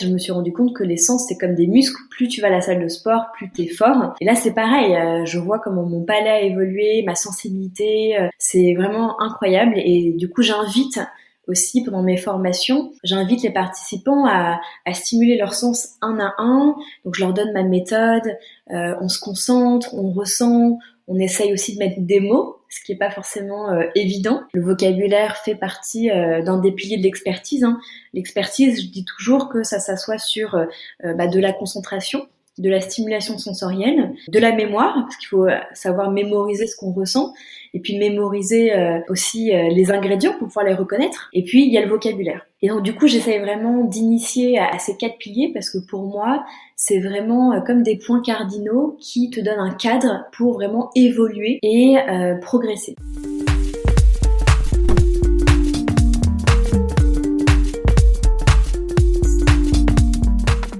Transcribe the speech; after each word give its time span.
je 0.00 0.08
me 0.08 0.18
suis 0.18 0.32
rendu 0.32 0.52
compte 0.52 0.74
que 0.74 0.84
les 0.84 0.96
sens 0.96 1.26
c'est 1.28 1.36
comme 1.36 1.54
des 1.54 1.66
muscles. 1.66 2.00
Plus 2.10 2.28
tu 2.28 2.40
vas 2.40 2.48
à 2.48 2.50
la 2.50 2.60
salle 2.60 2.82
de 2.82 2.88
sport, 2.88 3.26
plus 3.34 3.50
t'es 3.50 3.66
fort. 3.66 4.14
Et 4.20 4.24
là 4.24 4.34
c'est 4.34 4.54
pareil. 4.54 4.94
Euh, 4.94 5.24
je 5.24 5.38
vois 5.38 5.58
comment 5.58 5.84
mon 5.84 6.04
palais 6.04 6.30
a 6.30 6.40
évolué, 6.40 7.02
ma 7.06 7.14
sensibilité. 7.14 8.18
Euh, 8.18 8.28
c'est 8.38 8.74
vraiment 8.74 9.20
incroyable. 9.20 9.74
Et 9.76 10.12
du 10.16 10.28
coup 10.28 10.42
j'invite 10.42 11.00
aussi 11.50 11.82
pendant 11.82 12.02
mes 12.02 12.16
formations, 12.16 12.92
j'invite 13.02 13.42
les 13.42 13.50
participants 13.50 14.24
à, 14.26 14.60
stimuler 14.92 15.36
leur 15.36 15.54
sens 15.54 15.96
un 16.00 16.18
à 16.18 16.34
un. 16.38 16.76
Donc 17.04 17.14
je 17.16 17.24
leur 17.24 17.34
donne 17.34 17.52
ma 17.52 17.62
méthode, 17.62 18.36
euh, 18.70 18.94
on 19.00 19.08
se 19.08 19.18
concentre, 19.18 19.94
on 19.94 20.12
ressent, 20.12 20.78
on 21.08 21.18
essaye 21.18 21.52
aussi 21.52 21.74
de 21.74 21.80
mettre 21.80 21.96
des 21.98 22.20
mots, 22.20 22.59
ce 22.70 22.82
qui 22.82 22.92
n'est 22.92 22.98
pas 22.98 23.10
forcément 23.10 23.70
euh, 23.70 23.82
évident. 23.94 24.42
Le 24.54 24.62
vocabulaire 24.62 25.36
fait 25.36 25.56
partie 25.56 26.10
euh, 26.10 26.42
d'un 26.42 26.58
des 26.58 26.72
piliers 26.72 26.96
de 26.96 27.02
l'expertise. 27.02 27.64
Hein. 27.64 27.78
L'expertise, 28.14 28.80
je 28.80 28.88
dis 28.88 29.04
toujours 29.04 29.48
que 29.48 29.62
ça 29.62 29.80
s'assoit 29.80 30.18
sur 30.18 30.66
bah, 31.02 31.26
de 31.26 31.40
la 31.40 31.52
concentration, 31.52 32.28
de 32.58 32.68
la 32.68 32.80
stimulation 32.80 33.38
sensorielle, 33.38 34.12
de 34.28 34.38
la 34.38 34.52
mémoire, 34.52 34.94
parce 34.94 35.16
qu'il 35.16 35.28
faut 35.28 35.46
savoir 35.72 36.10
mémoriser 36.10 36.66
ce 36.66 36.76
qu'on 36.76 36.92
ressent, 36.92 37.32
et 37.74 37.80
puis 37.80 37.98
mémoriser 37.98 38.72
euh, 38.72 38.98
aussi 39.08 39.54
euh, 39.54 39.68
les 39.70 39.90
ingrédients 39.90 40.32
pour 40.38 40.48
pouvoir 40.48 40.66
les 40.66 40.74
reconnaître. 40.74 41.30
Et 41.32 41.44
puis 41.44 41.64
il 41.64 41.72
y 41.72 41.78
a 41.78 41.82
le 41.82 41.88
vocabulaire. 41.88 42.46
Et 42.62 42.68
donc 42.68 42.82
du 42.82 42.94
coup, 42.94 43.06
j'essaye 43.06 43.38
vraiment 43.38 43.84
d'initier 43.84 44.58
à, 44.58 44.78
ces 44.78 44.96
quatre 44.96 45.18
piliers 45.18 45.50
parce 45.52 45.70
que 45.70 45.78
pour 45.78 46.02
moi, 46.02 46.44
c'est 46.76 46.98
vraiment 46.98 47.52
euh, 47.52 47.60
comme 47.60 47.82
des 47.82 47.96
points 47.96 48.22
cardinaux 48.22 48.96
qui 49.00 49.30
te 49.30 49.40
donnent 49.40 49.60
un 49.60 49.74
cadre 49.74 50.24
pour 50.36 50.54
vraiment 50.54 50.90
évoluer 50.94 51.58
et 51.62 51.96
progresser. 52.42 52.96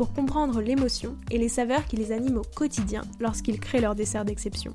pour 0.00 0.14
comprendre 0.14 0.62
l'émotion 0.62 1.18
et 1.30 1.36
les 1.36 1.50
saveurs 1.50 1.84
qui 1.84 1.96
les 1.96 2.10
animent 2.10 2.38
au 2.38 2.54
quotidien 2.56 3.02
lorsqu'ils 3.18 3.60
créent 3.60 3.82
leur 3.82 3.94
dessert 3.94 4.24
d'exception. 4.24 4.74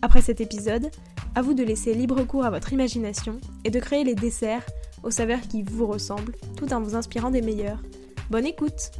Après 0.00 0.22
cet 0.22 0.40
épisode, 0.40 0.90
à 1.34 1.42
vous 1.42 1.52
de 1.52 1.62
laisser 1.62 1.92
libre 1.92 2.24
cours 2.24 2.46
à 2.46 2.50
votre 2.50 2.72
imagination 2.72 3.38
et 3.64 3.70
de 3.70 3.78
créer 3.78 4.02
les 4.02 4.14
desserts 4.14 4.64
aux 5.02 5.10
saveurs 5.10 5.42
qui 5.42 5.62
vous 5.62 5.86
ressemblent, 5.86 6.34
tout 6.56 6.72
en 6.72 6.80
vous 6.80 6.94
inspirant 6.94 7.30
des 7.30 7.42
meilleurs. 7.42 7.82
Bonne 8.30 8.46
écoute 8.46 8.92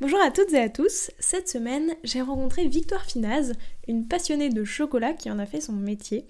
Bonjour 0.00 0.18
à 0.24 0.30
toutes 0.30 0.54
et 0.54 0.60
à 0.60 0.70
tous, 0.70 1.10
cette 1.18 1.50
semaine 1.50 1.92
j'ai 2.04 2.22
rencontré 2.22 2.66
Victoire 2.68 3.04
Finaz, 3.04 3.52
une 3.86 4.08
passionnée 4.08 4.48
de 4.48 4.64
chocolat 4.64 5.12
qui 5.12 5.30
en 5.30 5.38
a 5.38 5.44
fait 5.44 5.60
son 5.60 5.74
métier. 5.74 6.24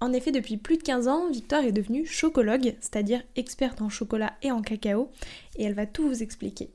En 0.00 0.14
effet, 0.14 0.32
depuis 0.32 0.56
plus 0.56 0.78
de 0.78 0.82
15 0.82 1.08
ans, 1.08 1.28
Victoire 1.30 1.64
est 1.64 1.72
devenue 1.72 2.06
chocologue, 2.06 2.74
c'est-à-dire 2.80 3.22
experte 3.36 3.82
en 3.82 3.90
chocolat 3.90 4.32
et 4.42 4.50
en 4.50 4.62
cacao, 4.62 5.10
et 5.56 5.64
elle 5.64 5.74
va 5.74 5.86
tout 5.86 6.08
vous 6.08 6.22
expliquer. 6.22 6.70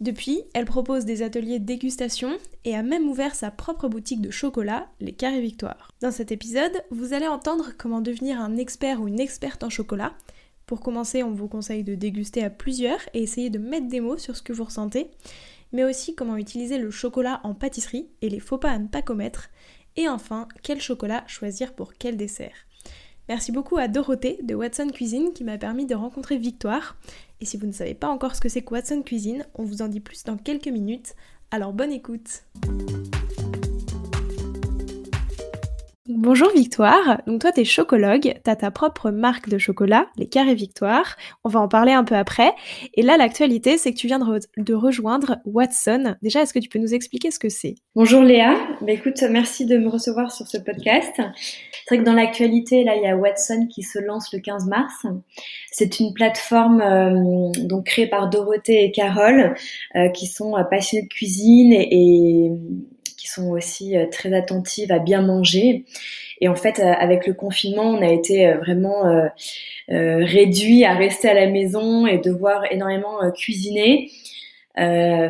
Depuis, 0.00 0.42
elle 0.52 0.66
propose 0.66 1.06
des 1.06 1.22
ateliers 1.22 1.58
de 1.58 1.64
dégustation 1.64 2.36
et 2.64 2.74
a 2.74 2.82
même 2.82 3.08
ouvert 3.08 3.34
sa 3.34 3.50
propre 3.50 3.88
boutique 3.88 4.20
de 4.20 4.30
chocolat, 4.30 4.88
les 5.00 5.12
Carrés 5.12 5.40
Victoire. 5.40 5.90
Dans 6.02 6.10
cet 6.10 6.32
épisode, 6.32 6.82
vous 6.90 7.14
allez 7.14 7.26
entendre 7.26 7.72
comment 7.78 8.02
devenir 8.02 8.40
un 8.40 8.58
expert 8.58 9.00
ou 9.00 9.08
une 9.08 9.20
experte 9.20 9.62
en 9.62 9.70
chocolat. 9.70 10.12
Pour 10.66 10.80
commencer, 10.80 11.22
on 11.22 11.30
vous 11.30 11.48
conseille 11.48 11.84
de 11.84 11.94
déguster 11.94 12.44
à 12.44 12.50
plusieurs 12.50 13.00
et 13.14 13.22
essayer 13.22 13.48
de 13.48 13.58
mettre 13.58 13.88
des 13.88 14.00
mots 14.00 14.18
sur 14.18 14.36
ce 14.36 14.42
que 14.42 14.52
vous 14.52 14.64
ressentez, 14.64 15.10
mais 15.72 15.84
aussi 15.84 16.14
comment 16.14 16.36
utiliser 16.36 16.76
le 16.76 16.90
chocolat 16.90 17.40
en 17.42 17.54
pâtisserie 17.54 18.08
et 18.20 18.28
les 18.28 18.40
faux 18.40 18.58
pas 18.58 18.70
à 18.70 18.78
ne 18.78 18.88
pas 18.88 19.02
commettre. 19.02 19.48
Et 19.96 20.08
enfin, 20.08 20.48
quel 20.62 20.80
chocolat 20.80 21.24
choisir 21.26 21.74
pour 21.74 21.94
quel 21.94 22.16
dessert. 22.16 22.54
Merci 23.28 23.50
beaucoup 23.50 23.76
à 23.76 23.88
Dorothée 23.88 24.38
de 24.42 24.54
Watson 24.54 24.88
Cuisine 24.92 25.32
qui 25.34 25.42
m'a 25.42 25.58
permis 25.58 25.86
de 25.86 25.94
rencontrer 25.94 26.36
Victoire. 26.36 26.96
Et 27.40 27.44
si 27.44 27.56
vous 27.56 27.66
ne 27.66 27.72
savez 27.72 27.94
pas 27.94 28.08
encore 28.08 28.36
ce 28.36 28.40
que 28.40 28.48
c'est 28.48 28.62
que 28.62 28.72
Watson 28.72 29.02
Cuisine, 29.02 29.46
on 29.54 29.64
vous 29.64 29.82
en 29.82 29.88
dit 29.88 30.00
plus 30.00 30.24
dans 30.24 30.36
quelques 30.36 30.68
minutes. 30.68 31.14
Alors 31.50 31.72
bonne 31.72 31.92
écoute 31.92 32.44
Bonjour 36.18 36.50
Victoire, 36.50 37.20
donc 37.26 37.42
toi 37.42 37.52
t'es 37.52 37.66
chocologue, 37.66 38.40
t'as 38.42 38.56
ta 38.56 38.70
propre 38.70 39.10
marque 39.10 39.50
de 39.50 39.58
chocolat, 39.58 40.06
les 40.16 40.26
Carrés 40.26 40.54
Victoire, 40.54 41.14
on 41.44 41.50
va 41.50 41.60
en 41.60 41.68
parler 41.68 41.92
un 41.92 42.04
peu 42.04 42.14
après. 42.14 42.54
Et 42.94 43.02
là 43.02 43.18
l'actualité 43.18 43.76
c'est 43.76 43.92
que 43.92 43.98
tu 43.98 44.06
viens 44.06 44.18
de, 44.18 44.72
rejoindre 44.74 45.36
Watson. 45.44 46.16
Déjà 46.22 46.40
est-ce 46.40 46.54
que 46.54 46.58
tu 46.58 46.70
peux 46.70 46.78
nous 46.78 46.94
expliquer 46.94 47.30
ce 47.30 47.38
que 47.38 47.50
c'est? 47.50 47.74
Bonjour 47.94 48.22
Léa, 48.22 48.54
bah, 48.80 48.92
écoute 48.92 49.22
merci 49.28 49.66
de 49.66 49.76
me 49.76 49.88
recevoir 49.88 50.32
sur 50.32 50.46
ce 50.46 50.56
podcast. 50.56 51.12
C'est 51.16 51.94
vrai 51.94 51.98
que 51.98 52.04
dans 52.08 52.14
l'actualité 52.14 52.82
là 52.82 52.96
il 52.96 53.02
y 53.02 53.06
a 53.06 53.14
Watson 53.14 53.68
qui 53.70 53.82
se 53.82 53.98
lance 53.98 54.32
le 54.32 54.38
15 54.38 54.68
mars. 54.68 55.04
C'est 55.70 56.00
une 56.00 56.14
plateforme 56.14 56.80
euh, 56.80 57.50
donc 57.66 57.84
créée 57.84 58.06
par 58.06 58.30
Dorothée 58.30 58.84
et 58.84 58.90
Carole 58.90 59.54
euh, 59.96 60.08
qui 60.08 60.26
sont 60.28 60.56
euh, 60.56 60.64
passionnées 60.64 61.02
de 61.02 61.08
cuisine 61.08 61.74
et 61.74 62.52
sont 63.36 63.50
aussi 63.50 63.96
euh, 63.96 64.06
très 64.10 64.32
attentives 64.32 64.92
à 64.92 64.98
bien 64.98 65.22
manger. 65.22 65.84
Et 66.40 66.48
en 66.48 66.54
fait, 66.54 66.80
euh, 66.80 66.92
avec 66.92 67.26
le 67.26 67.34
confinement, 67.34 67.84
on 67.84 68.02
a 68.02 68.12
été 68.12 68.46
euh, 68.46 68.58
vraiment 68.58 69.02
réduit 69.88 70.84
à 70.84 70.94
rester 70.94 71.28
à 71.28 71.34
la 71.34 71.48
maison 71.48 72.06
et 72.06 72.18
devoir 72.18 72.64
énormément 72.72 73.18
cuisiner. 73.32 74.10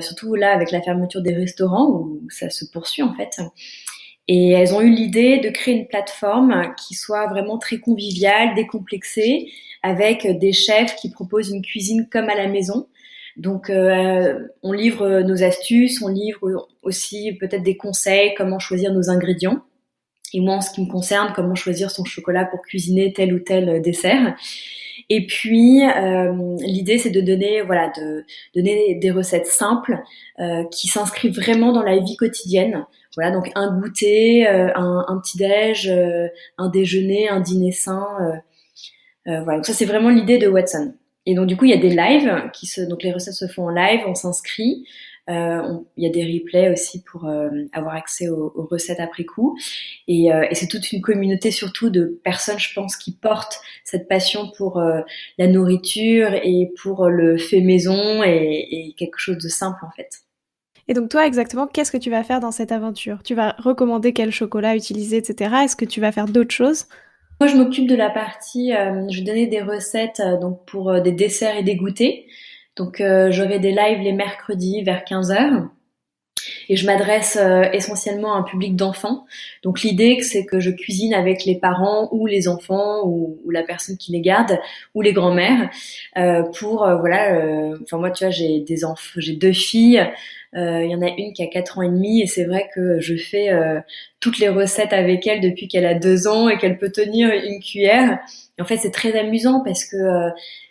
surtout 0.00 0.34
là 0.34 0.53
avec 0.53 0.71
la 0.71 0.81
fermeture 0.81 1.21
des 1.22 1.34
restaurants 1.34 1.91
où 1.91 2.22
ça 2.31 2.49
se 2.49 2.65
poursuit 2.65 3.03
en 3.03 3.15
fait. 3.15 3.39
Et 4.28 4.53
elles 4.53 4.75
ont 4.75 4.81
eu 4.81 4.91
l'idée 4.91 5.38
de 5.38 5.50
créer 5.50 5.75
une 5.75 5.87
plateforme 5.87 6.75
qui 6.78 6.94
soit 6.94 7.27
vraiment 7.27 7.59
très 7.59 7.78
conviviale, 7.78 8.55
décomplexée, 8.55 9.53
avec 9.83 10.27
des 10.38 10.53
chefs 10.53 10.97
qui 10.97 11.11
proposent 11.11 11.50
une 11.50 11.62
cuisine 11.62 12.09
comme 12.11 12.31
à 12.31 12.34
la 12.34 12.49
maison. 12.49 12.87
Donc, 13.36 13.69
euh, 13.69 14.48
on 14.62 14.72
livre 14.72 15.20
nos 15.20 15.42
astuces, 15.42 16.00
on 16.02 16.08
livre 16.08 16.69
aussi 16.82 17.34
peut-être 17.34 17.62
des 17.62 17.76
conseils, 17.76 18.34
comment 18.34 18.58
choisir 18.58 18.92
nos 18.92 19.10
ingrédients. 19.10 19.62
Et 20.32 20.41
moi, 20.41 20.54
en 20.54 20.60
ce 20.60 20.72
qui 20.72 20.82
me 20.82 20.91
concerne, 20.91 21.32
comment 21.36 21.54
choisir 21.54 21.91
son 21.91 22.04
chocolat 22.04 22.46
pour 22.46 22.62
cuisiner 22.62 23.12
tel 23.12 23.34
ou 23.34 23.38
tel 23.38 23.80
dessert. 23.82 24.34
Et 25.08 25.26
puis, 25.26 25.82
euh, 25.84 26.56
l'idée, 26.60 26.98
c'est 26.98 27.10
de 27.10 27.20
donner, 27.20 27.60
voilà, 27.60 27.92
de 27.96 28.25
donner 28.54 28.94
des 28.94 29.10
recettes 29.10 29.46
simples 29.46 29.98
euh, 30.41 30.64
qui 30.72 30.88
s'inscrivent 30.88 31.36
vraiment 31.36 31.72
dans 31.72 31.82
la 31.82 31.98
vie 31.98 32.16
quotidienne. 32.16 32.86
Voilà, 33.14 33.30
donc 33.30 33.50
un 33.54 33.78
goûter, 33.78 34.46
un, 34.46 35.04
un 35.06 35.19
petit 35.19 35.38
déj, 35.38 35.91
un 36.58 36.69
déjeuner, 36.69 37.28
un 37.28 37.41
dîner 37.41 37.72
sain. 37.72 38.06
voilà, 39.25 39.56
donc 39.56 39.66
ça, 39.66 39.72
c'est 39.72 39.86
vraiment 39.86 40.10
l'idée 40.10 40.38
de 40.38 40.48
Watson. 40.48 40.92
Et 41.26 41.34
donc 41.34 41.47
du 41.47 41.56
coup, 41.56 41.64
il 41.64 41.70
y 41.70 41.75
a 41.75 41.78
des 41.78 41.91
lives 41.91 42.32
donc 42.88 43.03
les 43.03 43.12
recettes 43.12 43.34
se 43.34 43.48
font 43.48 43.64
en 43.64 43.70
live, 43.70 44.00
on 44.06 44.14
s'inscrit. 44.14 44.84
Euh, 45.28 45.78
il 45.97 46.04
y 46.04 46.06
a 46.06 46.10
des 46.10 46.25
replays 46.25 46.70
aussi 46.70 47.03
pour 47.03 47.26
euh, 47.26 47.50
avoir 47.72 47.97
accès 47.97 48.28
aux, 48.28 48.53
recettes 48.70 49.00
après 49.00 49.25
coup. 49.25 49.59
Et, 50.06 50.32
euh, 50.32 50.47
et 50.48 50.54
c'est 50.54 50.69
toute 50.69 50.92
une 50.92 51.00
communauté 51.00 51.50
surtout 51.50 51.91
de 51.91 52.20
personnes, 52.22 52.60
je 52.60 52.72
pense, 52.75 52.97
qui 52.97 53.12
portent 53.12 53.60
cette 53.84 54.09
passion 54.09 54.53
pour 54.56 54.81
la 54.81 55.47
nourriture 55.48 56.32
et 56.32 56.72
pour 56.81 57.09
le 57.09 57.37
fait 57.38 57.60
maison 57.60 58.23
et 58.23 58.94
quelque 58.96 59.19
chose 59.19 59.38
de 59.38 59.49
simple 59.49 59.84
en 59.84 59.90
fait. 59.90 60.23
Et 60.88 60.94
donc 60.94 61.11
toi 61.11 61.26
exactement, 61.26 61.67
qu'est-ce 61.67 61.90
que 61.90 61.96
tu 61.96 62.11
vas 62.11 62.23
faire 62.23 62.38
dans 62.38 62.52
cette 62.52 62.70
aventure? 62.70 63.23
Tu 63.25 63.34
vas 63.34 63.56
recommander 63.58 64.12
quel 64.12 64.31
chocolat 64.31 64.76
utiliser, 64.76 65.17
etc. 65.17 65.64
Est-ce 65.64 65.75
que 65.75 65.84
tu 65.84 66.00
vas 66.00 66.12
faire 66.12 66.26
d'autres 66.26 66.55
choses? 66.55 66.87
Moi, 67.38 67.49
je 67.49 67.56
m'occupe 67.56 67.87
de 67.87 67.94
la 67.94 68.09
partie, 68.09 68.75
euh, 68.75 69.06
je 69.11 69.23
donner 69.23 69.47
des 69.47 69.61
recettes 69.61 70.21
euh, 70.21 70.38
donc 70.38 70.65
pour 70.65 70.91
euh, 70.91 71.00
des 71.00 71.12
desserts 71.12 71.56
et 71.56 71.62
des 71.62 71.77
goûters. 71.77 72.25
Donc, 72.77 73.03
j'aurai 73.31 73.59
des 73.59 73.73
lives 73.73 74.00
les 74.03 74.12
mercredis 74.12 74.83
vers 74.83 75.03
15h. 75.03 75.67
Et 76.69 76.76
je 76.76 76.87
m'adresse 76.87 77.38
euh, 77.40 77.62
essentiellement 77.72 78.34
à 78.34 78.38
un 78.38 78.43
public 78.43 78.76
d'enfants. 78.76 79.26
Donc 79.62 79.82
l'idée, 79.82 80.20
c'est 80.22 80.44
que 80.44 80.60
je 80.60 80.70
cuisine 80.70 81.14
avec 81.14 81.44
les 81.44 81.58
parents 81.58 82.08
ou 82.12 82.26
les 82.26 82.48
enfants 82.48 83.02
ou, 83.04 83.38
la 83.50 83.62
personne 83.62 83.96
qui 83.96 84.12
les 84.12 84.20
garde 84.20 84.58
ou 84.94 85.02
les 85.02 85.12
grands-mères 85.12 85.70
euh, 86.19 86.43
pour 86.58 86.84
euh, 86.84 86.96
voilà. 86.96 87.72
Enfin 87.82 87.98
moi, 87.98 88.10
tu 88.10 88.25
vois, 88.25 88.31
j'ai 88.31 88.60
des 88.60 88.84
enfants, 88.84 89.19
j'ai 89.19 89.34
deux 89.34 89.52
filles. 89.52 90.06
Il 90.54 90.90
y 90.90 90.94
en 90.94 91.02
a 91.02 91.10
une 91.19 91.34
qui 91.34 91.43
a 91.43 91.48
4 91.48 91.78
ans 91.78 91.82
et 91.82 91.88
demi 91.88 92.22
et 92.22 92.26
c'est 92.26 92.44
vrai 92.44 92.70
que 92.75 92.99
je 92.99 93.14
fais 93.14 93.50
toutes 94.20 94.38
les 94.38 94.49
recettes 94.49 94.94
avec 94.94 95.26
elle 95.26 95.42
depuis 95.42 95.69
qu'elle 95.69 95.84
a 95.84 95.92
deux 95.92 96.26
ans 96.28 96.49
et 96.49 96.56
qu'elle 96.56 96.78
peut 96.78 96.90
tenir 96.90 97.28
une 97.28 97.60
cuillère. 97.60 98.20
En 98.58 98.64
fait, 98.64 98.78
c'est 98.78 98.90
très 98.90 99.19
amusant 99.19 99.60
parce 99.62 99.84
que 99.84 99.96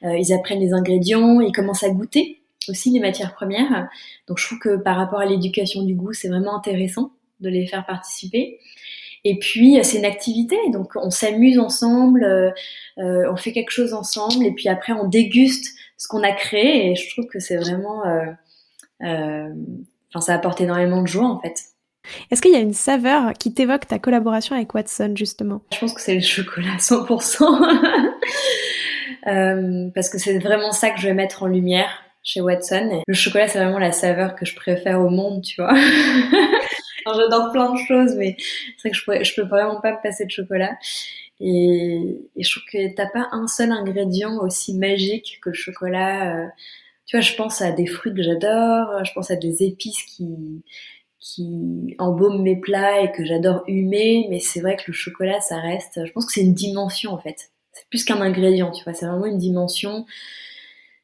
ils 0.01 0.33
apprennent 0.33 0.59
les 0.59 0.73
ingrédients, 0.73 1.39
ils 1.39 1.51
commencent 1.51 1.83
à 1.83 1.89
goûter 1.89 2.39
aussi 2.69 2.91
les 2.91 2.99
matières 2.99 3.33
premières. 3.33 3.89
Donc 4.27 4.39
je 4.39 4.45
trouve 4.45 4.59
que 4.59 4.77
par 4.77 4.97
rapport 4.97 5.19
à 5.19 5.25
l'éducation 5.25 5.83
du 5.83 5.95
goût, 5.95 6.13
c'est 6.13 6.29
vraiment 6.29 6.55
intéressant 6.55 7.11
de 7.39 7.49
les 7.49 7.67
faire 7.67 7.85
participer. 7.85 8.59
Et 9.25 9.39
puis 9.39 9.77
c'est 9.83 9.97
une 9.97 10.05
activité, 10.05 10.55
donc 10.71 10.91
on 10.95 11.09
s'amuse 11.09 11.57
ensemble, 11.57 12.23
euh, 12.23 12.51
euh, 12.99 13.29
on 13.31 13.35
fait 13.35 13.51
quelque 13.51 13.71
chose 13.71 13.95
ensemble, 13.95 14.45
et 14.45 14.51
puis 14.51 14.69
après 14.69 14.93
on 14.93 15.07
déguste 15.07 15.75
ce 15.97 16.07
qu'on 16.07 16.21
a 16.21 16.31
créé, 16.31 16.91
et 16.91 16.95
je 16.95 17.09
trouve 17.09 17.25
que 17.25 17.39
c'est 17.39 17.57
vraiment, 17.57 18.05
euh, 18.05 18.31
enfin 19.01 20.21
ça 20.21 20.35
apporte 20.35 20.61
énormément 20.61 21.01
de 21.01 21.07
joie 21.07 21.25
en 21.25 21.39
fait. 21.41 21.55
Est-ce 22.29 22.39
qu'il 22.39 22.51
y 22.51 22.55
a 22.55 22.59
une 22.59 22.75
saveur 22.75 23.33
qui 23.33 23.51
t'évoque 23.51 23.87
ta 23.87 23.97
collaboration 23.97 24.55
avec 24.55 24.71
Watson 24.75 25.13
justement? 25.15 25.63
Je 25.73 25.79
pense 25.79 25.95
que 25.95 26.01
c'est 26.01 26.13
le 26.13 26.21
chocolat 26.21 26.77
100%. 26.77 27.81
parce 29.95 30.09
que 30.09 30.19
c'est 30.19 30.37
vraiment 30.37 30.71
ça 30.71 30.91
que 30.91 30.99
je 30.99 31.07
vais 31.07 31.15
mettre 31.15 31.41
en 31.41 31.47
lumière 31.47 32.04
chez 32.25 32.41
Watson. 32.41 33.03
le 33.07 33.13
chocolat, 33.13 33.47
c'est 33.47 33.59
vraiment 33.59 33.79
la 33.79 33.93
saveur 33.93 34.35
que 34.35 34.45
je 34.45 34.55
préfère 34.55 34.99
au 34.99 35.09
monde, 35.09 35.41
tu 35.43 35.61
vois. 35.61 35.73
J'adore 37.05 37.51
plein 37.51 37.71
de 37.71 37.77
choses, 37.77 38.15
mais 38.15 38.35
c'est 38.77 38.89
vrai 38.89 38.89
que 38.89 38.97
je, 38.97 39.03
pourrais, 39.03 39.21
peux 39.35 39.43
vraiment 39.43 39.79
pas 39.79 39.91
me 39.91 40.01
passer 40.01 40.25
de 40.25 40.31
chocolat. 40.31 40.75
Et, 41.39 42.01
et 42.35 42.43
je 42.43 42.49
trouve 42.49 42.63
que 42.71 42.95
t'as 42.95 43.07
pas 43.07 43.27
un 43.31 43.47
seul 43.47 43.71
ingrédient 43.71 44.39
aussi 44.39 44.73
magique 44.73 45.39
que 45.41 45.49
le 45.49 45.55
chocolat. 45.55 46.35
Euh. 46.35 46.47
Tu 47.05 47.15
vois, 47.15 47.21
je 47.21 47.35
pense 47.35 47.61
à 47.61 47.71
des 47.71 47.85
fruits 47.85 48.15
que 48.15 48.23
j'adore, 48.23 49.05
je 49.05 49.13
pense 49.13 49.29
à 49.29 49.35
des 49.35 49.63
épices 49.63 50.01
qui 50.03 50.63
qui 51.19 51.95
embaument 51.97 52.43
mes 52.43 52.55
plats 52.55 53.01
et 53.01 53.11
que 53.11 53.25
j'adore 53.25 53.63
humer, 53.67 54.27
mais 54.29 54.39
c'est 54.39 54.61
vrai 54.61 54.75
que 54.75 54.83
le 54.87 54.93
chocolat, 54.93 55.41
ça 55.41 55.59
reste. 55.59 56.05
Je 56.05 56.11
pense 56.11 56.27
que 56.27 56.31
c'est 56.31 56.41
une 56.41 56.53
dimension 56.53 57.13
en 57.13 57.17
fait. 57.17 57.49
C'est 57.71 57.87
plus 57.89 58.03
qu'un 58.03 58.21
ingrédient, 58.21 58.71
tu 58.71 58.83
vois. 58.83 58.93
C'est 58.93 59.07
vraiment 59.07 59.25
une 59.25 59.39
dimension 59.39 60.05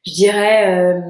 je 0.04 0.12
dirais 0.12 0.66
euh, 0.68 1.00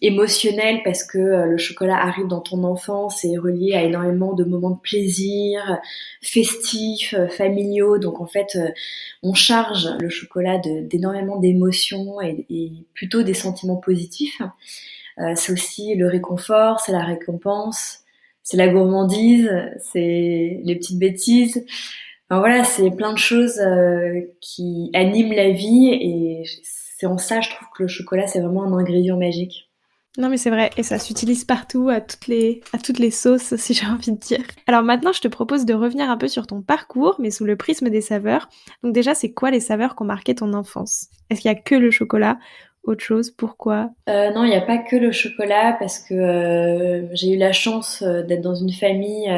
émotionnel 0.00 0.80
parce 0.82 1.04
que 1.04 1.18
euh, 1.18 1.44
le 1.44 1.58
chocolat 1.58 1.98
arrive 1.98 2.26
dans 2.26 2.40
ton 2.40 2.64
enfance 2.64 3.22
et 3.24 3.32
est 3.32 3.38
relié 3.38 3.74
à 3.74 3.82
énormément 3.82 4.32
de 4.32 4.44
moments 4.44 4.70
de 4.70 4.80
plaisir, 4.80 5.78
festifs, 6.22 7.14
euh, 7.14 7.28
familiaux. 7.28 7.98
Donc 7.98 8.20
en 8.20 8.26
fait, 8.26 8.58
on 9.22 9.34
charge 9.34 9.88
le 10.00 10.08
chocolat 10.08 10.58
d'énormément 10.58 11.38
d'émotions 11.38 12.20
et, 12.22 12.72
plutôt 12.94 13.22
des 13.22 13.34
sentiments 13.34 13.76
positifs. 13.76 14.40
c'est 15.34 15.52
aussi 15.52 15.94
le 15.94 16.06
réconfort, 16.06 16.80
c'est 16.80 16.92
la 16.92 17.04
récompense, 17.04 18.00
c'est 18.42 18.56
la 18.56 18.68
gourmandise, 18.68 19.50
c'est 19.80 20.60
les 20.64 20.76
petites 20.76 20.98
bêtises. 20.98 21.64
Enfin, 22.30 22.40
voilà, 22.40 22.64
c'est 22.64 22.90
plein 22.90 23.12
de 23.12 23.18
choses 23.18 23.60
qui 24.40 24.90
animent 24.94 25.32
la 25.32 25.50
vie 25.50 25.88
et 25.92 26.44
c'est 26.98 27.06
en 27.06 27.16
ça, 27.16 27.40
je 27.40 27.50
trouve 27.50 27.68
que 27.76 27.84
le 27.84 27.88
chocolat, 27.88 28.26
c'est 28.26 28.40
vraiment 28.40 28.64
un 28.64 28.76
ingrédient 28.76 29.16
magique. 29.16 29.70
Non 30.16 30.28
mais 30.28 30.36
c'est 30.36 30.50
vrai, 30.50 30.70
et 30.76 30.82
ça 30.82 30.98
s'utilise 30.98 31.44
partout, 31.44 31.88
à 31.90 32.00
toutes, 32.00 32.26
les, 32.26 32.60
à 32.72 32.78
toutes 32.78 32.98
les 32.98 33.12
sauces, 33.12 33.54
si 33.56 33.72
j'ai 33.72 33.86
envie 33.86 34.10
de 34.10 34.18
dire. 34.18 34.42
Alors 34.66 34.82
maintenant, 34.82 35.12
je 35.12 35.20
te 35.20 35.28
propose 35.28 35.64
de 35.64 35.74
revenir 35.74 36.10
un 36.10 36.16
peu 36.16 36.26
sur 36.26 36.48
ton 36.48 36.60
parcours, 36.60 37.14
mais 37.20 37.30
sous 37.30 37.44
le 37.44 37.56
prisme 37.56 37.88
des 37.88 38.00
saveurs. 38.00 38.48
Donc 38.82 38.92
déjà, 38.94 39.14
c'est 39.14 39.32
quoi 39.32 39.52
les 39.52 39.60
saveurs 39.60 39.94
qui 39.94 40.02
ont 40.02 40.06
marqué 40.06 40.34
ton 40.34 40.54
enfance? 40.54 41.06
Est-ce 41.30 41.40
qu'il 41.40 41.50
y 41.52 41.54
a 41.54 41.58
que 41.58 41.76
le 41.76 41.92
chocolat? 41.92 42.38
Autre 42.82 43.04
chose 43.04 43.30
Pourquoi? 43.30 43.90
Euh, 44.08 44.30
Non, 44.32 44.42
il 44.42 44.50
n'y 44.50 44.56
a 44.56 44.60
pas 44.62 44.78
que 44.78 44.96
le 44.96 45.12
chocolat 45.12 45.76
parce 45.78 46.00
que 46.00 46.14
euh, 46.14 47.14
j'ai 47.14 47.34
eu 47.34 47.36
la 47.36 47.52
chance 47.52 48.02
euh, 48.02 48.22
d'être 48.22 48.40
dans 48.40 48.54
une 48.54 48.72
famille 48.72 49.30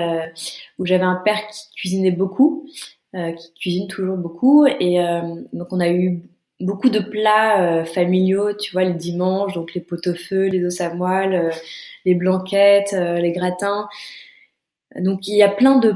où 0.79 0.87
j'avais 0.87 1.05
un 1.05 1.21
père 1.25 1.47
qui 1.49 1.71
cuisinait 1.77 2.11
beaucoup, 2.11 2.67
qui 3.13 3.53
cuisine 3.61 3.89
toujours 3.89 4.17
beaucoup, 4.17 4.67
et 4.67 4.99
donc 5.53 5.67
on 5.73 5.81
a 5.81 5.91
eu 5.91 6.23
beaucoup 6.61 6.91
de 6.91 6.99
plats 7.01 7.81
euh, 7.81 7.85
familiaux, 7.85 8.53
tu 8.55 8.73
vois, 8.73 8.85
les 8.85 8.95
dimanches, 8.95 9.55
donc 9.55 9.75
les 9.75 9.81
pot-au-feu, 9.81 10.47
les 10.47 10.65
os 10.65 10.81
à 10.81 10.95
moelle, 10.95 11.35
euh, 11.35 11.51
les 12.05 12.15
blanquettes, 12.15 12.93
euh, 12.93 13.19
les 13.19 13.33
gratins. 13.33 13.89
Donc 14.97 15.29
il 15.29 15.37
y 15.37 15.43
a 15.43 15.49
plein 15.49 15.79
de, 15.79 15.95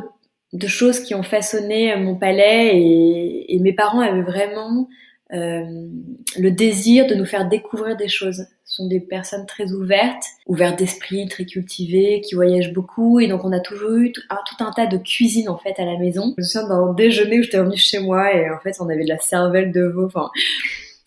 choses 0.66 1.00
qui 1.00 1.14
ont 1.14 1.22
façonné 1.22 1.96
mon 1.96 2.14
palais 2.14 2.72
et 2.76 3.58
mes 3.61 3.72
parents 3.72 4.00
avaient 4.00 4.22
vraiment 4.22 4.88
le 5.31 6.50
désir 6.50 7.06
de 7.06 7.15
nous 7.15 7.25
faire 7.25 7.49
découvrir 7.49 7.97
des 7.97 8.09
choses. 8.09 8.47
Ce 8.65 8.76
sont 8.76 8.88
des 8.88 9.00
personnes 9.00 9.47
très 9.47 9.73
ouvertes, 9.73 10.25
ouvertes 10.47 10.79
d'esprit, 10.79 11.26
très 11.29 11.44
cultivées, 11.44 12.21
qui 12.21 12.35
voyagent 12.35 12.73
beaucoup. 12.73 13.21
Et 13.21 13.26
donc, 13.26 13.44
on 13.44 13.53
a 13.53 13.61
toujours 13.61 13.93
eu 13.93 14.12
tout 14.12 14.23
un, 14.61 14.71
tas 14.73 14.87
de 14.87 14.99
cuisine, 14.99 15.49
en 15.49 15.59
fait, 15.59 15.75
à 15.79 15.85
la 15.85 15.99
maison. 15.99 16.35
Je 16.37 16.43
me 16.43 16.47
souviens 16.47 16.69
d'un 16.69 16.93
déjeuner 16.94 17.38
où 17.38 17.43
j'étais 17.43 17.59
revenue 17.59 17.76
chez 17.76 18.00
moi 18.00 18.35
et 18.35 18.50
en 18.50 18.59
fait, 18.59 18.76
on 18.81 18.88
avait 18.88 19.05
de 19.05 19.09
la 19.09 19.19
cervelle 19.19 19.73
de 19.73 19.82
veau. 19.82 20.06
Enfin, 20.06 20.31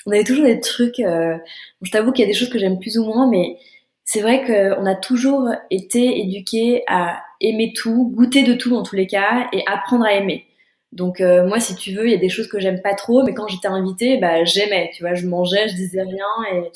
on 0.06 0.12
avait 0.12 0.24
toujours 0.24 0.46
des 0.46 0.60
trucs. 0.60 1.00
Euh... 1.00 1.38
je 1.82 1.92
t'avoue 1.92 2.12
qu'il 2.12 2.24
y 2.26 2.28
a 2.28 2.32
des 2.32 2.38
choses 2.38 2.50
que 2.50 2.60
j'aime 2.60 2.80
plus 2.80 2.98
ou 2.98 3.06
moins, 3.06 3.30
mais 3.30 3.58
c'est 4.04 4.22
vrai 4.22 4.44
qu'on 4.46 4.86
a 4.86 4.96
toujours 4.96 5.50
été 5.70 6.22
éduqués 6.22 6.84
à 6.88 7.22
aimer 7.42 7.74
tout, 7.76 8.12
goûter 8.16 8.44
de 8.44 8.54
tout 8.54 8.70
dans 8.70 8.84
tous 8.84 8.96
les 8.96 9.06
cas 9.06 9.48
et 9.52 9.64
apprendre 9.68 10.06
à 10.06 10.14
aimer. 10.14 10.47
Donc 10.94 11.22
euh, 11.22 11.46
moi, 11.48 11.60
si 11.60 11.76
tu 11.76 11.94
veux, 11.94 12.06
il 12.06 12.12
y 12.12 12.16
a 12.16 12.20
des 12.20 12.30
choses 12.30 12.48
que 12.48 12.60
j'aime 12.60 12.82
pas 12.82 12.96
trop, 12.96 13.24
mais 13.24 13.34
quand 13.34 13.48
j'étais 13.48 13.68
invitée, 13.68 14.18
bah 14.18 14.44
j'aimais. 14.46 14.92
Tu 14.96 15.04
vois, 15.04 15.14
je 15.14 15.28
mangeais, 15.28 15.68
je 15.68 15.76
disais 15.76 16.02
rien 16.02 16.26
et 16.54 16.72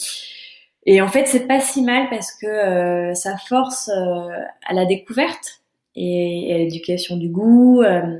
et 0.85 1.01
en 1.01 1.07
fait, 1.07 1.27
c'est 1.27 1.47
pas 1.47 1.59
si 1.59 1.81
mal 1.81 2.09
parce 2.09 2.31
que 2.33 2.47
euh, 2.47 3.13
ça 3.13 3.37
force 3.37 3.89
euh, 3.89 4.29
à 4.65 4.73
la 4.73 4.85
découverte 4.85 5.61
et, 5.95 6.53
à 6.53 6.57
l'éducation 6.57 7.17
du 7.17 7.29
goût, 7.29 7.81
euh, 7.81 8.19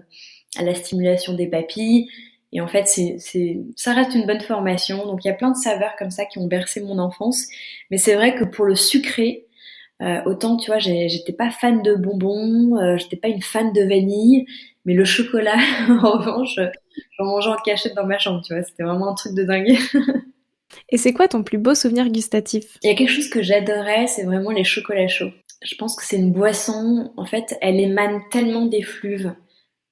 à 0.58 0.64
la 0.64 0.76
stimulation 0.76 1.34
des 1.34 1.48
papilles. 1.48 2.08
Et 2.54 2.62
en 2.62 2.68
fait, 2.68 2.88
c'est, 2.88 3.16
c'est, 3.18 3.60
ça 3.76 3.94
reste 3.94 4.14
une 4.14 4.28
bonne 4.28 4.42
formation. 4.42 5.06
Donc, 5.06 5.24
il 5.24 5.28
y 5.28 5.32
a 5.32 5.34
plein 5.34 5.52
de 5.52 5.58
saveurs 5.58 5.96
comme 5.98 6.12
ça 6.12 6.26
qui 6.26 6.38
ont 6.38 6.48
bercé 6.48 6.82
mon 6.82 7.00
enfance. 7.00 7.48
Mais 7.90 7.98
c'est 7.98 8.16
vrai 8.16 8.36
que 8.36 8.44
pour 8.44 8.66
le 8.66 8.76
sucré, 8.76 9.48
autant, 10.26 10.58
tu 10.58 10.72
vois, 10.72 10.80
j'étais 10.80 11.32
pas 11.32 11.52
fan 11.52 11.84
de 11.84 11.94
bonbons, 11.94 12.98
j'étais 12.98 13.18
pas 13.18 13.28
une 13.28 13.42
fan 13.42 13.72
de 13.72 13.82
vanille, 13.84 14.48
mais 14.86 14.94
le 14.94 15.06
chocolat, 15.06 15.58
en 15.90 16.18
revanche, 16.18 16.60
j'en 17.18 17.26
mangeais 17.26 17.50
en 17.50 17.58
cachette 17.58 17.96
dans 17.96 18.06
ma 18.06 18.18
chambre, 18.18 18.42
tu 18.46 18.54
vois. 18.54 18.64
C'était 18.64 18.84
vraiment 18.84 19.10
un 19.10 19.16
truc 19.16 19.34
de 19.34 19.44
dingue. 19.44 19.78
Et 20.90 20.98
c'est 20.98 21.14
quoi 21.14 21.28
ton 21.28 21.44
plus 21.44 21.58
beau 21.58 21.76
souvenir 21.76 22.10
gustatif? 22.10 22.78
Il 22.84 22.90
y 22.90 22.94
a 22.94 22.96
quelque 22.96 23.12
chose 23.12 23.30
que 23.30 23.42
j'adorais, 23.42 24.08
c'est 24.08 24.24
vraiment 24.24 24.52
les 24.52 24.64
chocolats 24.64 25.08
chauds. 25.08 25.32
Je 25.62 25.76
pense 25.76 25.96
que 25.96 26.04
c'est 26.04 26.18
une 26.18 26.32
boisson, 26.32 27.12
en 27.18 27.26
fait, 27.26 27.58
elle 27.62 27.80
émane 27.80 28.22
tellement 28.32 28.66
des 28.66 28.82
fluves. 28.82 29.34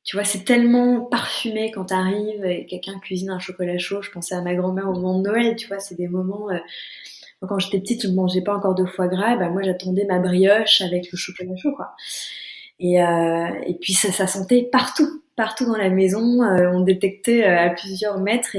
Tu 0.04 0.16
vois, 0.16 0.24
c'est 0.24 0.44
tellement 0.44 1.02
parfumé 1.02 1.72
quand 1.72 1.86
t'arrives 1.86 2.44
et 2.44 2.66
quelqu'un 2.66 2.98
cuisine 3.00 3.30
un 3.30 3.40
chocolat 3.40 3.78
chaud. 3.78 4.02
Je 4.02 4.10
pensais 4.10 4.34
à 4.34 4.42
ma 4.42 4.56
grand-mère 4.56 4.90
au 4.90 4.94
moment 4.94 5.20
de 5.20 5.30
Noël, 5.30 5.56
tu 5.56 5.68
vois, 5.68 5.80
c'est 5.80 5.96
des 5.96 6.08
moments... 6.08 6.50
Euh, 6.50 6.58
quand 7.48 7.60
j'étais 7.60 7.80
petite, 7.80 8.04
je 8.04 8.08
ne 8.10 8.16
mangeais 8.16 8.42
pas 8.42 8.56
encore 8.56 8.76
de 8.76 8.86
foie 8.86 9.08
gras, 9.08 9.38
bah 9.38 9.50
moi 9.50 9.62
j'attendais 9.62 10.06
ma 10.06 10.19
brioche 10.19 10.81
avec 10.81 11.10
le 11.10 11.18
chocolat 11.18 11.56
chaud, 11.56 11.74
quoi. 11.74 11.96
Et, 12.80 13.02
euh, 13.02 13.48
et 13.66 13.76
puis 13.76 13.94
ça, 13.94 14.28
sentait 14.28 14.69
partout, 14.71 15.21
partout 15.36 15.66
dans 15.66 15.78
la 15.78 15.90
maison. 15.90 16.44
Euh, 16.44 16.71
on 16.74 16.81
détectait 16.81 17.44
à 17.44 17.69
plusieurs 17.69 18.19
mètres 18.19 18.56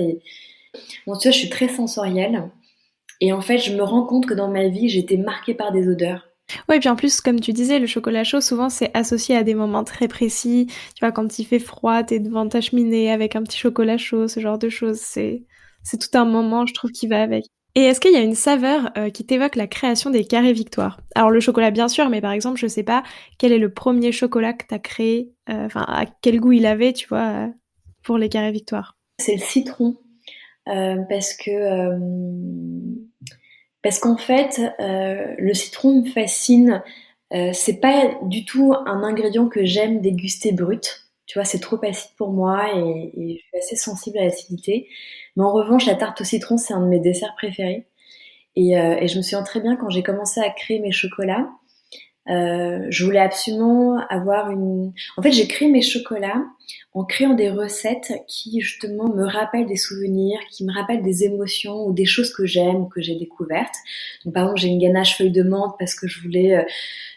Bon, 1.06 1.16
tu 1.16 1.28
vois, 1.28 1.32
je 1.32 1.38
suis 1.38 1.48
très 1.50 1.68
sensorielle. 1.68 2.50
Et 3.20 3.32
en 3.32 3.40
fait, 3.40 3.58
je 3.58 3.74
me 3.74 3.82
rends 3.82 4.06
compte 4.06 4.26
que 4.26 4.34
dans 4.34 4.50
ma 4.50 4.68
vie, 4.68 4.88
j'étais 4.88 5.16
marquée 5.16 5.54
par 5.54 5.72
des 5.72 5.88
odeurs. 5.88 6.26
Ouais, 6.68 6.76
et 6.76 6.80
puis 6.80 6.88
en 6.88 6.96
plus, 6.96 7.20
comme 7.20 7.40
tu 7.40 7.52
disais, 7.52 7.78
le 7.78 7.86
chocolat 7.86 8.24
chaud, 8.24 8.40
souvent, 8.40 8.68
c'est 8.68 8.90
associé 8.96 9.36
à 9.36 9.44
des 9.44 9.54
moments 9.54 9.84
très 9.84 10.08
précis. 10.08 10.66
Tu 10.68 11.00
vois, 11.00 11.12
quand 11.12 11.38
il 11.38 11.44
fait 11.44 11.58
froid, 11.58 12.02
t'es 12.02 12.18
devant 12.18 12.48
ta 12.48 12.60
cheminée 12.60 13.12
avec 13.12 13.36
un 13.36 13.42
petit 13.42 13.58
chocolat 13.58 13.98
chaud, 13.98 14.26
ce 14.28 14.40
genre 14.40 14.58
de 14.58 14.68
choses. 14.68 14.98
C'est, 14.98 15.44
c'est 15.82 15.98
tout 15.98 16.16
un 16.18 16.24
moment, 16.24 16.66
je 16.66 16.74
trouve, 16.74 16.90
qui 16.90 17.06
va 17.06 17.22
avec. 17.22 17.44
Et 17.76 17.82
est-ce 17.82 18.00
qu'il 18.00 18.12
y 18.12 18.16
a 18.16 18.22
une 18.22 18.34
saveur 18.34 18.90
euh, 18.96 19.10
qui 19.10 19.24
t'évoque 19.24 19.54
la 19.54 19.68
création 19.68 20.10
des 20.10 20.24
carrés 20.24 20.52
victoire? 20.52 21.00
Alors 21.14 21.30
le 21.30 21.40
chocolat 21.40 21.70
bien 21.70 21.88
sûr, 21.88 22.08
mais 22.08 22.20
par 22.20 22.32
exemple, 22.32 22.58
je 22.58 22.66
sais 22.66 22.82
pas 22.82 23.04
quel 23.38 23.52
est 23.52 23.58
le 23.58 23.72
premier 23.72 24.10
chocolat 24.12 24.52
que 24.52 24.64
t'as 24.66 24.80
créé, 24.80 25.32
euh, 25.48 25.66
enfin 25.66 25.84
à 25.86 26.04
quel 26.20 26.40
goût 26.40 26.52
il 26.52 26.66
avait, 26.66 26.92
tu 26.92 27.06
vois, 27.06 27.28
euh, 27.28 27.46
pour 28.02 28.18
les 28.18 28.28
carrés 28.28 28.50
victoire? 28.50 28.96
C'est 29.18 29.34
le 29.34 29.40
citron. 29.40 29.96
Parce 30.66 31.34
que 31.34 31.98
parce 33.82 33.98
qu'en 33.98 34.16
fait, 34.16 34.60
le 34.78 35.52
citron 35.52 36.02
me 36.02 36.10
fascine. 36.10 36.80
c'est 37.52 37.80
pas 37.80 38.14
du 38.22 38.44
tout 38.44 38.72
un 38.86 39.02
ingrédient 39.02 39.48
que 39.48 39.64
j'aime 39.64 40.00
déguster 40.00 40.52
brut. 40.52 41.10
Tu 41.26 41.38
vois, 41.38 41.44
c'est 41.44 41.58
trop 41.58 41.78
acide 41.84 42.10
pour 42.16 42.30
moi 42.30 42.68
et, 42.76 43.12
je 43.16 43.42
suis 43.42 43.58
assez 43.58 43.76
sensible 43.76 44.18
à 44.18 44.24
l'acidité. 44.24 44.88
Mais 45.36 45.44
en 45.44 45.52
revanche, 45.52 45.86
la 45.86 45.94
tarte 45.94 46.20
au 46.20 46.24
citron, 46.24 46.56
c'est 46.58 46.74
un 46.74 46.80
de 46.80 46.88
mes 46.88 47.00
desserts 47.00 47.34
préférés. 47.36 47.86
Et, 48.56 48.72
et 48.72 49.08
je 49.08 49.16
me 49.16 49.22
souviens 49.22 49.42
très 49.42 49.60
bien 49.60 49.76
quand 49.76 49.90
j'ai 49.90 50.02
commencé 50.02 50.40
à 50.40 50.50
créer 50.50 50.80
mes 50.80 50.92
chocolats, 50.92 51.48
Euh, 52.28 52.86
je 52.90 53.04
voulais 53.04 53.18
absolument 53.18 53.98
avoir 54.08 54.50
une. 54.50 54.92
En 55.16 55.22
fait, 55.22 55.32
j'ai 55.32 55.48
créé 55.48 55.68
mes 55.68 55.82
chocolats 55.82 56.44
en 56.92 57.04
créant 57.04 57.34
des 57.34 57.50
recettes 57.50 58.12
qui 58.26 58.60
justement 58.60 59.08
me 59.08 59.24
rappellent 59.24 59.66
des 59.66 59.76
souvenirs, 59.76 60.38
qui 60.50 60.64
me 60.64 60.72
rappellent 60.72 61.02
des 61.02 61.24
émotions 61.24 61.86
ou 61.86 61.92
des 61.92 62.06
choses 62.06 62.32
que 62.32 62.46
j'aime 62.46 62.82
ou 62.82 62.86
que 62.86 63.00
j'ai 63.00 63.14
découvertes. 63.14 63.76
Donc, 64.24 64.34
par 64.34 64.44
exemple, 64.44 64.60
j'ai 64.60 64.68
une 64.68 64.80
ganache 64.80 65.16
feuille 65.16 65.30
de 65.30 65.42
menthe 65.42 65.74
parce 65.78 65.94
que 65.94 66.08
je 66.08 66.20
voulais 66.20 66.56
euh, 66.56 66.62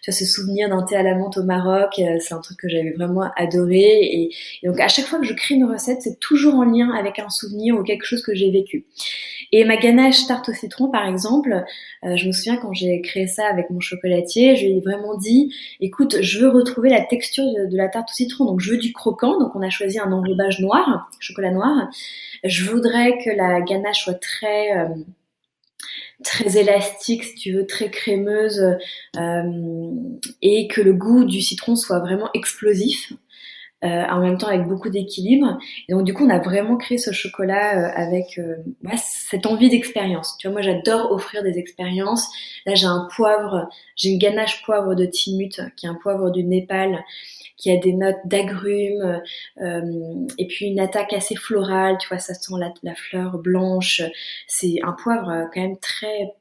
tu 0.03 0.11
vois, 0.11 0.17
ce 0.17 0.25
souvenir 0.25 0.67
d'un 0.67 0.83
thé 0.83 0.97
à 0.97 1.03
la 1.03 1.15
menthe 1.15 1.37
au 1.37 1.43
Maroc. 1.43 1.93
Euh, 1.99 2.17
c'est 2.19 2.33
un 2.33 2.41
truc 2.41 2.57
que 2.57 2.67
j'avais 2.67 2.91
vraiment 2.91 3.31
adoré. 3.37 4.01
Et, 4.01 4.35
donc, 4.63 4.79
à 4.81 4.89
chaque 4.89 5.05
fois 5.05 5.17
que 5.17 5.25
je 5.25 5.33
crée 5.33 5.55
une 5.55 5.63
recette, 5.63 6.01
c'est 6.01 6.19
toujours 6.19 6.55
en 6.55 6.65
lien 6.65 6.91
avec 6.91 7.19
un 7.19 7.29
souvenir 7.29 7.75
ou 7.75 7.83
quelque 7.83 8.05
chose 8.05 8.21
que 8.21 8.35
j'ai 8.35 8.51
vécu. 8.51 8.85
Et 9.53 9.63
ma 9.65 9.77
ganache 9.77 10.25
tarte 10.27 10.49
au 10.49 10.53
citron, 10.53 10.89
par 10.89 11.07
exemple, 11.07 11.63
euh, 12.03 12.15
je 12.17 12.27
me 12.27 12.31
souviens 12.31 12.57
quand 12.57 12.73
j'ai 12.73 13.01
créé 13.01 13.27
ça 13.27 13.45
avec 13.47 13.69
mon 13.69 13.79
chocolatier, 13.79 14.55
je 14.55 14.65
lui 14.65 14.77
ai 14.77 14.79
vraiment 14.81 15.15
dit, 15.15 15.53
écoute, 15.79 16.17
je 16.21 16.39
veux 16.39 16.49
retrouver 16.49 16.89
la 16.89 17.01
texture 17.01 17.45
de, 17.45 17.77
la 17.77 17.87
tarte 17.87 18.09
au 18.09 18.13
citron, 18.13 18.45
donc 18.45 18.59
je 18.59 18.71
veux 18.71 18.77
du 18.77 18.91
croquant, 18.91 19.37
donc 19.43 19.55
on 19.55 19.61
a 19.61 19.69
choisi 19.69 19.99
un 19.99 20.11
enrobage 20.11 20.59
noir, 20.59 21.09
chocolat 21.19 21.51
noir. 21.51 21.89
Je 22.43 22.69
voudrais 22.69 23.17
que 23.23 23.29
la 23.29 23.61
ganache 23.61 24.03
soit 24.05 24.19
très 24.19 24.77
euh, 24.77 24.87
très 26.23 26.57
élastique, 26.57 27.23
si 27.23 27.35
tu 27.35 27.53
veux, 27.53 27.65
très 27.65 27.89
crémeuse, 27.89 28.77
euh, 29.17 29.91
et 30.41 30.67
que 30.67 30.81
le 30.81 30.93
goût 30.93 31.25
du 31.25 31.41
citron 31.41 31.75
soit 31.75 31.99
vraiment 31.99 32.29
explosif. 32.33 33.13
Euh, 33.83 34.05
en 34.09 34.21
même 34.21 34.37
temps 34.37 34.47
avec 34.47 34.65
beaucoup 34.65 34.89
d'équilibre. 34.89 35.57
Donc 35.89 36.05
du 36.05 36.13
coup, 36.13 36.25
on 36.25 36.29
a 36.29 36.39
vraiment 36.39 36.77
créé 36.77 36.97
ce 36.97 37.11
chocolat 37.11 37.77
euh, 37.77 37.91
avec 37.95 38.37
euh, 38.37 38.55
cette 38.95 39.45
envie 39.45 39.67
d'expérience. 39.67 40.37
Tu 40.37 40.47
vois, 40.47 40.53
moi 40.53 40.61
j'adore 40.61 41.11
offrir 41.11 41.43
des 41.43 41.57
expériences. 41.57 42.29
Là, 42.65 42.75
j'ai 42.75 42.85
un 42.85 43.09
poivre, 43.13 43.67
j'ai 43.97 44.11
une 44.11 44.19
ganache 44.19 44.63
poivre 44.63 44.95
de 44.95 45.05
Timut, 45.05 45.59
qui 45.75 45.85
est 45.85 45.89
un 45.89 45.95
poivre 46.01 46.29
du 46.29 46.45
Népal, 46.45 47.03
qui 47.57 47.71
a 47.71 47.77
des 47.77 47.91
notes 47.91 48.19
d'agrumes, 48.23 49.21
et 49.59 50.47
puis 50.47 50.67
une 50.67 50.79
attaque 50.79 51.11
assez 51.11 51.35
florale. 51.35 51.97
Tu 51.99 52.07
vois, 52.07 52.19
ça 52.19 52.33
sent 52.33 52.53
la, 52.57 52.73
la 52.83 52.95
fleur 52.95 53.37
blanche. 53.37 54.01
C'est 54.47 54.75
un 54.83 54.93
poivre 54.93 55.49
quand 55.53 55.61
même 55.61 55.77
très 55.79 56.33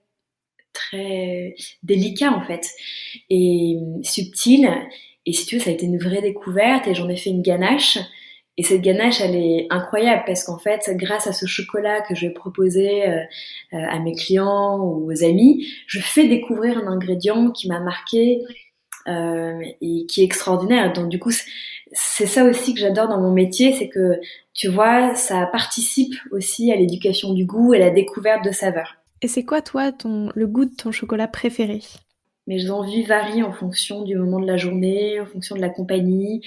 très 0.72 1.54
délicat 1.82 2.32
en 2.32 2.40
fait 2.40 2.66
et 3.28 3.76
subtil 4.02 4.70
et 5.25 5.33
si 5.33 5.47
tu 5.47 5.57
veux, 5.57 5.61
ça 5.61 5.71
a 5.71 5.73
été 5.73 5.87
une 5.87 5.99
vraie 5.99 6.23
découverte 6.23 6.87
et 6.88 6.95
j'en 6.95 7.09
ai 7.09 7.17
fait 7.17 7.31
une 7.31 7.43
ganache. 7.43 7.99
Et 8.59 8.62
cette 8.62 8.83
ganache, 8.83 9.21
elle 9.21 9.37
est 9.37 9.67
incroyable 9.71 10.25
parce 10.26 10.45
qu'en 10.45 10.59
fait, 10.59 10.91
grâce 10.97 11.26
à 11.26 11.33
ce 11.33 11.47
chocolat 11.47 12.02
que 12.02 12.14
je 12.14 12.26
vais 12.26 12.33
proposer 12.33 13.09
euh, 13.09 13.21
euh, 13.73 13.87
à 13.88 13.99
mes 13.99 14.14
clients 14.14 14.79
ou 14.79 15.11
aux 15.11 15.25
amis, 15.25 15.67
je 15.87 16.00
fais 16.00 16.29
découvrir 16.29 16.76
un 16.76 16.87
ingrédient 16.87 17.50
qui 17.50 17.69
m'a 17.69 17.81
marqué 17.81 18.43
euh, 19.09 19.59
et 19.81 20.07
qui 20.07 20.21
est 20.21 20.25
extraordinaire. 20.25 20.93
Donc 20.93 21.09
du 21.09 21.19
coup, 21.19 21.33
c'est 21.93 22.26
ça 22.26 22.45
aussi 22.45 22.75
que 22.75 22.81
j'adore 22.81 23.09
dans 23.09 23.21
mon 23.21 23.33
métier, 23.33 23.73
c'est 23.73 23.88
que 23.88 24.21
tu 24.52 24.69
vois, 24.69 25.14
ça 25.14 25.47
participe 25.47 26.14
aussi 26.31 26.71
à 26.73 26.76
l'éducation 26.76 27.33
du 27.33 27.47
goût 27.47 27.73
et 27.73 27.79
à 27.79 27.81
la 27.81 27.91
découverte 27.91 28.45
de 28.45 28.52
saveurs. 28.52 28.97
Et 29.23 29.29
c'est 29.29 29.45
quoi 29.45 29.62
toi 29.62 29.93
ton 29.93 30.31
le 30.35 30.47
goût 30.47 30.67
de 30.67 30.75
ton 30.75 30.93
chocolat 30.93 31.29
préféré? 31.29 31.81
Mes 32.46 32.70
envies 32.70 33.04
varient 33.04 33.42
en 33.42 33.52
fonction 33.52 34.02
du 34.02 34.16
moment 34.16 34.40
de 34.40 34.46
la 34.46 34.56
journée, 34.56 35.20
en 35.20 35.26
fonction 35.26 35.56
de 35.56 35.61
la 35.61 35.68
compagnie. 35.68 36.40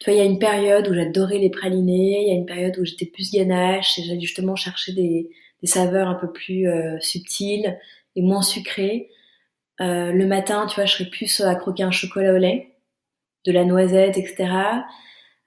Tu 0.00 0.10
vois, 0.10 0.14
il 0.14 0.18
y 0.18 0.20
a 0.20 0.24
une 0.24 0.38
période 0.38 0.88
où 0.88 0.94
j'adorais 0.94 1.38
les 1.38 1.50
pralinés, 1.50 2.22
il 2.22 2.28
y 2.28 2.30
a 2.30 2.34
une 2.34 2.46
période 2.46 2.78
où 2.78 2.84
j'étais 2.84 3.06
plus 3.06 3.30
ganache 3.30 3.98
et 3.98 4.02
j'allais 4.02 4.20
justement 4.20 4.56
chercher 4.56 4.92
des, 4.92 5.30
des, 5.62 5.66
saveurs 5.66 6.08
un 6.08 6.14
peu 6.14 6.30
plus 6.30 6.68
euh, 6.68 6.98
subtiles 7.00 7.78
et 8.14 8.22
moins 8.22 8.42
sucrées. 8.42 9.10
Euh, 9.80 10.12
le 10.12 10.26
matin, 10.26 10.66
tu 10.66 10.76
vois, 10.76 10.86
je 10.86 10.94
serais 10.94 11.10
plus 11.10 11.40
à 11.40 11.54
croquer 11.54 11.82
un 11.82 11.90
chocolat 11.90 12.32
au 12.32 12.38
lait, 12.38 12.76
de 13.46 13.52
la 13.52 13.64
noisette, 13.64 14.18
etc. 14.18 14.84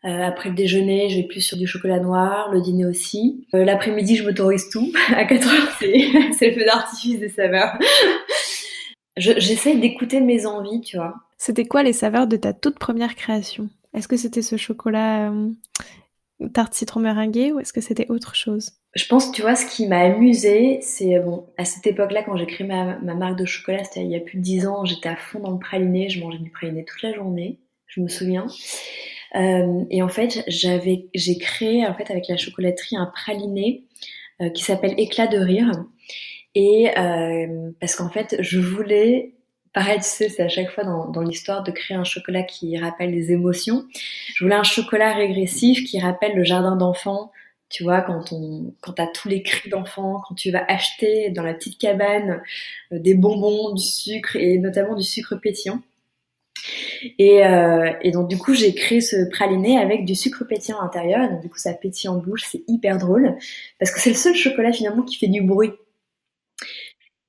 Euh, 0.06 0.22
après 0.24 0.50
le 0.50 0.56
déjeuner, 0.56 1.10
je 1.10 1.18
vais 1.18 1.28
plus 1.28 1.42
sur 1.42 1.58
du 1.58 1.68
chocolat 1.68 2.00
noir, 2.00 2.52
le 2.52 2.62
dîner 2.62 2.86
aussi. 2.86 3.46
Euh, 3.54 3.66
l'après-midi, 3.66 4.16
je 4.16 4.24
m'autorise 4.24 4.70
tout. 4.70 4.92
À 5.16 5.26
4 5.26 5.48
heures, 5.48 5.72
c'est 5.80 6.48
le 6.48 6.54
feu 6.54 6.66
d'artifice 6.66 7.20
des 7.20 7.30
saveurs. 7.30 7.78
J'essaie 9.20 9.76
d'écouter 9.76 10.22
mes 10.22 10.46
envies, 10.46 10.82
tu 10.82 10.98
vois. 10.98 11.16
C'était 11.38 11.66
quoi 11.66 11.84
les 11.84 11.94
saveurs 11.94 12.28
de 12.28 12.38
ta 12.38 12.54
toute 12.54 12.80
première 12.80 13.16
création? 13.16 13.70
Est-ce 13.94 14.08
que 14.08 14.18
c'était 14.18 14.42
ce 14.42 14.56
chocolat 14.56 15.32
euh, 15.32 15.50
tarte 16.54 16.74
citron 16.74 17.00
meringuée 17.00 17.52
ou 17.52 17.60
est-ce 17.60 17.74
que 17.74 17.82
c'était 17.82 18.10
autre 18.10 18.36
chose? 18.36 18.72
Je 18.96 19.06
pense, 19.08 19.32
tu 19.32 19.42
vois, 19.42 19.56
ce 19.56 19.66
qui 19.66 19.88
m'a 19.88 20.00
amusé, 20.00 20.80
c'est 20.82 21.20
bon, 21.20 21.46
à 21.58 21.66
cette 21.66 21.86
époque-là, 21.86 22.24
quand 22.24 22.36
j'ai 22.38 22.48
créé 22.48 22.66
ma, 22.66 22.98
marque 23.00 23.38
de 23.38 23.46
chocolat, 23.46 23.84
c'était 23.84 24.02
il 24.02 24.10
y 24.10 24.16
a 24.16 24.20
plus 24.20 24.38
de 24.38 24.44
10 24.44 24.68
ans, 24.68 24.86
j'étais 24.86 25.10
à 25.10 25.16
fond 25.16 25.40
dans 25.40 25.52
le 25.52 25.60
praliné, 25.60 26.10
je 26.10 26.20
mangeais 26.20 26.40
du 26.40 26.50
praliné 26.50 26.86
toute 26.86 27.02
la 27.04 27.14
journée, 27.14 27.60
je 27.88 28.02
me 28.02 28.08
souviens. 28.08 28.48
Euh, 29.36 29.86
et 29.92 30.02
en 30.02 30.10
fait, 30.10 30.44
j'avais, 30.48 31.08
j'ai 31.14 31.38
créé 31.38 31.86
en 31.86 31.94
fait 31.94 32.10
avec 32.10 32.28
la 32.28 32.38
chocolaterie 32.38 32.98
un 32.98 33.06
praliné 33.06 33.84
euh, 34.42 34.50
qui 34.50 34.64
s'appelle 34.64 34.96
Éclat 34.98 35.28
de 35.28 35.38
rire. 35.38 35.72
Et 36.56 36.90
euh, 36.98 37.72
parce 37.80 37.96
qu'en 37.96 38.10
fait, 38.10 38.38
je 38.40 38.60
voulais, 38.60 39.34
pareil, 39.74 39.98
tu 39.98 40.06
sais, 40.06 40.30
c'est 40.30 40.44
à 40.44 40.50
chaque 40.50 40.72
fois 40.72 40.84
dans, 40.84 41.10
dans 41.10 41.22
l'histoire 41.22 41.64
de 41.64 41.72
créer 41.72 41.98
un 41.98 42.04
chocolat 42.04 42.44
qui 42.44 42.78
rappelle 42.78 43.12
des 43.12 43.32
émotions. 43.32 43.86
Je 44.36 44.44
voulais 44.44 44.56
un 44.56 44.64
chocolat 44.64 45.14
régressif 45.14 45.84
qui 45.86 46.00
rappelle 46.00 46.36
le 46.36 46.44
jardin 46.44 46.76
d'enfants. 46.76 47.32
Tu 47.70 47.84
vois, 47.84 48.02
quand 48.02 48.32
on, 48.32 48.74
quand 48.82 48.94
t'as 48.94 49.06
tous 49.08 49.30
les 49.30 49.44
cris 49.44 49.70
d'enfants, 49.70 50.22
quand 50.28 50.34
tu 50.34 50.50
vas 50.50 50.66
acheter 50.68 51.30
dans 51.30 51.44
la 51.44 51.54
petite 51.54 51.78
cabane 51.78 52.42
euh, 52.92 53.00
des 53.00 53.14
bonbons, 53.14 53.74
du 53.74 53.84
sucre 53.84 54.36
et 54.36 54.58
notamment 54.58 54.96
du 54.96 55.04
sucre 55.04 55.36
pétillant. 55.36 55.80
Et, 57.18 57.46
euh, 57.46 57.92
et, 58.02 58.12
donc 58.12 58.28
du 58.28 58.38
coup 58.38 58.54
j'ai 58.54 58.74
créé 58.74 59.00
ce 59.02 59.30
praliné 59.30 59.78
avec 59.78 60.04
du 60.04 60.16
sucre 60.16 60.44
pétillant 60.46 60.80
à 60.80 60.84
l'intérieur. 60.84 61.30
Donc 61.30 61.42
du 61.42 61.50
coup 61.50 61.58
ça 61.58 61.74
pétille 61.74 62.10
en 62.10 62.18
bouche, 62.18 62.46
c'est 62.50 62.64
hyper 62.68 62.98
drôle 62.98 63.38
parce 63.80 63.92
que 63.92 64.00
c'est 64.00 64.10
le 64.10 64.16
seul 64.16 64.36
chocolat 64.36 64.74
finalement 64.74 65.04
qui 65.04 65.18
fait 65.18 65.28
du 65.28 65.42
bruit. 65.42 65.72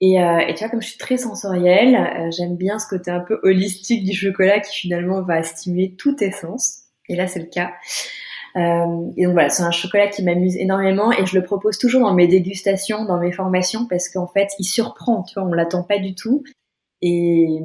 Et, 0.01 0.23
euh, 0.23 0.39
et, 0.39 0.55
tu 0.55 0.61
vois, 0.61 0.71
comme 0.71 0.81
je 0.81 0.89
suis 0.89 0.99
très 0.99 1.19
sensorielle, 1.19 1.95
euh, 1.95 2.31
j'aime 2.31 2.57
bien 2.57 2.79
ce 2.79 2.89
côté 2.89 3.11
un 3.11 3.21
peu 3.21 3.39
holistique 3.43 4.05
du 4.05 4.15
chocolat 4.17 4.61
qui 4.61 4.75
finalement 4.75 5.23
va 5.23 5.43
stimuler 5.43 5.95
tous 5.97 6.15
tes 6.15 6.33
sens. 6.33 6.85
Et 7.09 7.17
là, 7.17 7.27
c'est 7.27 7.41
le 7.41 7.47
cas. 7.47 7.73
Euh, 8.57 9.11
et 9.17 9.25
donc 9.25 9.35
voilà, 9.35 9.51
c'est 9.51 9.63
un 9.63 9.71
chocolat 9.71 10.09
qui 10.09 10.23
m'amuse 10.25 10.57
énormément 10.57 11.13
et 11.13 11.25
je 11.27 11.37
le 11.39 11.45
propose 11.45 11.79
toujours 11.79 12.01
dans 12.01 12.15
mes 12.15 12.27
dégustations, 12.29 13.05
dans 13.05 13.19
mes 13.19 13.31
formations, 13.31 13.87
parce 13.87 14.09
qu'en 14.09 14.27
fait, 14.27 14.49
il 14.59 14.65
surprend. 14.65 15.23
Tu 15.23 15.35
vois, 15.39 15.49
on 15.49 15.53
l'attend 15.53 15.83
pas 15.83 15.99
du 15.99 16.15
tout. 16.15 16.45
Et, 17.03 17.61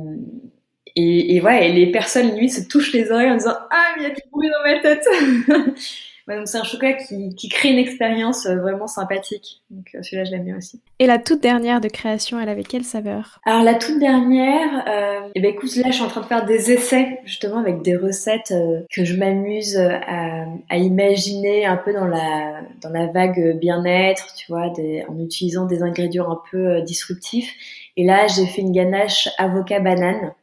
et, 0.96 1.36
et 1.36 1.42
ouais, 1.42 1.70
les 1.70 1.92
personnes 1.92 2.38
lui 2.38 2.50
se 2.50 2.62
touchent 2.68 2.94
les 2.94 3.12
oreilles 3.12 3.32
en 3.32 3.38
disant 3.38 3.56
ah, 3.72 3.86
mais 3.96 4.04
il 4.04 4.10
y 4.10 4.12
a 4.12 4.14
du 4.14 4.22
bruit 4.32 4.50
dans 4.50 4.72
ma 4.72 4.80
tête. 4.80 5.08
donc 6.28 6.48
c'est 6.48 6.58
un 6.58 6.64
chocolat 6.64 6.94
qui, 6.94 7.36
qui, 7.36 7.50
crée 7.50 7.70
une 7.70 7.78
expérience 7.78 8.48
euh, 8.48 8.56
vraiment 8.56 8.88
sympathique. 8.88 9.62
Donc 9.70 9.92
euh, 9.94 10.02
celui-là, 10.02 10.24
je 10.24 10.32
l'aime 10.32 10.44
bien 10.44 10.58
aussi. 10.58 10.82
Et 10.98 11.06
la 11.06 11.20
toute 11.20 11.40
dernière 11.42 11.82
de 11.82 11.88
création, 11.88 12.40
elle 12.40 12.50
avait 12.50 12.64
quelle 12.64 12.84
saveur? 12.84 13.40
Alors 13.46 13.62
la 13.62 13.76
toute 13.76 14.00
dernière, 14.00 14.86
euh, 14.88 15.30
eh 15.36 15.42
ben 15.42 15.52
écoute, 15.52 15.76
là 15.76 15.90
je 15.90 15.94
suis 15.94 16.04
en 16.04 16.08
train 16.08 16.22
de 16.22 16.26
faire 16.26 16.46
des 16.46 16.72
essais 16.72 17.20
justement 17.26 17.60
avec 17.60 17.84
des 17.84 17.96
recettes 17.96 18.52
euh, 18.52 18.82
que 18.92 19.06
je 19.06 19.16
m'amuse 19.16 19.78
à, 19.78 20.46
à, 20.70 20.78
imaginer 20.78 21.66
un 21.66 21.78
peu 21.78 21.94
dans 21.94 22.08
la 22.08 22.62
dans 22.82 22.90
la 22.90 23.06
vague 23.08 23.60
bien-être, 23.60 24.34
tu 24.36 24.52
vois, 24.52 24.70
des, 24.70 25.06
en 25.08 25.20
utilisant 25.20 25.66
des 25.66 25.84
ingrédients 25.84 26.32
un 26.32 26.40
peu 26.50 26.82
disruptifs. 26.82 27.52
Et 27.98 28.06
là, 28.06 28.26
j'ai 28.28 28.48
fait 28.48 28.62
une 28.62 28.72
ganache 28.72 29.30
avocat 29.38 29.80
banane. 29.80 30.34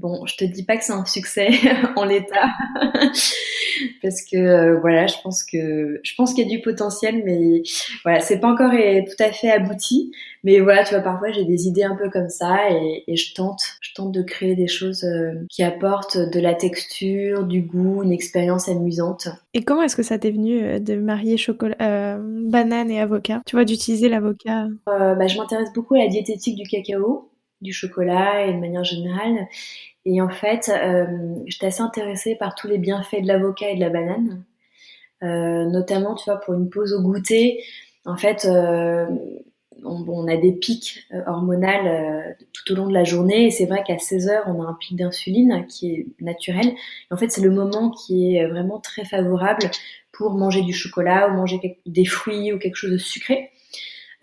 Bon, 0.00 0.24
je 0.24 0.34
te 0.34 0.44
dis 0.46 0.64
pas 0.64 0.78
que 0.78 0.84
c'est 0.84 0.94
un 0.94 1.04
succès 1.04 1.50
en 1.96 2.06
l'état, 2.06 2.48
parce 4.02 4.22
que 4.22 4.36
euh, 4.36 4.78
voilà, 4.80 5.06
je 5.06 5.16
pense 5.22 5.44
que 5.44 6.00
je 6.02 6.14
pense 6.16 6.32
qu'il 6.32 6.48
y 6.48 6.50
a 6.50 6.56
du 6.56 6.62
potentiel, 6.62 7.22
mais 7.22 7.62
voilà, 8.02 8.20
c'est 8.20 8.40
pas 8.40 8.50
encore 8.50 8.70
tout 8.70 9.22
à 9.22 9.30
fait 9.30 9.50
abouti. 9.50 10.10
Mais 10.42 10.60
voilà, 10.60 10.84
tu 10.84 10.94
vois, 10.94 11.02
parfois 11.02 11.32
j'ai 11.32 11.44
des 11.44 11.66
idées 11.66 11.82
un 11.82 11.96
peu 11.96 12.08
comme 12.08 12.30
ça 12.30 12.70
et, 12.70 13.04
et, 13.08 13.16
je 13.16 13.34
tente, 13.34 13.60
je 13.82 13.92
tente 13.92 14.10
de 14.10 14.22
créer 14.22 14.54
des 14.54 14.68
choses 14.68 15.04
euh, 15.04 15.34
qui 15.50 15.62
apportent 15.62 16.16
de 16.16 16.40
la 16.40 16.54
texture, 16.54 17.44
du 17.44 17.60
goût, 17.60 18.02
une 18.02 18.12
expérience 18.12 18.70
amusante. 18.70 19.28
Et 19.52 19.62
comment 19.64 19.82
est-ce 19.82 19.96
que 19.96 20.02
ça 20.02 20.18
t'est 20.18 20.30
venu 20.30 20.62
euh, 20.62 20.78
de 20.78 20.94
marier 20.96 21.36
chocolat, 21.36 22.18
banane 22.18 22.90
et 22.90 23.02
avocat? 23.02 23.42
Tu 23.44 23.54
vois, 23.54 23.66
d'utiliser 23.66 24.08
l'avocat 24.08 24.68
bah, 24.86 25.26
Je 25.26 25.36
m'intéresse 25.36 25.74
beaucoup 25.74 25.94
à 25.94 25.98
la 25.98 26.08
diététique 26.08 26.56
du 26.56 26.66
cacao 26.66 27.26
du 27.60 27.72
chocolat 27.72 28.46
et 28.46 28.52
de 28.54 28.58
manière 28.58 28.84
générale. 28.84 29.46
Et 30.04 30.20
en 30.20 30.30
fait, 30.30 30.70
euh, 30.70 31.06
j'étais 31.46 31.66
assez 31.66 31.82
intéressée 31.82 32.34
par 32.34 32.54
tous 32.54 32.68
les 32.68 32.78
bienfaits 32.78 33.22
de 33.22 33.26
l'avocat 33.26 33.70
et 33.70 33.74
de 33.76 33.80
la 33.80 33.90
banane. 33.90 34.44
Euh, 35.22 35.66
notamment, 35.66 36.14
tu 36.14 36.24
vois, 36.24 36.40
pour 36.40 36.54
une 36.54 36.70
pause 36.70 36.94
au 36.94 37.02
goûter, 37.02 37.62
en 38.06 38.16
fait, 38.16 38.46
euh, 38.46 39.06
on, 39.84 40.04
on, 40.08 40.26
a 40.28 40.36
des 40.36 40.52
pics 40.52 41.06
hormonales 41.26 42.36
tout 42.52 42.72
au 42.72 42.76
long 42.76 42.86
de 42.88 42.94
la 42.94 43.04
journée. 43.04 43.46
Et 43.46 43.50
c'est 43.50 43.66
vrai 43.66 43.82
qu'à 43.86 43.98
16 43.98 44.28
heures, 44.28 44.44
on 44.46 44.62
a 44.62 44.66
un 44.66 44.74
pic 44.74 44.96
d'insuline 44.96 45.66
qui 45.68 45.92
est 45.94 46.06
naturel. 46.20 46.68
Et 46.68 47.14
en 47.14 47.16
fait, 47.18 47.30
c'est 47.30 47.42
le 47.42 47.50
moment 47.50 47.90
qui 47.90 48.36
est 48.36 48.46
vraiment 48.46 48.80
très 48.80 49.04
favorable 49.04 49.70
pour 50.12 50.32
manger 50.34 50.62
du 50.62 50.72
chocolat 50.72 51.28
ou 51.28 51.34
manger 51.34 51.78
des 51.86 52.04
fruits 52.04 52.52
ou 52.52 52.58
quelque 52.58 52.76
chose 52.76 52.92
de 52.92 52.98
sucré. 52.98 53.50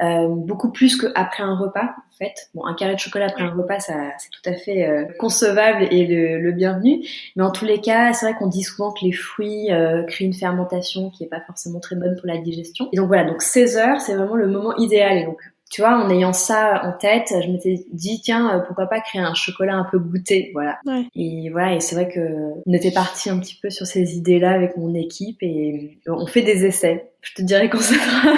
euh, 0.02 0.28
beaucoup 0.28 0.72
plus 0.72 0.96
qu'après 0.98 1.44
un 1.44 1.56
repas 1.56 1.96
fait. 2.18 2.34
Bon, 2.54 2.66
un 2.66 2.74
carré 2.74 2.96
de 2.96 3.00
chocolat 3.00 3.28
après 3.28 3.44
un 3.44 3.54
repas, 3.54 3.80
ça 3.80 3.94
c'est 4.18 4.30
tout 4.30 4.50
à 4.50 4.54
fait 4.54 4.88
euh, 4.88 5.06
concevable 5.20 5.88
et 5.92 6.06
le, 6.06 6.40
le, 6.40 6.52
bienvenu. 6.52 7.06
Mais 7.36 7.44
en 7.44 7.52
tous 7.52 7.66
les 7.66 7.80
cas, 7.80 8.14
c'est 8.14 8.26
vrai 8.26 8.38
qu'on 8.38 8.48
dit 8.48 8.64
souvent 8.64 8.92
que 8.92 9.06
les 9.06 9.12
fruits 9.12 9.72
euh, 9.72 10.04
créent 10.04 10.26
une 10.26 10.34
fermentation 10.34 11.10
qui 11.10 11.24
est 11.24 11.28
pas 11.28 11.42
forcément 11.42 11.80
très 11.80 11.96
bonne 11.96 12.16
pour 12.16 12.28
la 12.28 12.38
digestion. 12.38 12.90
Et 12.94 12.98
donc 12.98 13.08
voilà, 13.08 13.26
donc 13.26 13.42
16 13.42 13.78
heures, 13.78 14.02
c'est 14.02 14.16
vraiment 14.16 14.36
le 14.36 14.48
moment 14.48 14.76
idéal. 14.78 15.18
Et 15.18 15.26
donc 15.26 15.40
tu 15.70 15.82
vois, 15.82 15.98
en 15.98 16.10
ayant 16.10 16.32
ça 16.32 16.82
en 16.86 16.94
tête, 16.94 17.34
je 17.44 17.52
m'étais 17.52 17.86
dit 17.92 18.22
tiens, 18.24 18.56
euh, 18.56 18.60
pourquoi 18.66 18.88
pas 18.88 19.02
créer 19.02 19.22
un 19.22 19.34
chocolat 19.34 19.76
un 19.76 19.84
peu 19.84 20.00
goûté, 20.00 20.52
voilà. 20.54 20.80
Et 21.14 21.50
voilà, 21.50 21.76
et 21.76 21.82
c'est 21.82 21.96
vrai 21.96 22.08
que 22.08 22.20
on 22.66 22.74
était 22.74 22.92
parti 22.92 23.30
un 23.30 23.38
petit 23.40 23.60
peu 23.62 23.70
sur 23.70 23.86
ces 23.86 24.16
idées-là 24.16 24.52
avec 24.52 24.78
mon 24.78 24.94
équipe 24.96 25.38
et 25.42 26.00
on 26.08 26.26
fait 26.26 26.42
des 26.42 26.66
essais. 26.66 27.12
Je 27.22 27.34
te 27.34 27.42
dirais 27.42 27.70
qu'on 27.70 27.80
sera 27.80 28.00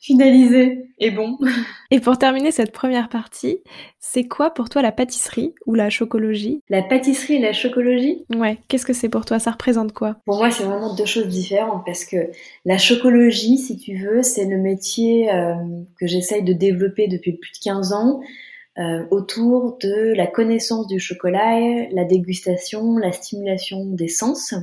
finalisé 0.00 0.87
et 1.00 1.10
bon. 1.10 1.38
Et 1.90 2.00
pour 2.00 2.18
terminer 2.18 2.50
cette 2.50 2.72
première 2.72 3.08
partie, 3.08 3.60
c'est 3.98 4.24
quoi 4.24 4.50
pour 4.50 4.68
toi 4.68 4.82
la 4.82 4.92
pâtisserie 4.92 5.54
ou 5.66 5.74
la 5.74 5.90
chocologie? 5.90 6.62
La 6.68 6.82
pâtisserie 6.82 7.34
et 7.34 7.40
la 7.40 7.52
chocologie? 7.52 8.24
Ouais, 8.34 8.58
qu'est-ce 8.68 8.84
que 8.84 8.92
c'est 8.92 9.08
pour 9.08 9.24
toi? 9.24 9.38
Ça 9.38 9.52
représente 9.52 9.92
quoi? 9.92 10.16
Pour 10.26 10.38
moi, 10.38 10.50
c'est 10.50 10.64
vraiment 10.64 10.94
deux 10.94 11.06
choses 11.06 11.28
différentes 11.28 11.84
parce 11.86 12.04
que 12.04 12.30
la 12.64 12.78
chocologie, 12.78 13.58
si 13.58 13.78
tu 13.78 13.96
veux, 13.96 14.22
c'est 14.22 14.44
le 14.44 14.58
métier 14.58 15.32
euh, 15.32 15.54
que 15.98 16.06
j'essaye 16.06 16.42
de 16.42 16.52
développer 16.52 17.08
depuis 17.08 17.32
plus 17.32 17.52
de 17.52 17.58
15 17.64 17.92
ans. 17.92 18.20
Euh, 18.78 19.04
autour 19.10 19.76
de 19.78 20.14
la 20.14 20.28
connaissance 20.28 20.86
du 20.86 21.00
chocolat, 21.00 21.88
la 21.90 22.04
dégustation, 22.04 22.96
la 22.96 23.10
stimulation 23.10 23.86
des 23.86 24.06
sens 24.06 24.54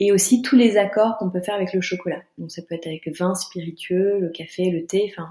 et 0.00 0.12
aussi 0.12 0.42
tous 0.42 0.56
les 0.56 0.76
accords 0.76 1.16
qu'on 1.18 1.30
peut 1.30 1.40
faire 1.40 1.54
avec 1.54 1.72
le 1.72 1.80
chocolat. 1.80 2.22
Donc 2.38 2.50
ça 2.50 2.62
peut 2.62 2.74
être 2.74 2.86
avec 2.86 3.06
le 3.06 3.12
vin 3.12 3.34
spiritueux, 3.34 4.18
le 4.20 4.28
café, 4.30 4.70
le 4.70 4.86
thé, 4.86 5.12
enfin 5.12 5.28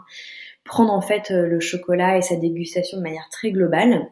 prendre 0.64 0.94
en 0.94 1.02
fait 1.02 1.32
euh, 1.32 1.48
le 1.48 1.60
chocolat 1.60 2.18
et 2.18 2.22
sa 2.22 2.36
dégustation 2.36 2.98
de 2.98 3.04
manière 3.04 3.28
très 3.32 3.52
globale. 3.52 4.08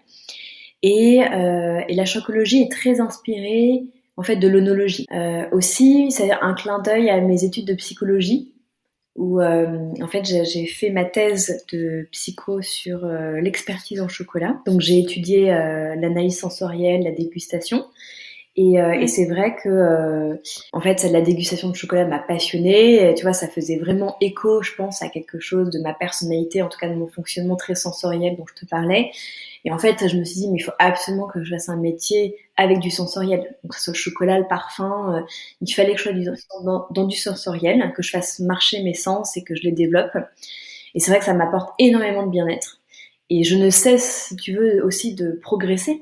Et, 0.83 1.21
euh, 1.23 1.81
la 1.87 2.05
chocologie 2.05 2.63
est 2.63 2.71
très 2.71 2.99
inspirée 2.99 3.83
en 4.17 4.23
fait 4.23 4.35
de 4.35 4.47
l'onologie. 4.47 5.05
Euh, 5.13 5.45
aussi, 5.51 6.11
c'est 6.11 6.31
un 6.31 6.53
clin 6.53 6.79
d'œil 6.79 7.09
à 7.09 7.21
mes 7.21 7.43
études 7.43 7.67
de 7.67 7.73
psychologie 7.75 8.53
où 9.17 9.41
en 9.41 10.07
fait 10.09 10.23
j'ai 10.23 10.65
fait 10.65 10.89
ma 10.89 11.03
thèse 11.03 11.65
de 11.73 12.07
psycho 12.11 12.61
sur 12.61 13.05
l'expertise 13.05 13.99
en 13.99 14.07
chocolat. 14.07 14.61
Donc 14.65 14.79
j'ai 14.79 14.99
étudié 14.99 15.47
l'analyse 15.47 16.39
sensorielle, 16.39 17.03
la 17.03 17.11
dégustation. 17.11 17.83
Et, 18.57 18.81
euh, 18.81 18.91
et 18.93 19.07
c'est 19.07 19.27
vrai 19.27 19.55
que, 19.55 19.69
euh, 19.69 20.35
en 20.73 20.81
fait, 20.81 21.03
la 21.09 21.21
dégustation 21.21 21.69
de 21.69 21.75
chocolat 21.75 22.05
m'a 22.05 22.19
passionnée. 22.19 23.13
Tu 23.15 23.23
vois, 23.23 23.33
ça 23.33 23.47
faisait 23.47 23.77
vraiment 23.77 24.17
écho, 24.19 24.61
je 24.61 24.73
pense, 24.75 25.01
à 25.01 25.07
quelque 25.07 25.39
chose 25.39 25.69
de 25.69 25.79
ma 25.79 25.93
personnalité, 25.93 26.61
en 26.61 26.67
tout 26.67 26.77
cas 26.77 26.89
de 26.89 26.95
mon 26.95 27.07
fonctionnement 27.07 27.55
très 27.55 27.75
sensoriel 27.75 28.35
dont 28.35 28.45
je 28.47 28.65
te 28.65 28.69
parlais. 28.69 29.11
Et 29.63 29.71
en 29.71 29.77
fait, 29.77 30.07
je 30.07 30.17
me 30.17 30.25
suis 30.25 30.41
dit, 30.41 30.49
mais 30.49 30.57
il 30.57 30.63
faut 30.63 30.71
absolument 30.79 31.27
que 31.27 31.43
je 31.43 31.51
fasse 31.53 31.69
un 31.69 31.77
métier 31.77 32.35
avec 32.57 32.79
du 32.79 32.91
sensoriel. 32.91 33.55
Donc, 33.63 33.73
ce 33.73 33.81
soit 33.83 33.93
le 33.93 33.97
chocolat, 33.97 34.39
le 34.39 34.47
parfum, 34.47 35.15
euh, 35.15 35.21
il 35.61 35.71
fallait 35.71 35.93
que 35.93 36.01
je 36.01 36.09
sois 36.35 36.63
dans, 36.63 36.87
dans, 36.91 37.05
du 37.05 37.15
sensoriel, 37.15 37.93
que 37.95 38.01
je 38.01 38.09
fasse 38.09 38.39
marcher 38.39 38.83
mes 38.83 38.95
sens 38.95 39.37
et 39.37 39.43
que 39.43 39.55
je 39.55 39.61
les 39.63 39.71
développe. 39.71 40.17
Et 40.93 40.99
c'est 40.99 41.11
vrai 41.11 41.19
que 41.19 41.25
ça 41.25 41.33
m'apporte 41.33 41.73
énormément 41.79 42.25
de 42.25 42.31
bien-être. 42.31 42.79
Et 43.29 43.43
je 43.43 43.55
ne 43.55 43.69
cesse, 43.69 44.27
si 44.27 44.35
tu 44.35 44.53
veux, 44.53 44.83
aussi 44.83 45.15
de 45.15 45.39
progresser 45.41 46.01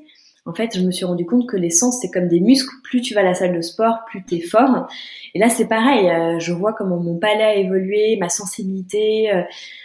en 0.50 0.52
fait, 0.52 0.76
je 0.76 0.84
me 0.84 0.90
suis 0.90 1.04
rendu 1.04 1.24
compte 1.24 1.48
que 1.48 1.56
les 1.56 1.70
sens, 1.70 2.00
c'est 2.02 2.10
comme 2.10 2.26
des 2.26 2.40
muscles. 2.40 2.74
Plus 2.82 3.00
tu 3.02 3.14
vas 3.14 3.20
à 3.20 3.24
la 3.24 3.34
salle 3.34 3.54
de 3.54 3.60
sport, 3.60 4.00
plus 4.08 4.24
tu 4.24 4.34
es 4.34 4.40
fort. 4.40 4.88
Et 5.32 5.38
là, 5.38 5.48
c'est 5.48 5.68
pareil. 5.68 6.10
Euh, 6.10 6.40
je 6.40 6.52
vois 6.52 6.72
comment 6.72 6.96
mon 6.96 7.18
palais 7.18 7.44
a 7.44 7.54
évolué, 7.54 8.16
ma 8.20 8.28
sensibilité. 8.28 9.32
Euh, 9.32 9.42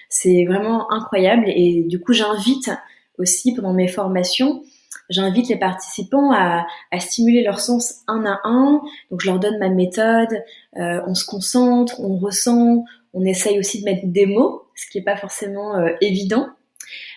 c'est 0.09 0.43
vraiment 0.45 0.91
incroyable. 0.91 1.43
Et 1.49 1.83
du 1.83 1.99
coup, 1.99 2.13
j'invite 2.13 2.71
aussi 3.19 3.53
pendant 3.53 3.73
mes 3.73 3.87
formations, 3.87 4.63
j'invite 5.11 5.49
les 5.49 5.59
participants 5.59 6.31
à, 6.33 6.65
stimuler 6.97 7.43
leurs 7.43 7.59
sens 7.59 8.01
un 8.07 8.25
à 8.25 8.39
un. 8.43 8.81
Donc, 9.11 9.21
je 9.21 9.27
leur 9.27 9.39
donne 9.39 9.59
ma 9.59 9.69
méthode. 9.69 10.33
Euh, 10.77 10.99
on 11.05 11.13
se 11.13 11.27
concentre, 11.27 11.99
on 11.99 12.17
ressent. 12.17 12.85
On 13.13 13.23
essaye 13.23 13.59
aussi 13.59 13.81
de 13.81 13.85
mettre 13.85 14.01
des 14.05 14.25
mots, 14.25 14.63
ce 14.73 14.89
qui 14.89 14.97
n'est 14.97 15.03
pas 15.03 15.15
forcément 15.15 15.75
évident 16.01 16.47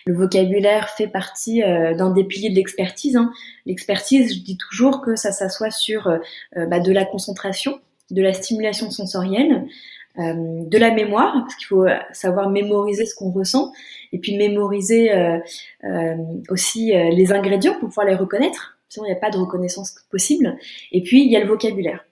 le 0.05 0.15
vocabulaire 0.15 0.89
fait 0.89 1.07
partie 1.07 1.63
euh, 1.63 1.93
d'un 1.93 2.11
des 2.11 2.23
piliers 2.23 2.49
de 2.49 2.55
l'expertise. 2.55 3.15
Hein. 3.15 3.31
L'expertise, 3.65 4.33
je 4.33 4.39
dis 4.39 4.57
toujours 4.57 5.01
que 5.01 5.15
ça 5.15 5.31
s'assoit 5.31 5.71
sur 5.71 6.07
euh, 6.07 6.17
euh, 6.57 6.65
bah, 6.65 6.79
de 6.79 6.91
la 6.91 7.05
concentration, 7.05 7.79
de 8.11 8.21
la 8.21 8.33
stimulation 8.33 8.89
sensorielle, 8.91 9.67
de 10.17 10.77
la 10.77 10.91
mémoire, 10.91 11.31
parce 11.31 11.55
qu'il 11.55 11.67
faut 11.67 11.85
savoir 12.11 12.49
mémoriser 12.49 13.05
ce 13.05 13.15
qu'on 13.15 13.31
ressent, 13.31 13.71
et 14.11 14.17
puis 14.17 14.35
mémoriser 14.35 15.11
aussi 16.49 16.91
les 16.91 17.31
ingrédients 17.31 17.75
pour 17.79 17.87
pouvoir 17.87 18.07
les 18.07 18.15
reconnaître. 18.15 18.77
Sinon, 18.89 19.05
il 19.05 19.11
n'y 19.11 19.15
a 19.15 19.19
pas 19.19 19.29
de 19.29 19.37
reconnaissance 19.37 19.95
possible. 20.11 20.57
Et 20.91 21.03
puis, 21.03 21.23
il 21.23 21.31
y 21.31 21.37
a 21.37 21.39
le 21.39 21.47
vocabulaire. 21.47 22.03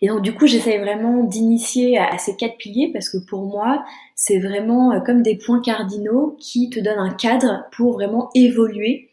Et 0.00 0.08
donc 0.08 0.22
du 0.22 0.34
coup, 0.34 0.46
j'essaye 0.46 0.78
vraiment 0.78 1.22
d'initier 1.24 1.98
à, 1.98 2.18
ces 2.18 2.36
quatre 2.36 2.56
piliers 2.56 2.90
parce 2.92 3.08
que 3.08 3.18
pour 3.18 3.42
moi, 3.42 3.84
c'est 4.14 4.38
vraiment 4.38 4.92
euh, 4.92 5.00
comme 5.00 5.22
des 5.22 5.36
points 5.36 5.60
cardinaux 5.60 6.36
qui 6.40 6.70
te 6.70 6.80
donnent 6.80 6.98
un 6.98 7.14
cadre 7.14 7.64
pour 7.72 7.92
vraiment 7.92 8.30
évoluer 8.34 9.10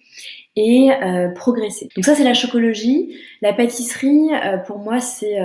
et 0.56 0.92
euh, 0.92 1.30
progresser. 1.30 1.90
Donc 1.96 2.06
ça, 2.06 2.16
c'est 2.16 2.24
la 2.24 2.34
chocologie. 2.34 3.16
La 3.42 3.54
pâtisserie, 3.54 4.30
euh, 4.34 4.58
pour 4.58 4.80
moi, 4.80 5.00
c'est 5.00 5.38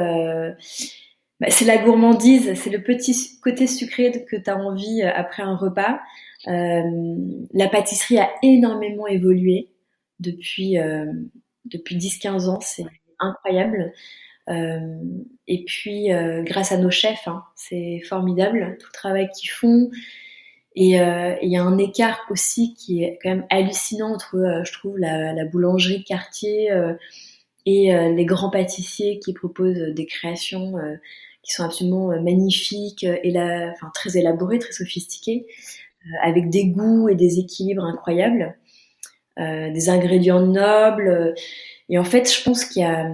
bah, 1.38 1.48
c'est 1.50 1.66
la 1.66 1.76
gourmandise, 1.76 2.54
c'est 2.54 2.70
le 2.70 2.82
petit 2.82 3.38
côté 3.42 3.66
sucré 3.66 4.24
que 4.24 4.36
tu 4.36 4.50
as 4.50 4.56
envie 4.56 5.02
après 5.02 5.42
un 5.42 5.54
repas. 5.54 6.00
la 6.46 7.68
pâtisserie 7.68 8.18
a 8.18 8.30
énormément 8.42 9.06
évolué 9.06 9.68
depuis 10.18 10.76
depuis 11.66 11.96
10-15 11.96 12.48
ans, 12.48 12.58
c'est 12.60 12.84
incroyable. 13.18 13.92
Euh, 14.48 14.78
et 15.48 15.64
puis, 15.64 16.12
euh, 16.12 16.42
grâce 16.42 16.72
à 16.72 16.78
nos 16.78 16.90
chefs, 16.90 17.26
hein, 17.26 17.44
c'est 17.54 18.00
formidable 18.08 18.76
tout 18.78 18.86
le 18.88 18.92
travail 18.92 19.28
qu'ils 19.36 19.50
font. 19.50 19.90
Et 20.74 21.00
euh, 21.00 21.34
il 21.42 21.50
y 21.50 21.56
a 21.56 21.62
un 21.62 21.78
écart 21.78 22.20
aussi 22.30 22.74
qui 22.74 23.02
est 23.02 23.18
quand 23.22 23.30
même 23.30 23.46
hallucinant 23.50 24.12
entre, 24.12 24.62
je 24.64 24.72
trouve, 24.72 24.98
la, 24.98 25.32
la, 25.32 25.44
boulangerie 25.46 26.04
quartier 26.04 26.70
et 27.64 27.92
les 27.92 28.24
grands 28.26 28.50
pâtissiers 28.50 29.18
qui 29.18 29.32
proposent 29.32 29.94
des 29.94 30.04
créations 30.04 30.74
qui 31.42 31.52
sont 31.54 31.64
absolument 31.64 32.08
magnifiques 32.20 33.04
et 33.04 33.32
très 33.94 34.18
élaborées, 34.18 34.58
très 34.58 34.72
sophistiquées, 34.72 35.46
avec 36.22 36.50
des 36.50 36.66
goûts 36.66 37.08
et 37.08 37.14
des 37.14 37.38
équilibres 37.38 37.84
incroyables, 37.84 38.58
des 39.38 39.88
ingrédients 39.88 40.44
nobles. 40.44 41.34
Et 41.88 41.98
en 41.98 42.04
fait, 42.04 42.30
je 42.32 42.42
pense 42.42 42.64
qu'il 42.64 42.82
y 42.82 42.84
a 42.84 43.08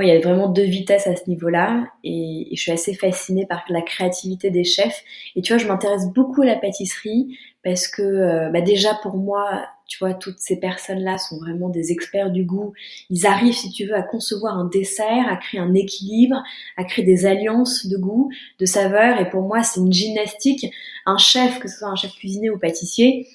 il 0.00 0.08
y 0.08 0.12
a 0.12 0.20
vraiment 0.20 0.48
deux 0.48 0.64
vitesses 0.64 1.06
à 1.06 1.16
ce 1.16 1.28
niveau-là 1.28 1.86
et, 2.04 2.48
je 2.52 2.60
suis 2.60 2.72
assez 2.72 2.94
fascinée 2.94 3.46
par 3.46 3.64
la 3.68 3.82
créativité 3.82 4.50
des 4.50 4.64
chefs. 4.64 5.02
Et 5.36 5.42
tu 5.42 5.52
vois, 5.52 5.62
je 5.62 5.68
m'intéresse 5.68 6.08
beaucoup 6.14 6.42
à 6.42 6.46
la 6.46 6.56
pâtisserie 6.56 7.38
parce 7.64 7.88
que 7.88 8.02
euh, 8.02 8.50
bah 8.50 8.60
déjà 8.60 8.94
pour 9.02 9.16
moi, 9.16 9.66
tu 9.86 9.98
vois, 9.98 10.14
toutes 10.14 10.38
ces 10.38 10.58
personnes-là 10.60 11.18
sont 11.18 11.38
vraiment 11.38 11.68
des 11.68 11.92
experts 11.92 12.30
du 12.30 12.44
goût. 12.44 12.72
Ils 13.10 13.26
arrivent, 13.26 13.54
si 13.54 13.70
tu 13.70 13.86
veux, 13.86 13.94
à 13.94 14.02
concevoir 14.02 14.56
un 14.56 14.66
dessert, 14.66 15.26
à 15.28 15.36
créer 15.36 15.60
un 15.60 15.74
équilibre, 15.74 16.42
à 16.76 16.84
créer 16.84 17.04
des 17.04 17.26
alliances 17.26 17.86
de 17.86 17.96
goût, 17.96 18.30
de 18.58 18.66
saveurs. 18.66 19.20
Et 19.20 19.28
pour 19.30 19.42
moi, 19.42 19.62
c'est 19.62 19.80
une 19.80 19.92
gymnastique. 19.92 20.66
Un 21.06 21.18
chef, 21.18 21.58
que 21.58 21.68
ce 21.68 21.78
soit 21.78 21.88
un 21.88 21.96
chef 21.96 22.12
cuisinier 22.12 22.50
ou 22.50 22.58
pâtissier, 22.58 23.26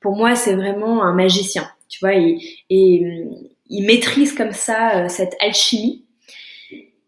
pour 0.00 0.16
moi, 0.16 0.34
c'est 0.34 0.54
vraiment 0.54 1.02
un 1.02 1.14
magicien. 1.14 1.68
Tu 1.88 2.00
vois, 2.00 2.14
et, 2.14 2.38
et 2.70 3.28
il 3.70 3.86
maîtrise 3.86 4.34
comme 4.34 4.52
ça 4.52 5.04
euh, 5.04 5.08
cette 5.08 5.36
alchimie 5.40 6.04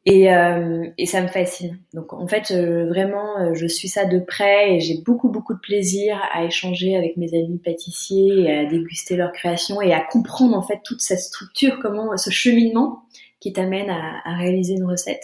et, 0.04 0.32
euh, 0.32 0.88
et, 0.98 1.06
ça 1.06 1.22
me 1.22 1.28
fascine. 1.28 1.78
Donc 1.94 2.12
en 2.12 2.26
fait, 2.26 2.50
euh, 2.50 2.88
vraiment, 2.88 3.38
euh, 3.38 3.54
je 3.54 3.66
suis 3.66 3.86
ça 3.86 4.04
de 4.04 4.18
près 4.18 4.74
et 4.74 4.80
j'ai 4.80 4.98
beaucoup 5.00 5.28
beaucoup 5.28 5.54
de 5.54 5.60
plaisir 5.60 6.20
à 6.32 6.44
échanger 6.44 6.96
avec 6.96 7.16
mes 7.16 7.32
amis 7.34 7.58
pâtissiers 7.64 8.40
et 8.40 8.52
à 8.52 8.64
déguster 8.64 9.14
leurs 9.14 9.30
créations 9.30 9.80
et 9.80 9.92
à 9.92 10.00
comprendre 10.00 10.56
en 10.56 10.62
fait 10.62 10.80
toute 10.84 11.00
cette 11.00 11.20
structure, 11.20 11.78
comment 11.80 12.16
ce 12.16 12.30
cheminement 12.30 13.04
qui 13.38 13.52
t'amène 13.52 13.90
à, 13.90 14.20
à, 14.24 14.36
réaliser 14.36 14.74
une 14.74 14.84
recette. 14.84 15.22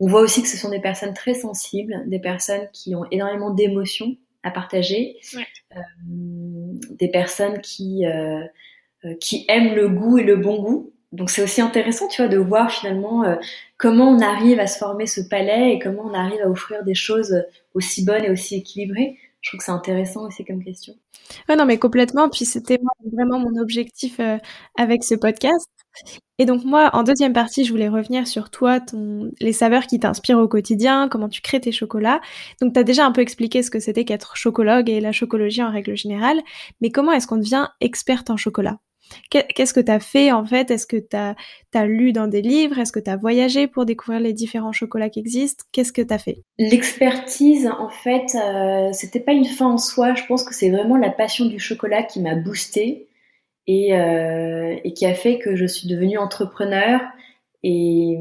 On 0.00 0.08
voit 0.08 0.22
aussi 0.22 0.40
que 0.40 0.48
ce 0.48 0.56
sont 0.56 0.70
des 0.70 0.80
personnes 0.80 1.14
très 1.14 1.34
sensibles, 1.34 2.04
des 2.06 2.18
personnes 2.18 2.68
qui 2.72 2.94
ont 2.94 3.04
énormément 3.10 3.50
d'émotions 3.50 4.16
à 4.42 4.50
partager, 4.50 5.16
ouais. 5.34 5.46
des 6.90 7.08
personnes 7.08 7.60
qui 7.60 8.04
qui 9.20 9.44
aiment 9.48 9.74
le 9.74 9.88
goût 9.88 10.18
et 10.18 10.24
le 10.24 10.36
bon 10.36 10.62
goût 10.62 10.94
donc 11.14 11.30
c'est 11.30 11.42
aussi 11.44 11.60
intéressant, 11.60 12.08
tu 12.08 12.20
vois, 12.20 12.28
de 12.28 12.38
voir 12.38 12.72
finalement 12.72 13.24
euh, 13.24 13.36
comment 13.78 14.08
on 14.10 14.20
arrive 14.20 14.58
à 14.58 14.66
se 14.66 14.78
former 14.78 15.06
ce 15.06 15.20
palais 15.20 15.74
et 15.74 15.78
comment 15.78 16.02
on 16.04 16.12
arrive 16.12 16.40
à 16.42 16.50
offrir 16.50 16.82
des 16.82 16.94
choses 16.94 17.44
aussi 17.72 18.04
bonnes 18.04 18.24
et 18.24 18.30
aussi 18.30 18.56
équilibrées. 18.56 19.16
Je 19.40 19.50
trouve 19.50 19.58
que 19.58 19.64
c'est 19.64 19.72
intéressant 19.72 20.26
aussi 20.26 20.44
comme 20.44 20.64
question. 20.64 20.94
Ouais, 21.48 21.54
non, 21.54 21.66
mais 21.66 21.78
complètement. 21.78 22.28
Puis 22.28 22.44
c'était 22.46 22.80
vraiment 23.12 23.38
mon 23.38 23.60
objectif 23.60 24.18
euh, 24.18 24.38
avec 24.76 25.04
ce 25.04 25.14
podcast. 25.14 25.68
Et 26.38 26.46
donc 26.46 26.64
moi, 26.64 26.90
en 26.94 27.04
deuxième 27.04 27.32
partie, 27.32 27.64
je 27.64 27.70
voulais 27.70 27.88
revenir 27.88 28.26
sur 28.26 28.50
toi, 28.50 28.80
les 29.40 29.52
saveurs 29.52 29.86
qui 29.86 30.00
t'inspirent 30.00 30.38
au 30.38 30.48
quotidien, 30.48 31.08
comment 31.08 31.28
tu 31.28 31.42
crées 31.42 31.60
tes 31.60 31.70
chocolats. 31.70 32.20
Donc 32.60 32.72
tu 32.72 32.80
as 32.80 32.82
déjà 32.82 33.06
un 33.06 33.12
peu 33.12 33.20
expliqué 33.20 33.62
ce 33.62 33.70
que 33.70 33.78
c'était 33.78 34.04
qu'être 34.04 34.34
chocologue 34.34 34.90
et 34.90 35.00
la 35.00 35.12
chocologie 35.12 35.62
en 35.62 35.70
règle 35.70 35.96
générale, 35.96 36.40
mais 36.80 36.90
comment 36.90 37.12
est-ce 37.12 37.28
qu'on 37.28 37.36
devient 37.36 37.68
experte 37.80 38.30
en 38.30 38.36
chocolat? 38.36 38.80
Qu'est-ce 39.30 39.74
que 39.74 39.80
tu 39.80 39.90
as 39.90 40.00
fait 40.00 40.32
en 40.32 40.44
fait? 40.44 40.70
Est-ce 40.70 40.86
que 40.86 40.96
tu 40.96 41.16
as, 41.16 41.86
lu 41.86 42.12
dans 42.12 42.26
des 42.26 42.42
livres? 42.42 42.78
Est-ce 42.78 42.92
que 42.92 43.00
tu 43.00 43.10
as 43.10 43.16
voyagé 43.16 43.66
pour 43.66 43.84
découvrir 43.84 44.20
les 44.20 44.32
différents 44.32 44.72
chocolats 44.72 45.10
qui 45.10 45.20
existent? 45.20 45.64
Qu'est-ce 45.72 45.92
que 45.92 46.02
tu 46.02 46.14
as 46.14 46.18
fait? 46.18 46.42
L'expertise, 46.58 47.68
en 47.78 47.88
fait, 47.88 48.34
euh, 48.34 48.90
c'était 48.92 49.20
pas 49.20 49.32
une 49.32 49.44
fin 49.44 49.66
en 49.66 49.78
soi. 49.78 50.14
Je 50.14 50.24
pense 50.26 50.44
que 50.44 50.54
c'est 50.54 50.70
vraiment 50.70 50.96
la 50.96 51.10
passion 51.10 51.46
du 51.46 51.58
chocolat 51.58 52.02
qui 52.02 52.20
m'a 52.20 52.34
boostée 52.34 53.08
et, 53.66 53.96
euh, 53.96 54.76
et, 54.84 54.92
qui 54.92 55.06
a 55.06 55.14
fait 55.14 55.38
que 55.38 55.56
je 55.56 55.66
suis 55.66 55.88
devenue 55.88 56.18
entrepreneur. 56.18 57.00
Et, 57.62 58.16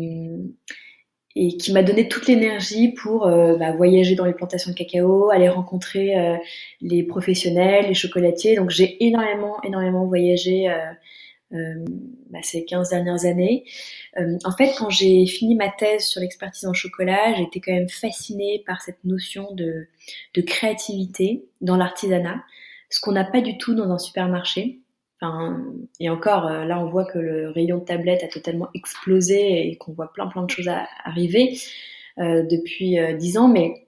et 1.36 1.58
qui 1.58 1.74
m'a 1.74 1.82
donné 1.82 2.08
toute 2.08 2.28
l'énergie 2.28 2.91
pour 2.91 3.26
euh, 3.26 3.56
bah, 3.58 3.72
voyager 3.72 4.15
dans 4.15 4.26
les 4.26 4.34
plantations 4.34 4.72
de 4.72 4.76
cacao, 4.76 5.32
aller 5.32 5.50
rencontrer 5.50 6.17
euh, 6.17 6.38
les 6.82 7.04
professionnels, 7.04 7.88
les 7.88 7.93
chocolatiers. 7.96 8.56
Donc 8.56 8.69
j'ai 8.69 9.04
énormément, 9.04 9.62
énormément 9.63 10.06
voyagé 10.06 10.69
euh, 10.69 10.78
euh 11.54 11.86
bah, 12.30 12.39
ces 12.41 12.65
15 12.65 12.89
dernières 12.89 13.26
années. 13.26 13.63
en 14.17 14.52
fait, 14.58 14.74
quand 14.78 14.89
j'ai 14.89 15.26
fini 15.28 15.56
ma 15.56 15.69
thèse 15.69 16.06
sur 16.06 16.19
l'expertise 16.22 16.65
en 16.65 16.74
chocolat, 16.74 17.34
j'étais 17.36 17.60
quand 17.60 17.74
même 17.74 17.89
fascinée 17.89 18.63
par 18.65 18.82
cette 18.82 19.04
notion 19.04 19.54
de, 19.54 19.88
de 20.34 20.41
créativité 20.41 21.46
dans 21.62 21.78
l'artisanat, 21.78 22.43
ce 22.89 23.00
qu'on 23.02 23.12
n'a 23.12 23.24
pas 23.24 23.41
du 23.41 23.58
tout 23.58 23.76
dans 23.76 23.91
un 23.91 24.00
supermarché 24.00 24.83
et 26.00 26.10
encore, 26.10 26.48
euh, 26.48 26.66
là, 26.66 26.80
on 26.80 26.90
voit 26.90 27.06
que 27.06 27.20
le 27.20 27.50
rayon 27.50 27.78
de 27.78 27.86
tablette 27.86 28.24
a 28.24 28.28
totalement 28.28 28.70
explosé 28.74 29.68
et 29.68 29.78
qu'on 29.78 29.94
voit 29.94 30.12
plein 30.12 30.28
plein 30.28 30.44
de 30.44 30.50
choses 30.50 30.70
arriver 31.06 31.58
euh, 32.20 32.44
depuis 32.44 33.00
euh, 33.00 33.14
dix 33.14 33.38
ans. 33.38 33.48
Mais 33.48 33.88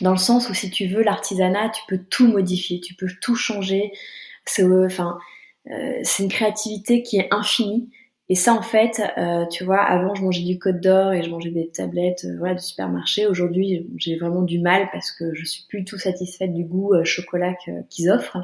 dans 0.00 0.12
le 0.12 0.18
sens 0.18 0.48
où, 0.48 0.54
si 0.54 0.70
tu 0.70 0.86
veux, 0.86 1.02
l'artisanat, 1.02 1.70
tu 1.70 1.82
peux 1.88 1.98
tout 2.10 2.28
modifier, 2.28 2.80
tu 2.80 2.94
peux 2.94 3.08
tout 3.20 3.34
changer. 3.34 3.92
C'est, 4.44 4.64
enfin, 4.64 5.18
une 5.66 6.28
créativité 6.28 7.02
qui 7.02 7.18
est 7.18 7.28
infinie. 7.30 7.90
Et 8.28 8.34
ça, 8.34 8.54
en 8.54 8.62
fait, 8.62 9.02
tu 9.50 9.64
vois, 9.64 9.80
avant, 9.80 10.14
je 10.14 10.22
mangeais 10.22 10.44
du 10.44 10.58
Côte 10.58 10.80
d'Or 10.80 11.12
et 11.12 11.22
je 11.22 11.30
mangeais 11.30 11.50
des 11.50 11.68
tablettes 11.68 12.26
voilà, 12.38 12.54
de 12.54 12.60
supermarché. 12.60 13.26
Aujourd'hui, 13.26 13.86
j'ai 13.96 14.16
vraiment 14.16 14.42
du 14.42 14.60
mal 14.60 14.88
parce 14.92 15.10
que 15.10 15.34
je 15.34 15.44
suis 15.44 15.64
plus 15.68 15.84
tout 15.84 15.98
satisfaite 15.98 16.54
du 16.54 16.64
goût 16.64 16.94
chocolat 17.04 17.54
qu'ils 17.88 18.10
offrent. 18.10 18.38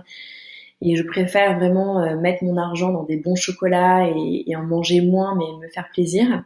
Et 0.83 0.97
je 0.97 1.03
préfère 1.03 1.59
vraiment 1.59 2.03
euh, 2.03 2.17
mettre 2.17 2.45
mon 2.45 2.57
argent 2.57 2.93
dans 2.93 3.05
des 3.05 3.17
bons 3.17 3.35
chocolats 3.35 4.09
et, 4.09 4.55
en 4.57 4.63
manger 4.63 5.01
moins, 5.01 5.35
mais 5.37 5.67
me 5.67 5.71
faire 5.71 5.89
plaisir. 5.93 6.45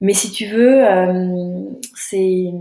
Mais 0.00 0.14
si 0.14 0.30
tu 0.30 0.46
veux, 0.46 0.84
euh, 0.86 1.70
c'est 1.94 2.52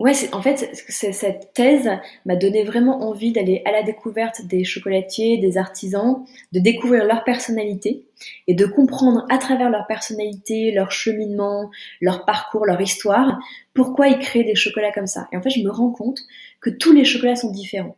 Ouais, 0.00 0.12
en 0.32 0.42
fait, 0.42 0.70
cette 0.88 1.52
thèse 1.54 1.88
m'a 2.26 2.34
donné 2.34 2.64
vraiment 2.64 3.08
envie 3.08 3.30
d'aller 3.30 3.62
à 3.64 3.70
la 3.70 3.84
découverte 3.84 4.44
des 4.44 4.64
chocolatiers, 4.64 5.38
des 5.38 5.56
artisans, 5.56 6.24
de 6.52 6.58
découvrir 6.58 7.04
leur 7.04 7.22
personnalité 7.22 8.04
et 8.48 8.54
de 8.54 8.66
comprendre 8.66 9.24
à 9.30 9.38
travers 9.38 9.70
leur 9.70 9.86
personnalité, 9.86 10.72
leur 10.72 10.90
cheminement, 10.90 11.70
leur 12.00 12.24
parcours, 12.24 12.66
leur 12.66 12.80
histoire, 12.80 13.38
pourquoi 13.72 14.08
ils 14.08 14.18
créent 14.18 14.42
des 14.42 14.56
chocolats 14.56 14.90
comme 14.90 15.06
ça. 15.06 15.28
Et 15.30 15.36
en 15.36 15.42
fait, 15.42 15.50
je 15.50 15.62
me 15.62 15.70
rends 15.70 15.92
compte 15.92 16.18
que 16.60 16.70
tous 16.70 16.92
les 16.92 17.04
chocolats 17.04 17.36
sont 17.36 17.52
différents. 17.52 17.96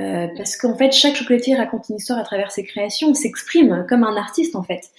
Euh, 0.00 0.28
parce 0.36 0.56
qu'en 0.56 0.76
fait, 0.76 0.92
chaque 0.92 1.16
chocolatier 1.16 1.56
raconte 1.56 1.88
une 1.90 1.96
histoire 1.96 2.18
à 2.18 2.22
travers 2.22 2.52
ses 2.52 2.64
créations, 2.64 3.12
s'exprime 3.14 3.84
comme 3.88 4.04
un 4.04 4.16
artiste 4.16 4.56
en 4.56 4.62
fait. 4.62 4.90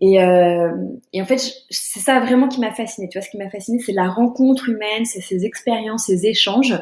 Et, 0.00 0.22
euh, 0.22 0.70
et 1.12 1.20
en 1.20 1.26
fait, 1.26 1.38
c'est 1.70 2.00
ça 2.00 2.20
vraiment 2.20 2.48
qui 2.48 2.60
m'a 2.60 2.72
fasciné. 2.72 3.08
Tu 3.08 3.18
vois, 3.18 3.24
ce 3.24 3.30
qui 3.30 3.36
m'a 3.36 3.50
fasciné, 3.50 3.80
c'est 3.80 3.92
la 3.92 4.08
rencontre 4.08 4.68
humaine, 4.68 5.04
c'est 5.04 5.20
ces 5.20 5.44
expériences, 5.44 6.06
ces 6.06 6.26
échanges. 6.26 6.74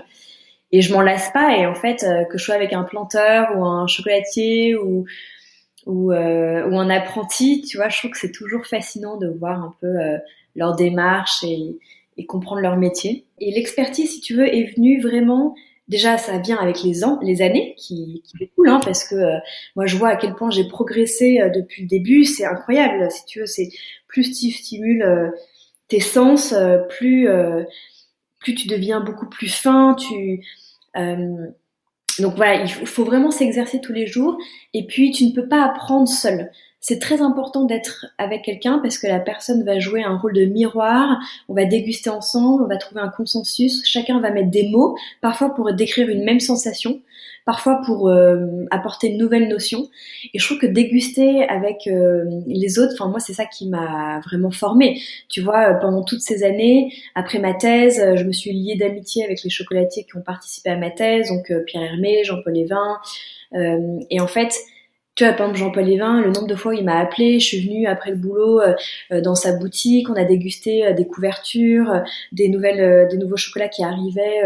Et 0.70 0.82
je 0.82 0.92
m'en 0.92 1.00
lasse 1.00 1.30
pas. 1.32 1.56
Et 1.56 1.66
en 1.66 1.74
fait, 1.74 2.02
euh, 2.02 2.24
que 2.24 2.38
je 2.38 2.44
sois 2.44 2.54
avec 2.54 2.72
un 2.72 2.82
planteur 2.82 3.56
ou 3.56 3.64
un 3.64 3.86
chocolatier 3.86 4.76
ou 4.76 5.04
ou, 5.86 6.10
un 6.10 6.90
apprenti, 6.90 7.62
tu 7.62 7.76
vois, 7.76 7.88
je 7.88 7.98
trouve 7.98 8.10
que 8.10 8.18
c'est 8.18 8.32
toujours 8.32 8.66
fascinant 8.66 9.18
de 9.18 9.28
voir 9.28 9.62
un 9.62 9.72
peu 9.80 9.86
leur 10.56 10.74
démarche 10.74 11.44
et 11.44 12.26
comprendre 12.26 12.60
leur 12.60 12.76
métier. 12.76 13.24
Et 13.38 13.52
l'expertise, 13.52 14.10
si 14.10 14.20
tu 14.20 14.34
veux, 14.34 14.52
est 14.52 14.74
venue 14.74 15.00
vraiment 15.00 15.54
déjà 15.88 16.18
ça 16.18 16.38
vient 16.38 16.57
avec 16.57 16.83
les 16.83 17.05
ans, 17.05 17.18
les 17.22 17.42
années 17.42 17.75
qui, 17.79 18.22
qui 18.25 18.49
cool, 18.57 18.68
hein, 18.68 18.81
parce 18.85 19.05
que 19.05 19.14
euh, 19.14 19.38
moi 19.77 19.87
je 19.87 19.96
vois 19.96 20.09
à 20.11 20.16
quel 20.16 20.35
point 20.35 20.51
j'ai 20.51 20.68
progressé 20.68 21.40
euh, 21.40 21.51
depuis 21.51 21.83
le 21.83 21.88
début, 21.88 22.25
c'est 22.25 22.44
incroyable. 22.44 23.11
Si 23.11 23.25
tu 23.25 23.40
veux, 23.40 23.46
c'est 23.46 23.68
plus 24.09 24.33
tu 24.33 24.51
stimules 24.51 25.03
euh, 25.03 25.31
tes 25.88 26.01
sens, 26.01 26.55
plus 26.88 27.29
plus 28.40 28.55
tu 28.57 28.66
deviens 28.66 29.01
beaucoup 29.01 29.29
plus 29.29 29.49
fin. 29.49 29.94
Tu 29.94 30.44
donc 32.18 32.35
voilà, 32.37 32.62
il 32.62 32.68
faut 32.68 33.05
vraiment 33.05 33.31
s'exercer 33.31 33.81
tous 33.81 33.92
les 33.92 34.07
jours. 34.07 34.37
Et 34.75 34.87
puis 34.87 35.12
tu 35.12 35.27
ne 35.27 35.33
peux 35.33 35.49
pas 35.49 35.62
apprendre 35.62 36.09
seul 36.09 36.51
c'est 36.88 37.01
très 37.01 37.20
important 37.20 37.64
d'être 37.64 38.07
avec 38.16 38.42
quelqu'un 38.42 38.79
parce 38.79 38.96
que 38.96 39.09
la 39.09 39.18
personne 39.18 39.64
va 39.64 39.81
jouer 39.81 40.05
un 40.05 40.16
rôle 40.16 40.35
de 40.35 40.44
miroir, 40.44 41.18
on 41.49 41.55
va 41.55 41.64
déguster 41.64 42.11
ensemble, 42.11 42.62
on 42.62 42.68
va 42.68 42.77
trouver 42.77 43.01
un 43.01 43.09
consensus, 43.09 43.85
chacun 43.85 44.20
va 44.20 44.31
mettre 44.31 44.53
des 44.53 44.68
mots, 44.68 44.96
parfois 45.20 45.53
pour 45.53 45.72
décrire 45.72 46.09
une 46.09 46.22
même 46.22 46.38
sensation, 46.38 47.01
parfois 47.44 47.81
pour 47.85 48.09
euh, 48.09 48.66
apporter 48.70 49.09
une 49.09 49.18
nouvelle 49.18 49.49
notion. 49.49 49.88
Et 50.33 50.38
je 50.38 50.46
trouve 50.46 50.61
que 50.61 50.66
déguster 50.66 51.42
avec 51.49 51.88
euh, 51.88 52.22
les 52.46 52.79
autres, 52.79 52.92
enfin 52.92 53.11
moi 53.11 53.18
c'est 53.18 53.35
ça 53.35 53.46
qui 53.46 53.68
m'a 53.68 54.20
vraiment 54.20 54.53
formée. 54.53 55.01
Tu 55.29 55.40
vois, 55.40 55.72
euh, 55.72 55.81
pendant 55.81 56.05
toutes 56.05 56.20
ces 56.20 56.44
années, 56.44 56.92
après 57.16 57.40
ma 57.40 57.55
thèse, 57.55 58.01
je 58.14 58.22
me 58.22 58.33
suis 58.33 58.53
liée 58.53 58.77
d'amitié 58.77 59.25
avec 59.25 59.42
les 59.42 59.51
chocolatiers 59.51 60.05
qui 60.05 60.16
ont 60.16 60.22
participé 60.22 60.70
à 60.70 60.77
ma 60.77 60.90
thèse, 60.90 61.31
donc 61.31 61.53
Pierre 61.66 61.83
Hermé, 61.83 62.22
Jean-Paul 62.22 62.57
Evin. 62.57 63.01
et 64.09 64.20
en 64.20 64.29
fait, 64.29 64.55
tu 65.16 65.24
vois, 65.24 65.33
par 65.33 65.46
exemple, 65.46 65.59
Jean-Paul 65.59 65.85
Lévin, 65.85 66.20
le 66.20 66.31
nombre 66.31 66.46
de 66.46 66.55
fois 66.55 66.72
où 66.72 66.74
il 66.74 66.85
m'a 66.85 66.98
appelé, 66.98 67.40
je 67.40 67.46
suis 67.46 67.66
venue 67.66 67.87
après 67.87 68.11
le 68.11 68.16
boulot 68.16 68.61
euh, 68.61 68.74
euh, 69.12 69.22
dans 69.22 69.35
sa 69.35 69.57
boutique, 69.57 70.11
on 70.11 70.14
a 70.14 70.24
dégusté 70.24 70.87
euh, 70.87 70.92
des 70.92 71.07
couvertures, 71.07 72.02
des 72.33 72.50
nouvelles, 72.50 73.09
des 73.09 73.16
nouveaux 73.16 73.38
chocolats 73.38 73.68
qui 73.68 73.83
arrivaient. 73.83 74.42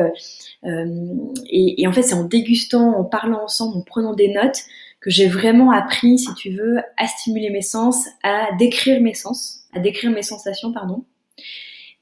Et, 0.63 1.83
et, 1.83 1.87
en 1.89 1.93
fait, 1.93 2.03
c'est 2.03 2.15
en 2.15 2.25
dégustant, 2.25 2.97
en 2.97 3.05
parlant 3.05 3.43
ensemble, 3.43 3.79
en 3.79 3.83
prenant 3.83 4.15
des 4.15 4.33
notes, 4.33 4.61
que 5.01 5.11
j'ai 5.11 5.27
vraiment 5.27 5.73
appris, 5.73 6.19
si 6.19 6.33
tu 6.35 6.51
veux, 6.51 6.79
à 6.97 7.07
stimuler 7.09 7.51
mes 7.51 7.63
sens, 7.63 8.07
à 8.23 8.51
décrire 8.59 9.01
mes 9.01 9.15
sens, 9.15 9.65
à 9.75 9.81
décrire 9.81 10.13
mes 10.13 10.23
sensations, 10.23 10.73
pardon 10.73 11.05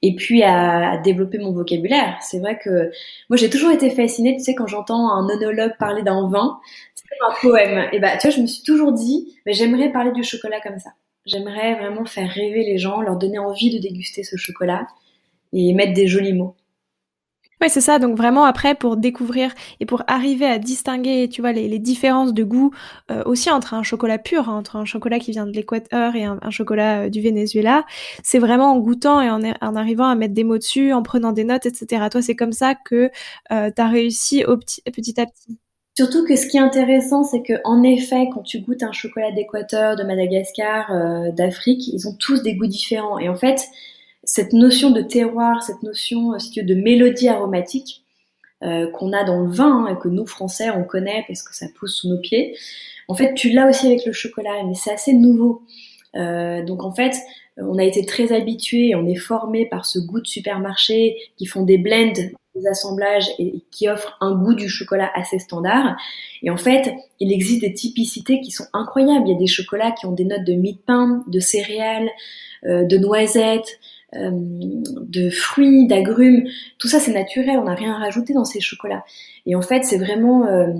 et 0.02 0.14
puis 0.14 0.42
à, 0.42 0.98
développer 0.98 1.38
mon 1.38 1.52
vocabulaire. 1.52 2.18
C'est 2.20 2.38
vrai 2.38 2.58
que 2.58 2.90
moi 3.28 3.36
j'ai 3.36 3.50
toujours 3.50 3.70
été 3.70 3.90
fascinée, 3.90 4.36
tu 4.36 4.44
sais, 4.44 4.54
quand 4.54 4.66
j'entends 4.66 5.10
un 5.12 5.28
onologue 5.28 5.76
parler 5.78 6.02
d'un 6.02 6.28
vin, 6.28 6.58
c'est 6.94 7.04
comme 7.08 7.30
un 7.30 7.34
poème. 7.40 7.88
Et 7.92 7.98
bah 7.98 8.16
tu 8.16 8.28
vois, 8.28 8.36
je 8.36 8.40
me 8.40 8.46
suis 8.46 8.62
toujours 8.62 8.92
dit, 8.92 9.36
mais 9.46 9.52
j'aimerais 9.52 9.90
parler 9.90 10.12
du 10.12 10.22
chocolat 10.22 10.60
comme 10.60 10.78
ça. 10.78 10.90
J'aimerais 11.26 11.74
vraiment 11.74 12.06
faire 12.06 12.30
rêver 12.30 12.64
les 12.64 12.78
gens, 12.78 13.00
leur 13.00 13.16
donner 13.16 13.38
envie 13.38 13.74
de 13.74 13.80
déguster 13.80 14.22
ce 14.22 14.36
chocolat 14.36 14.86
et 15.52 15.74
mettre 15.74 15.92
des 15.92 16.06
jolis 16.06 16.32
mots. 16.32 16.56
Oui, 17.60 17.68
c'est 17.68 17.80
ça. 17.80 17.98
Donc 17.98 18.16
vraiment 18.16 18.44
après, 18.44 18.76
pour 18.76 18.96
découvrir 18.96 19.52
et 19.80 19.86
pour 19.86 20.04
arriver 20.06 20.46
à 20.46 20.58
distinguer, 20.58 21.28
tu 21.28 21.40
vois, 21.40 21.52
les, 21.52 21.78
différences 21.80 22.32
de 22.32 22.44
goût 22.44 22.72
euh, 23.10 23.22
aussi 23.24 23.50
entre 23.50 23.74
un 23.74 23.82
chocolat 23.82 24.18
pur, 24.18 24.48
hein, 24.48 24.56
entre 24.56 24.76
un 24.76 24.84
chocolat 24.84 25.18
qui 25.18 25.32
vient 25.32 25.46
de 25.46 25.52
l'Équateur 25.52 26.14
et 26.14 26.24
un, 26.24 26.38
chocolat 26.50 27.02
euh, 27.02 27.08
du 27.08 27.20
Venezuela, 27.20 27.84
c'est 28.22 28.38
vraiment 28.38 28.72
en 28.72 28.78
goûtant 28.78 29.20
et 29.20 29.30
en, 29.30 29.42
en, 29.42 29.76
arrivant 29.76 30.08
à 30.08 30.14
mettre 30.14 30.34
des 30.34 30.44
mots 30.44 30.58
dessus, 30.58 30.92
en 30.92 31.02
prenant 31.02 31.32
des 31.32 31.44
notes, 31.44 31.66
etc. 31.66 32.06
Toi, 32.10 32.22
c'est 32.22 32.36
comme 32.36 32.52
ça 32.52 32.74
que 32.74 33.10
euh, 33.50 33.70
tu 33.74 33.82
as 33.82 33.88
réussi 33.88 34.44
au 34.44 34.56
petit, 34.56 34.80
petit 34.82 35.20
à 35.20 35.26
petit. 35.26 35.58
Surtout 35.96 36.24
que 36.24 36.36
ce 36.36 36.46
qui 36.46 36.58
est 36.58 36.60
intéressant, 36.60 37.24
c'est 37.24 37.42
que 37.42 37.54
en 37.64 37.82
effet, 37.82 38.28
quand 38.32 38.42
tu 38.42 38.60
goûtes 38.60 38.84
un 38.84 38.92
chocolat 38.92 39.32
d'Équateur, 39.32 39.96
de 39.96 40.04
Madagascar, 40.04 40.92
d'Afrique, 41.32 41.88
ils 41.88 42.06
ont 42.06 42.14
tous 42.14 42.40
des 42.42 42.54
goûts 42.54 42.68
différents. 42.68 43.18
Et 43.18 43.28
en 43.28 43.34
fait, 43.34 43.68
cette 44.28 44.52
notion 44.52 44.90
de 44.90 45.00
terroir, 45.00 45.62
cette 45.62 45.82
notion 45.82 46.34
euh, 46.34 46.62
de 46.62 46.74
mélodie 46.74 47.28
aromatique 47.28 48.04
euh, 48.62 48.90
qu'on 48.90 49.14
a 49.14 49.24
dans 49.24 49.40
le 49.40 49.50
vin 49.50 49.86
hein, 49.86 49.94
et 49.94 49.98
que 49.98 50.08
nous 50.08 50.26
Français 50.26 50.68
on 50.68 50.84
connaît 50.84 51.24
parce 51.26 51.42
que 51.42 51.56
ça 51.56 51.64
pousse 51.78 51.96
sous 51.96 52.10
nos 52.10 52.18
pieds. 52.18 52.54
En 53.08 53.14
fait, 53.14 53.32
tu 53.32 53.48
l'as 53.48 53.66
aussi 53.66 53.86
avec 53.86 54.04
le 54.04 54.12
chocolat, 54.12 54.62
mais 54.66 54.74
c'est 54.74 54.92
assez 54.92 55.14
nouveau. 55.14 55.62
Euh, 56.14 56.62
donc 56.62 56.84
en 56.84 56.92
fait, 56.92 57.16
on 57.56 57.78
a 57.78 57.84
été 57.84 58.04
très 58.04 58.30
habitués, 58.30 58.94
on 58.94 59.06
est 59.06 59.14
formé 59.14 59.64
par 59.64 59.86
ce 59.86 59.98
goût 59.98 60.20
de 60.20 60.26
supermarché 60.26 61.16
qui 61.38 61.46
font 61.46 61.62
des 61.62 61.78
blends, 61.78 62.12
des 62.54 62.66
assemblages 62.70 63.30
et 63.38 63.62
qui 63.70 63.88
offrent 63.88 64.18
un 64.20 64.34
goût 64.34 64.54
du 64.54 64.68
chocolat 64.68 65.10
assez 65.14 65.38
standard. 65.38 65.96
Et 66.42 66.50
en 66.50 66.58
fait, 66.58 66.92
il 67.18 67.32
existe 67.32 67.62
des 67.62 67.72
typicités 67.72 68.42
qui 68.42 68.50
sont 68.50 68.66
incroyables. 68.74 69.26
Il 69.26 69.32
y 69.32 69.36
a 69.36 69.38
des 69.38 69.46
chocolats 69.46 69.92
qui 69.92 70.04
ont 70.04 70.12
des 70.12 70.26
notes 70.26 70.44
de 70.44 70.52
mie 70.52 70.74
de 70.74 70.80
pain, 70.80 71.24
de 71.28 71.40
céréales, 71.40 72.10
de 72.64 72.98
noisettes, 72.98 73.78
euh, 73.78 73.96
de 74.12 75.30
fruits, 75.30 75.86
d'agrumes, 75.86 76.48
tout 76.78 76.88
ça 76.88 76.98
c'est 76.98 77.12
naturel, 77.12 77.58
on 77.58 77.64
n'a 77.64 77.74
rien 77.74 77.94
à 77.94 77.98
rajouter 77.98 78.32
dans 78.32 78.44
ces 78.44 78.60
chocolats. 78.60 79.04
Et 79.46 79.54
en 79.54 79.62
fait, 79.62 79.84
c'est 79.84 79.98
vraiment, 79.98 80.46
euh, 80.46 80.72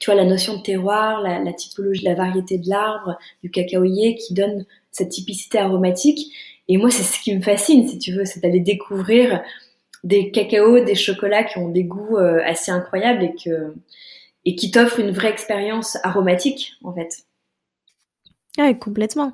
tu 0.00 0.10
vois, 0.10 0.14
la 0.14 0.26
notion 0.28 0.56
de 0.58 0.62
terroir, 0.62 1.22
la, 1.22 1.38
la 1.38 1.52
typologie, 1.52 2.04
la 2.04 2.14
variété 2.14 2.58
de 2.58 2.68
l'arbre, 2.68 3.18
du 3.42 3.50
cacaoyer 3.50 4.16
qui 4.16 4.34
donne 4.34 4.66
cette 4.90 5.10
typicité 5.10 5.58
aromatique. 5.58 6.32
Et 6.68 6.76
moi, 6.76 6.90
c'est 6.90 7.02
ce 7.02 7.20
qui 7.20 7.34
me 7.34 7.42
fascine, 7.42 7.88
si 7.88 7.98
tu 7.98 8.12
veux, 8.12 8.24
c'est 8.24 8.40
d'aller 8.40 8.60
découvrir 8.60 9.42
des 10.04 10.30
cacaos, 10.30 10.84
des 10.84 10.94
chocolats 10.94 11.44
qui 11.44 11.58
ont 11.58 11.68
des 11.68 11.84
goûts 11.84 12.18
euh, 12.18 12.40
assez 12.44 12.70
incroyables 12.70 13.22
et 13.22 13.34
que 13.34 13.74
et 14.44 14.56
qui 14.56 14.72
t'offrent 14.72 14.98
une 14.98 15.12
vraie 15.12 15.30
expérience 15.30 15.96
aromatique, 16.02 16.72
en 16.82 16.92
fait. 16.92 17.24
Ouais, 18.58 18.76
complètement. 18.76 19.32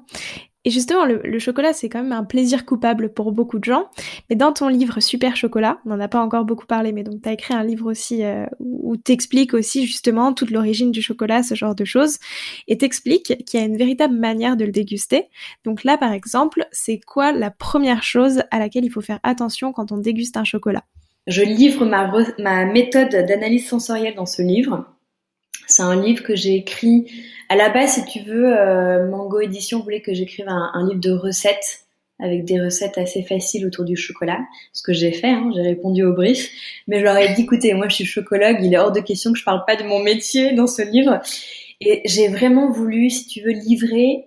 Et 0.69 0.71
justement, 0.71 1.07
le, 1.07 1.39
chocolat, 1.39 1.73
c'est 1.73 1.89
quand 1.89 2.03
même 2.03 2.13
un 2.13 2.25
plaisir 2.25 2.67
coupable 2.67 3.11
pour 3.15 3.33
beaucoup 3.33 3.59
de 3.59 3.65
gens. 3.65 3.89
Mais 4.29 4.37
dans 4.37 4.53
ton 4.53 4.69
livre 4.69 5.01
Super 5.01 5.35
Chocolat, 5.35 5.79
on 5.87 5.89
n'en 5.89 5.99
a 5.99 6.09
pas 6.09 6.21
encore 6.21 6.45
beaucoup 6.45 6.67
parlé, 6.67 6.93
mais 6.93 7.05
donc 7.05 7.23
tu 7.23 7.29
as 7.31 7.33
écrit 7.33 7.55
un 7.55 7.65
livre 7.65 7.91
aussi 7.91 8.23
euh, 8.23 8.45
où 8.61 8.95
tu 8.99 9.13
expliques 9.13 9.55
aussi 9.55 9.87
justement 9.87 10.35
toute 10.35 10.51
l'origine 10.51 10.93
du 10.93 11.01
chocolat, 11.01 11.43
ce 11.43 11.55
genre 11.55 11.75
de 11.75 11.87
choses. 11.87 12.19
Et 12.67 12.77
t'expliques 12.77 13.43
qu'il 13.47 13.59
y 13.59 13.63
a 13.63 13.67
une 13.67 13.79
véritable 13.79 14.15
manière 14.15 14.59
de 14.59 14.67
le 14.67 14.71
déguster. 14.71 15.31
Donc 15.65 15.85
là, 15.85 15.97
par 15.97 16.13
exemple, 16.13 16.67
c'est 16.71 17.01
quoi 17.01 17.33
la 17.33 17.51
première 17.51 18.03
chose 18.03 18.43
à 18.51 18.59
laquelle 18.59 18.85
il 18.85 18.91
faut 18.91 19.01
faire 19.01 19.21
attention 19.23 19.73
quand 19.73 19.91
on 19.91 19.97
déguste 19.97 20.37
un 20.37 20.45
chocolat? 20.45 20.85
Je 21.27 21.41
livre 21.41 21.87
ma 21.87 22.67
méthode 22.67 23.09
d'analyse 23.27 23.67
sensorielle 23.67 24.17
dans 24.17 24.27
ce 24.27 24.43
livre. 24.43 24.85
C'est 25.69 25.83
un 25.83 26.01
livre 26.01 26.23
que 26.23 26.35
j'ai 26.35 26.55
écrit. 26.55 27.07
À 27.51 27.57
la 27.57 27.69
base, 27.69 27.95
si 27.95 28.05
tu 28.07 28.21
veux, 28.21 28.59
euh, 28.59 29.09
Mango 29.09 29.41
Édition 29.41 29.81
voulait 29.81 30.01
que 30.01 30.15
j'écrive 30.15 30.49
un, 30.49 30.89
livre 30.89 31.01
de 31.01 31.13
recettes 31.13 31.85
avec 32.21 32.45
des 32.45 32.61
recettes 32.61 32.99
assez 32.99 33.23
faciles 33.23 33.65
autour 33.65 33.85
du 33.85 33.95
chocolat, 33.95 34.41
ce 34.73 34.83
que 34.83 34.93
j'ai 34.93 35.13
fait, 35.13 35.29
hein, 35.29 35.53
j'ai 35.55 35.63
répondu 35.63 36.03
au 36.03 36.15
brief, 36.15 36.51
mais 36.89 36.99
je 36.99 37.05
leur 37.05 37.17
ai 37.17 37.33
dit, 37.35 37.43
écoutez, 37.43 37.73
moi 37.75 37.89
je 37.89 37.95
suis 37.95 38.07
chocologue, 38.07 38.57
il 38.61 38.75
est 38.75 38.79
hors 38.79 38.91
de 38.91 38.99
question 38.99 39.33
que 39.33 39.39
je 39.39 39.45
parle 39.45 39.65
pas 39.65 39.77
de 39.77 39.85
mon 39.85 40.03
métier 40.03 40.53
dans 40.53 40.67
ce 40.67 40.83
livre, 40.83 41.21
et 41.81 42.03
j'ai 42.07 42.27
vraiment 42.27 42.73
voulu, 42.73 43.09
si 43.09 43.29
tu 43.29 43.43
veux, 43.43 43.53
livrer 43.53 44.27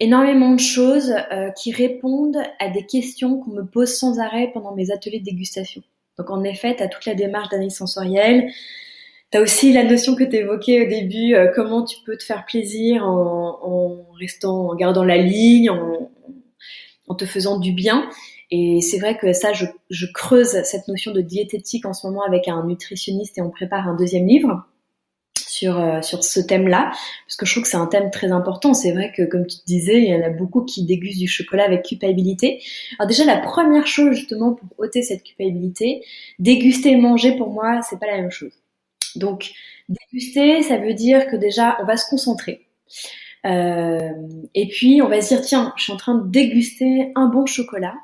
énormément 0.00 0.50
de 0.50 0.58
choses 0.58 1.14
euh, 1.30 1.50
qui 1.52 1.70
répondent 1.70 2.42
à 2.58 2.68
des 2.68 2.84
questions 2.84 3.38
qu'on 3.38 3.52
me 3.52 3.64
pose 3.64 3.94
sans 3.94 4.18
arrêt 4.18 4.50
pendant 4.52 4.74
mes 4.74 4.90
ateliers 4.90 5.20
de 5.20 5.24
dégustation. 5.24 5.80
Donc 6.18 6.30
en 6.30 6.42
effet, 6.42 6.74
tu 6.74 6.82
as 6.82 6.88
toute 6.88 7.06
la 7.06 7.14
démarche 7.14 7.50
d'analyse 7.50 7.76
sensorielle, 7.76 8.50
T'as 9.34 9.40
aussi 9.40 9.72
la 9.72 9.82
notion 9.82 10.14
que 10.14 10.22
tu 10.22 10.36
évoquais 10.36 10.86
au 10.86 10.88
début, 10.88 11.34
euh, 11.34 11.50
comment 11.52 11.82
tu 11.82 11.96
peux 12.06 12.16
te 12.16 12.22
faire 12.22 12.46
plaisir 12.46 13.04
en, 13.04 14.06
restant, 14.20 14.68
en 14.68 14.76
gardant 14.76 15.02
la 15.02 15.16
ligne, 15.16 15.70
en, 15.70 17.14
te 17.16 17.26
faisant 17.26 17.58
du 17.58 17.72
bien. 17.72 18.08
Et 18.52 18.80
c'est 18.80 19.00
vrai 19.00 19.18
que 19.18 19.32
ça, 19.32 19.52
je, 19.52 20.06
creuse 20.14 20.62
cette 20.62 20.86
notion 20.86 21.10
de 21.10 21.20
diététique 21.20 21.84
en 21.84 21.92
ce 21.92 22.06
moment 22.06 22.22
avec 22.22 22.46
un 22.46 22.64
nutritionniste 22.64 23.36
et 23.36 23.42
on 23.42 23.50
prépare 23.50 23.88
un 23.88 23.96
deuxième 23.96 24.28
livre 24.28 24.68
sur, 25.36 25.80
euh, 25.80 26.00
sur 26.00 26.22
ce 26.22 26.38
thème-là, 26.38 26.92
parce 27.26 27.36
que 27.36 27.44
je 27.44 27.54
trouve 27.54 27.64
que 27.64 27.68
c'est 27.68 27.76
un 27.76 27.86
thème 27.86 28.12
très 28.12 28.30
important. 28.30 28.72
C'est 28.72 28.92
vrai 28.92 29.10
que, 29.16 29.24
comme 29.24 29.48
tu 29.48 29.58
te 29.58 29.64
disais, 29.64 30.00
il 30.00 30.08
y 30.10 30.14
en 30.14 30.22
a 30.22 30.30
beaucoup 30.30 30.62
qui 30.64 30.84
dégustent 30.84 31.18
du 31.18 31.26
chocolat 31.26 31.64
avec 31.64 31.82
culpabilité. 31.82 32.62
Alors 33.00 33.08
déjà, 33.08 33.24
la 33.24 33.38
première 33.38 33.88
chose 33.88 34.14
justement 34.14 34.52
pour 34.52 34.68
ôter 34.78 35.02
cette 35.02 35.24
culpabilité, 35.24 36.04
déguster 36.38 36.92
et 36.92 36.96
manger, 36.96 37.36
pour 37.36 37.50
moi, 37.50 37.80
c'est 37.82 37.98
pas 37.98 38.06
la 38.06 38.18
même 38.18 38.30
chose. 38.30 38.52
Donc, 39.16 39.52
déguster, 39.88 40.62
ça 40.62 40.78
veut 40.78 40.94
dire 40.94 41.26
que 41.28 41.36
déjà, 41.36 41.76
on 41.80 41.84
va 41.84 41.96
se 41.96 42.08
concentrer. 42.08 42.66
Euh, 43.46 44.10
et 44.54 44.68
puis, 44.68 45.02
on 45.02 45.08
va 45.08 45.20
se 45.20 45.28
dire, 45.28 45.42
tiens, 45.42 45.72
je 45.76 45.84
suis 45.84 45.92
en 45.92 45.96
train 45.96 46.14
de 46.14 46.28
déguster 46.28 47.12
un 47.14 47.26
bon 47.26 47.46
chocolat. 47.46 47.94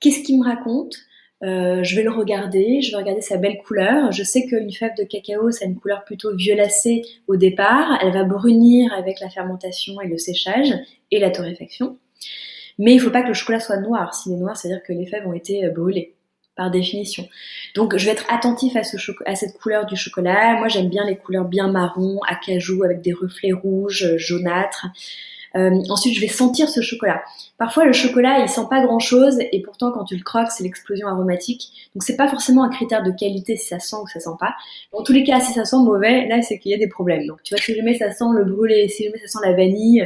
Qu'est-ce 0.00 0.22
qu'il 0.22 0.38
me 0.38 0.44
raconte? 0.44 0.96
Euh, 1.42 1.82
Je 1.82 1.96
vais 1.96 2.02
le 2.02 2.10
regarder, 2.10 2.80
je 2.80 2.92
vais 2.92 2.96
regarder 2.96 3.20
sa 3.20 3.36
belle 3.36 3.58
couleur. 3.58 4.10
Je 4.12 4.22
sais 4.22 4.46
qu'une 4.46 4.72
fève 4.72 4.96
de 4.96 5.04
cacao, 5.04 5.50
ça 5.50 5.66
a 5.66 5.68
une 5.68 5.76
couleur 5.76 6.04
plutôt 6.04 6.34
violacée 6.34 7.02
au 7.28 7.36
départ. 7.36 7.98
Elle 8.02 8.12
va 8.12 8.24
brunir 8.24 8.92
avec 8.94 9.20
la 9.20 9.28
fermentation 9.28 10.00
et 10.00 10.08
le 10.08 10.16
séchage 10.16 10.72
et 11.10 11.18
la 11.18 11.30
torréfaction. 11.30 11.98
Mais 12.78 12.92
il 12.92 12.96
ne 12.96 13.02
faut 13.02 13.10
pas 13.10 13.22
que 13.22 13.28
le 13.28 13.34
chocolat 13.34 13.60
soit 13.60 13.78
noir. 13.78 14.14
S'il 14.14 14.32
est 14.32 14.36
noir, 14.36 14.56
c'est-à-dire 14.56 14.82
que 14.82 14.92
les 14.92 15.06
fèves 15.06 15.26
ont 15.26 15.32
été 15.32 15.68
brûlées 15.70 16.15
par 16.56 16.70
définition. 16.70 17.28
Donc 17.74 17.96
je 17.96 18.06
vais 18.06 18.12
être 18.12 18.24
attentif 18.28 18.74
à, 18.76 18.82
ce 18.82 18.96
à 19.26 19.34
cette 19.34 19.58
couleur 19.58 19.86
du 19.86 19.94
chocolat. 19.94 20.54
Moi 20.54 20.68
j'aime 20.68 20.88
bien 20.88 21.04
les 21.04 21.16
couleurs 21.16 21.44
bien 21.44 21.68
marron, 21.68 22.18
acajou 22.26 22.82
avec 22.82 23.02
des 23.02 23.12
reflets 23.12 23.52
rouges, 23.52 24.04
euh, 24.04 24.18
jaunâtres. 24.18 24.86
Euh, 25.54 25.70
ensuite 25.88 26.14
je 26.14 26.20
vais 26.20 26.28
sentir 26.28 26.68
ce 26.68 26.80
chocolat. 26.80 27.22
Parfois 27.58 27.84
le 27.84 27.92
chocolat 27.92 28.40
il 28.40 28.48
sent 28.48 28.66
pas 28.68 28.84
grand 28.84 28.98
chose 28.98 29.38
et 29.52 29.62
pourtant 29.62 29.92
quand 29.92 30.04
tu 30.04 30.16
le 30.16 30.22
croques 30.22 30.50
c'est 30.50 30.64
l'explosion 30.64 31.08
aromatique. 31.08 31.90
Donc 31.94 32.02
c'est 32.02 32.16
pas 32.16 32.28
forcément 32.28 32.64
un 32.64 32.70
critère 32.70 33.02
de 33.02 33.10
qualité 33.10 33.56
si 33.56 33.68
ça 33.68 33.78
sent 33.78 33.96
ou 34.02 34.06
ça 34.06 34.20
sent 34.20 34.36
pas. 34.40 34.54
Dans 34.92 35.02
tous 35.02 35.12
les 35.12 35.24
cas 35.24 35.40
si 35.40 35.52
ça 35.52 35.64
sent 35.64 35.76
mauvais 35.76 36.26
là 36.26 36.40
c'est 36.42 36.58
qu'il 36.58 36.72
y 36.72 36.74
a 36.74 36.78
des 36.78 36.88
problèmes. 36.88 37.26
Donc 37.26 37.42
tu 37.42 37.54
vois 37.54 37.62
si 37.62 37.74
jamais 37.74 37.96
ça 37.96 38.10
sent 38.10 38.24
le 38.32 38.44
brûlé, 38.44 38.88
si 38.88 39.04
jamais 39.04 39.18
ça 39.18 39.28
sent 39.28 39.46
la 39.46 39.52
vanille, 39.52 40.02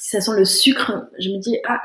si 0.00 0.10
ça 0.10 0.20
sent 0.22 0.32
le 0.34 0.46
sucre, 0.46 1.08
je 1.18 1.28
me 1.28 1.38
dis 1.38 1.58
ah 1.66 1.80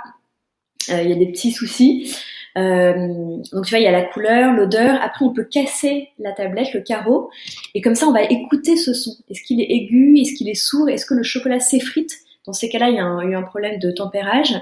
euh, 0.90 1.02
il 1.02 1.10
y 1.10 1.14
a 1.14 1.16
des 1.16 1.28
petits 1.28 1.52
soucis. 1.52 2.16
Euh, 2.58 3.38
donc 3.52 3.66
tu 3.66 3.70
vois, 3.72 3.80
il 3.80 3.84
y 3.84 3.88
a 3.88 3.92
la 3.92 4.04
couleur, 4.04 4.54
l'odeur. 4.54 5.00
Après, 5.02 5.26
on 5.26 5.34
peut 5.34 5.44
casser 5.44 6.10
la 6.20 6.32
tablette, 6.32 6.74
le 6.74 6.82
carreau, 6.82 7.30
et 7.74 7.82
comme 7.82 7.96
ça, 7.96 8.08
on 8.08 8.12
va 8.12 8.24
écouter 8.24 8.76
ce 8.76 8.94
son. 8.94 9.12
Est-ce 9.30 9.42
qu'il 9.44 9.62
est 9.62 9.70
aigu? 9.70 10.20
Est-ce 10.20 10.36
qu'il 10.36 10.50
est 10.50 10.56
sourd? 10.56 10.90
Est-ce 10.90 11.06
que 11.06 11.14
le 11.14 11.24
chocolat 11.24 11.60
s'effrite? 11.60 12.12
Dans 12.46 12.54
ces 12.54 12.70
cas-là, 12.70 12.90
il 12.90 12.96
y 12.96 13.00
a 13.00 13.24
eu 13.24 13.36
un 13.36 13.44
problème 13.44 13.80
de 13.80 13.92
tempérage 13.92 14.56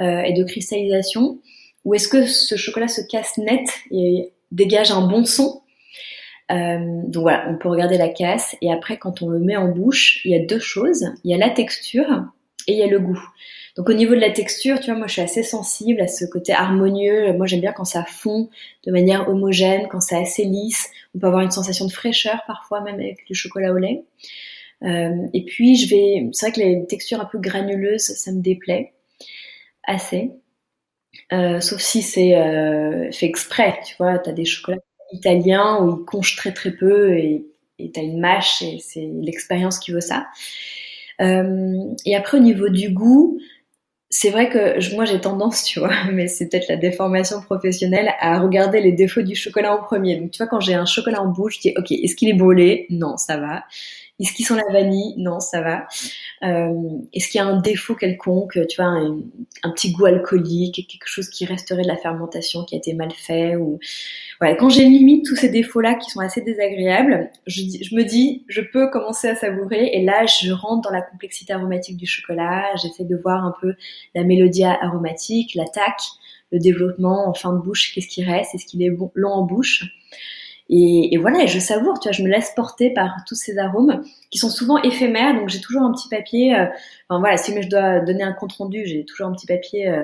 euh, 0.00 0.22
et 0.22 0.32
de 0.32 0.44
cristallisation. 0.44 1.38
Ou 1.84 1.94
est-ce 1.94 2.08
que 2.08 2.26
ce 2.26 2.56
chocolat 2.56 2.88
se 2.88 3.00
casse 3.00 3.38
net 3.38 3.66
et 3.90 4.32
dégage 4.50 4.90
un 4.90 5.06
bon 5.06 5.24
son? 5.24 5.62
Euh, 6.50 7.02
donc 7.06 7.22
voilà, 7.22 7.46
on 7.48 7.56
peut 7.56 7.68
regarder 7.68 7.96
la 7.96 8.08
casse 8.08 8.56
et 8.60 8.70
après 8.70 8.98
quand 8.98 9.22
on 9.22 9.28
le 9.28 9.38
met 9.38 9.56
en 9.56 9.68
bouche, 9.68 10.20
il 10.24 10.32
y 10.32 10.34
a 10.34 10.44
deux 10.44 10.58
choses. 10.58 11.06
Il 11.24 11.30
y 11.30 11.34
a 11.34 11.38
la 11.38 11.50
texture 11.50 12.26
et 12.66 12.72
il 12.72 12.78
y 12.78 12.82
a 12.82 12.88
le 12.88 12.98
goût. 12.98 13.20
Donc 13.76 13.88
au 13.88 13.94
niveau 13.94 14.14
de 14.14 14.20
la 14.20 14.30
texture, 14.30 14.78
tu 14.80 14.90
vois, 14.90 14.96
moi 14.96 15.06
je 15.06 15.14
suis 15.14 15.22
assez 15.22 15.42
sensible 15.42 16.00
à 16.02 16.08
ce 16.08 16.26
côté 16.26 16.52
harmonieux. 16.52 17.32
Moi 17.32 17.46
j'aime 17.46 17.60
bien 17.60 17.72
quand 17.72 17.84
ça 17.86 18.04
fond 18.04 18.50
de 18.86 18.92
manière 18.92 19.28
homogène, 19.28 19.88
quand 19.88 20.00
c'est 20.00 20.16
assez 20.16 20.44
lisse. 20.44 20.90
On 21.14 21.18
peut 21.18 21.26
avoir 21.26 21.42
une 21.42 21.50
sensation 21.50 21.86
de 21.86 21.92
fraîcheur 21.92 22.42
parfois 22.46 22.82
même 22.82 22.96
avec 22.96 23.24
du 23.26 23.34
chocolat 23.34 23.72
au 23.72 23.78
lait. 23.78 24.02
Euh, 24.84 25.26
et 25.32 25.44
puis 25.44 25.76
je 25.76 25.88
vais, 25.88 26.28
c'est 26.32 26.46
vrai 26.46 26.52
que 26.52 26.60
les 26.60 26.86
textures 26.86 27.20
un 27.20 27.24
peu 27.24 27.38
granuleuses, 27.38 28.02
ça 28.02 28.32
me 28.32 28.40
déplaît 28.40 28.92
assez. 29.84 30.32
Euh, 31.32 31.60
sauf 31.60 31.80
si 31.80 32.02
c'est 32.02 32.36
euh, 32.36 33.10
fait 33.10 33.26
exprès, 33.26 33.78
tu 33.86 33.94
vois, 33.98 34.18
t'as 34.18 34.32
des 34.32 34.44
chocolats 34.44 34.80
italiens 35.12 35.78
où 35.82 36.00
ils 36.00 36.04
conchent 36.04 36.36
très 36.36 36.52
très 36.52 36.72
peu 36.72 37.16
et 37.16 37.44
t'as 37.92 38.02
une 38.02 38.20
mâche 38.20 38.62
et 38.62 38.78
c'est 38.80 39.08
l'expérience 39.20 39.78
qui 39.78 39.92
veut 39.92 40.00
ça. 40.00 40.26
et 41.20 42.16
après 42.16 42.38
au 42.38 42.40
niveau 42.40 42.68
du 42.68 42.90
goût, 42.90 43.38
c'est 44.14 44.28
vrai 44.28 44.50
que 44.50 44.94
moi 44.94 45.06
j'ai 45.06 45.18
tendance, 45.20 45.64
tu 45.64 45.80
vois, 45.80 46.04
mais 46.12 46.28
c'est 46.28 46.48
peut-être 46.48 46.68
la 46.68 46.76
déformation 46.76 47.40
professionnelle 47.40 48.12
à 48.20 48.38
regarder 48.38 48.80
les 48.80 48.92
défauts 48.92 49.22
du 49.22 49.34
chocolat 49.34 49.74
en 49.74 49.82
premier. 49.82 50.16
Donc 50.16 50.30
tu 50.30 50.38
vois, 50.38 50.46
quand 50.46 50.60
j'ai 50.60 50.74
un 50.74 50.84
chocolat 50.84 51.22
en 51.22 51.28
bouche, 51.28 51.56
je 51.56 51.60
dis 51.60 51.74
ok, 51.76 51.90
est-ce 51.90 52.14
qu'il 52.14 52.28
est 52.28 52.34
brûlé? 52.34 52.86
Non, 52.90 53.16
ça 53.16 53.38
va. 53.38 53.64
Est-ce 54.22 54.34
qu'ils 54.34 54.46
sont 54.46 54.54
la 54.54 54.72
vanille? 54.72 55.14
Non, 55.18 55.40
ça 55.40 55.60
va. 55.60 55.86
Euh, 56.44 56.72
Est-ce 57.12 57.28
qu'il 57.28 57.40
y 57.40 57.42
a 57.42 57.46
un 57.46 57.60
défaut 57.60 57.96
quelconque 57.96 58.58
Tu 58.68 58.80
vois, 58.80 58.86
un, 58.86 59.70
petit 59.72 59.90
goût 59.90 60.06
alcoolique, 60.06 60.86
quelque 60.88 61.08
chose 61.08 61.28
qui 61.28 61.44
resterait 61.44 61.82
de 61.82 61.88
la 61.88 61.96
fermentation 61.96 62.64
qui 62.64 62.76
a 62.76 62.78
été 62.78 62.94
mal 62.94 63.10
fait 63.10 63.56
ou 63.56 63.80
voilà. 64.40 64.54
Quand 64.54 64.68
j'ai 64.68 64.84
limite 64.84 65.26
tous 65.26 65.34
ces 65.34 65.48
défauts-là 65.48 65.94
qui 65.96 66.08
sont 66.10 66.20
assez 66.20 66.40
désagréables, 66.40 67.30
je, 67.46 67.62
je 67.82 67.94
me 67.96 68.04
dis, 68.04 68.44
je 68.46 68.60
peux 68.60 68.88
commencer 68.90 69.28
à 69.28 69.34
savourer 69.34 69.90
et 69.92 70.04
là, 70.04 70.24
je 70.26 70.52
rentre 70.52 70.88
dans 70.88 70.94
la 70.94 71.02
complexité 71.02 71.52
aromatique 71.52 71.96
du 71.96 72.06
chocolat. 72.06 72.64
J'essaie 72.80 73.04
de 73.04 73.16
voir 73.16 73.44
un 73.44 73.54
peu 73.60 73.74
la 74.14 74.22
mélodie 74.22 74.64
aromatique, 74.64 75.54
l'attaque, 75.56 76.02
le 76.52 76.60
développement 76.60 77.28
en 77.28 77.34
fin 77.34 77.52
de 77.52 77.58
bouche. 77.58 77.92
Qu'est-ce 77.92 78.08
qui 78.08 78.22
reste? 78.22 78.54
Est-ce 78.54 78.66
qu'il 78.66 78.82
est 78.82 78.90
bon, 78.90 79.10
long 79.14 79.32
en 79.32 79.42
bouche? 79.42 79.84
Et, 80.74 81.18
voilà, 81.18 81.44
et 81.44 81.48
je 81.48 81.58
savoure, 81.58 82.00
tu 82.00 82.08
vois, 82.08 82.12
je 82.12 82.22
me 82.22 82.28
laisse 82.28 82.52
porter 82.56 82.90
par 82.94 83.10
tous 83.26 83.34
ces 83.34 83.58
arômes 83.58 84.02
qui 84.30 84.38
sont 84.38 84.48
souvent 84.48 84.80
éphémères, 84.82 85.34
donc 85.34 85.50
j'ai 85.50 85.60
toujours 85.60 85.82
un 85.82 85.92
petit 85.92 86.08
papier. 86.08 86.54
Euh, 86.54 86.64
enfin 87.08 87.20
voilà, 87.20 87.36
si 87.36 87.52
je 87.60 87.68
dois 87.68 88.00
donner 88.00 88.22
un 88.22 88.32
compte 88.32 88.54
rendu, 88.54 88.86
j'ai 88.86 89.04
toujours 89.04 89.26
un 89.26 89.32
petit 89.32 89.46
papier. 89.46 89.88
Euh, 89.88 90.02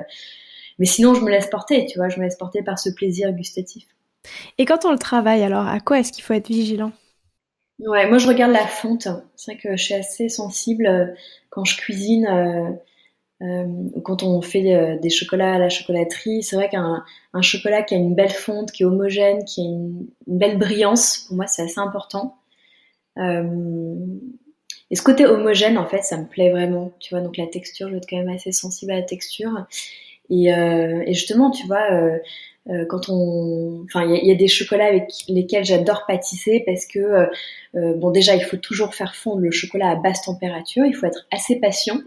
mais 0.77 0.85
sinon, 0.85 1.15
je 1.15 1.21
me 1.21 1.31
laisse 1.31 1.47
porter, 1.47 1.87
tu 1.87 1.97
vois, 1.97 2.09
je 2.09 2.19
me 2.19 2.23
laisse 2.23 2.37
porter 2.37 2.61
par 2.61 2.77
ce 2.77 2.91
plaisir 2.91 3.31
gustatif. 3.33 3.85
Et 4.59 4.65
quand 4.65 4.85
on 4.85 4.91
le 4.91 4.99
travaille, 4.99 5.43
alors, 5.43 5.67
à 5.67 5.79
quoi 5.79 5.99
est-ce 5.99 6.11
qu'il 6.11 6.23
faut 6.23 6.33
être 6.33 6.49
vigilant? 6.49 6.91
Ouais, 7.79 8.07
moi 8.07 8.17
je 8.17 8.27
regarde 8.27 8.51
la 8.51 8.67
fonte. 8.67 9.07
C'est 9.35 9.53
vrai 9.53 9.61
que 9.61 9.75
je 9.75 9.83
suis 9.83 9.93
assez 9.93 10.29
sensible 10.29 10.85
euh, 10.85 11.05
quand 11.49 11.65
je 11.65 11.77
cuisine. 11.77 12.77
Euh, 13.41 13.65
quand 14.03 14.23
on 14.23 14.41
fait 14.41 14.75
euh, 14.75 14.97
des 14.99 15.09
chocolats 15.09 15.53
à 15.53 15.59
la 15.59 15.69
chocolaterie, 15.69 16.43
c'est 16.43 16.57
vrai 16.57 16.69
qu'un 16.69 17.03
un 17.33 17.41
chocolat 17.41 17.83
qui 17.83 17.95
a 17.95 17.97
une 17.97 18.13
belle 18.13 18.31
fonte, 18.31 18.71
qui 18.71 18.83
est 18.83 18.85
homogène, 18.85 19.45
qui 19.45 19.61
a 19.61 19.63
une, 19.63 20.07
belle 20.27 20.57
brillance, 20.57 21.25
pour 21.27 21.37
moi 21.37 21.47
c'est 21.47 21.61
assez 21.61 21.79
important. 21.79 22.37
Euh, 23.17 23.95
et 24.91 24.95
ce 24.95 25.03
côté 25.03 25.25
homogène, 25.25 25.77
en 25.77 25.85
fait, 25.85 26.01
ça 26.03 26.17
me 26.17 26.25
plaît 26.25 26.49
vraiment. 26.49 26.91
Tu 26.99 27.13
vois, 27.13 27.21
donc 27.21 27.37
la 27.37 27.47
texture, 27.47 27.87
je 27.87 27.93
vais 27.93 27.97
être 27.97 28.09
quand 28.09 28.17
même 28.17 28.29
assez 28.29 28.51
sensible 28.51 28.91
à 28.91 28.95
la 28.95 29.03
texture. 29.03 29.65
Et, 30.29 30.53
euh, 30.53 31.03
et 31.05 31.13
justement, 31.13 31.51
tu 31.51 31.65
vois, 31.67 31.91
euh, 31.91 32.85
quand 32.87 33.09
on, 33.09 33.83
enfin, 33.85 34.03
il 34.05 34.27
y, 34.27 34.31
a 34.31 34.35
des 34.35 34.47
chocolats 34.47 34.85
avec 34.85 35.11
lesquels 35.27 35.65
j'adore 35.65 36.05
pâtisser 36.07 36.63
parce 36.65 36.85
que, 36.85 37.27
bon, 37.73 38.11
déjà, 38.11 38.35
il 38.35 38.43
faut 38.43 38.57
toujours 38.57 38.95
faire 38.95 39.15
fondre 39.15 39.41
le 39.41 39.51
chocolat 39.51 39.91
à 39.91 39.95
basse 39.95 40.23
température. 40.23 40.85
Il 40.85 40.93
faut 40.93 41.05
être 41.05 41.27
assez 41.31 41.59
patient 41.59 41.99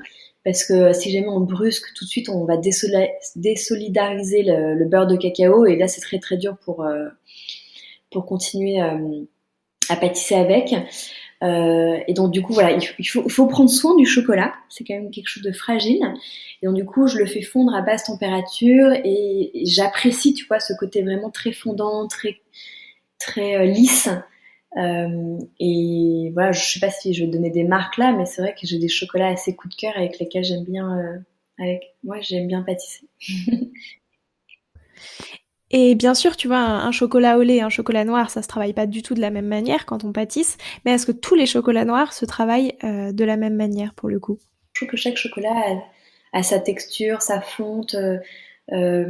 parce 0.45 0.65
que 0.65 0.93
si 0.93 1.11
jamais 1.13 1.29
on 1.29 1.41
brusque 1.41 1.93
tout 1.95 2.05
de 2.05 2.11
suite, 2.11 2.29
on 2.29 2.45
va 2.45 2.57
désolidariser 2.57 4.43
le, 4.43 4.85
beurre 4.87 5.07
de 5.07 5.17
cacao 5.17 5.67
et 5.67 5.77
là, 5.77 5.89
c'est 5.89 6.01
très 6.01 6.19
très 6.19 6.37
dur 6.37 6.57
pour 6.65 6.85
pour 8.11 8.27
continuer 8.27 8.81
à 8.81 9.97
pâtisser 9.97 10.35
avec. 10.35 10.75
Euh, 11.43 11.99
et 12.07 12.15
donc 12.15 12.31
du 12.31 12.41
coup 12.41 12.53
voilà, 12.53 12.77
il 12.99 13.05
faut, 13.05 13.29
faut, 13.29 13.47
prendre 13.47 13.69
soin 13.69 13.97
du 13.97 14.07
chocolat, 14.07 14.55
c'est 14.69 14.85
quand 14.85 14.95
même 14.95 15.11
quelque 15.11 15.29
chose 15.29 15.43
de 15.43 15.51
fragile. 15.51 16.01
Et 16.63 16.67
donc 16.67 16.77
du 16.77 16.85
coup 16.85 17.09
je 17.09 17.19
le 17.19 17.27
fais 17.27 17.43
fondre 17.43 17.75
à 17.75 17.83
basse 17.83 18.05
température 18.05 18.93
et, 19.05 19.51
j'apprécie 19.65 20.35
tu 20.35 20.47
vois 20.47 20.61
ce 20.61 20.73
côté 20.79 21.03
vraiment 21.03 21.31
très 21.31 21.53
fondant, 21.53 22.07
très 22.07 22.41
très 23.19 23.57
euh, 23.57 23.65
lisse. 23.65 24.09
Euh, 24.77 25.39
et 25.61 26.31
voilà, 26.33 26.53
je 26.53 26.65
sais 26.65 26.81
pas 26.81 26.91
si 26.91 27.13
je 27.13 27.25
vais 27.25 27.31
donner 27.31 27.51
des 27.51 27.65
marques 27.65 27.99
là, 27.99 28.13
mais 28.13 28.25
c'est 28.25 28.43
vrai 28.43 28.55
que 28.55 28.67
j'ai 28.67 28.79
des 28.79 28.89
chocolats 28.89 29.29
assez 29.29 29.55
coup 29.55 29.69
de 29.69 29.75
cœur 29.75 29.93
avec 29.97 30.19
lesquels 30.19 30.45
j'aime 30.45 30.65
bien, 30.65 30.99
euh, 30.99 31.19
avec 31.59 31.95
moi 32.03 32.21
j'aime 32.21 32.47
bien 32.47 32.63
pâtisser. 32.63 33.07
Et 35.75 35.95
bien 35.95 36.13
sûr, 36.13 36.37
tu 36.37 36.49
vois, 36.49 36.59
un, 36.59 36.93
chocolat 36.93 37.39
au 37.39 37.43
lait, 37.43 37.63
un 37.63 37.71
chocolat 37.71 38.05
noir, 38.05 38.29
ça 38.29 38.43
se 38.43 38.49
travaille 38.49 38.75
pas 38.75 38.87
du 38.87 39.01
tout 39.03 39.15
de 39.15 39.23
la 39.23 39.31
même 39.31 39.47
manière 39.47 39.87
quand 39.87 40.05
on 40.05 40.13
pâtisse. 40.13 40.59
Mais 40.85 40.93
est-ce 40.93 41.07
que 41.07 41.13
tous 41.13 41.35
les 41.35 41.47
chocolats 41.47 41.87
noirs 41.87 42.13
se 42.13 42.27
travaillent 42.27 42.77
euh, 42.85 43.11
de 43.13 43.25
la 43.25 43.39
même 43.39 43.57
manière 43.57 43.95
pour 43.95 44.11
le 44.11 44.21
coup? 44.21 44.39
Je 44.75 44.81
trouve 44.81 44.91
que 44.91 44.99
chaque 44.99 45.17
chocolat 45.17 45.81
a, 46.35 46.43
sa 46.43 46.59
texture, 46.59 47.23
sa 47.23 47.41
fonte, 47.41 47.97
euh, 48.71 49.07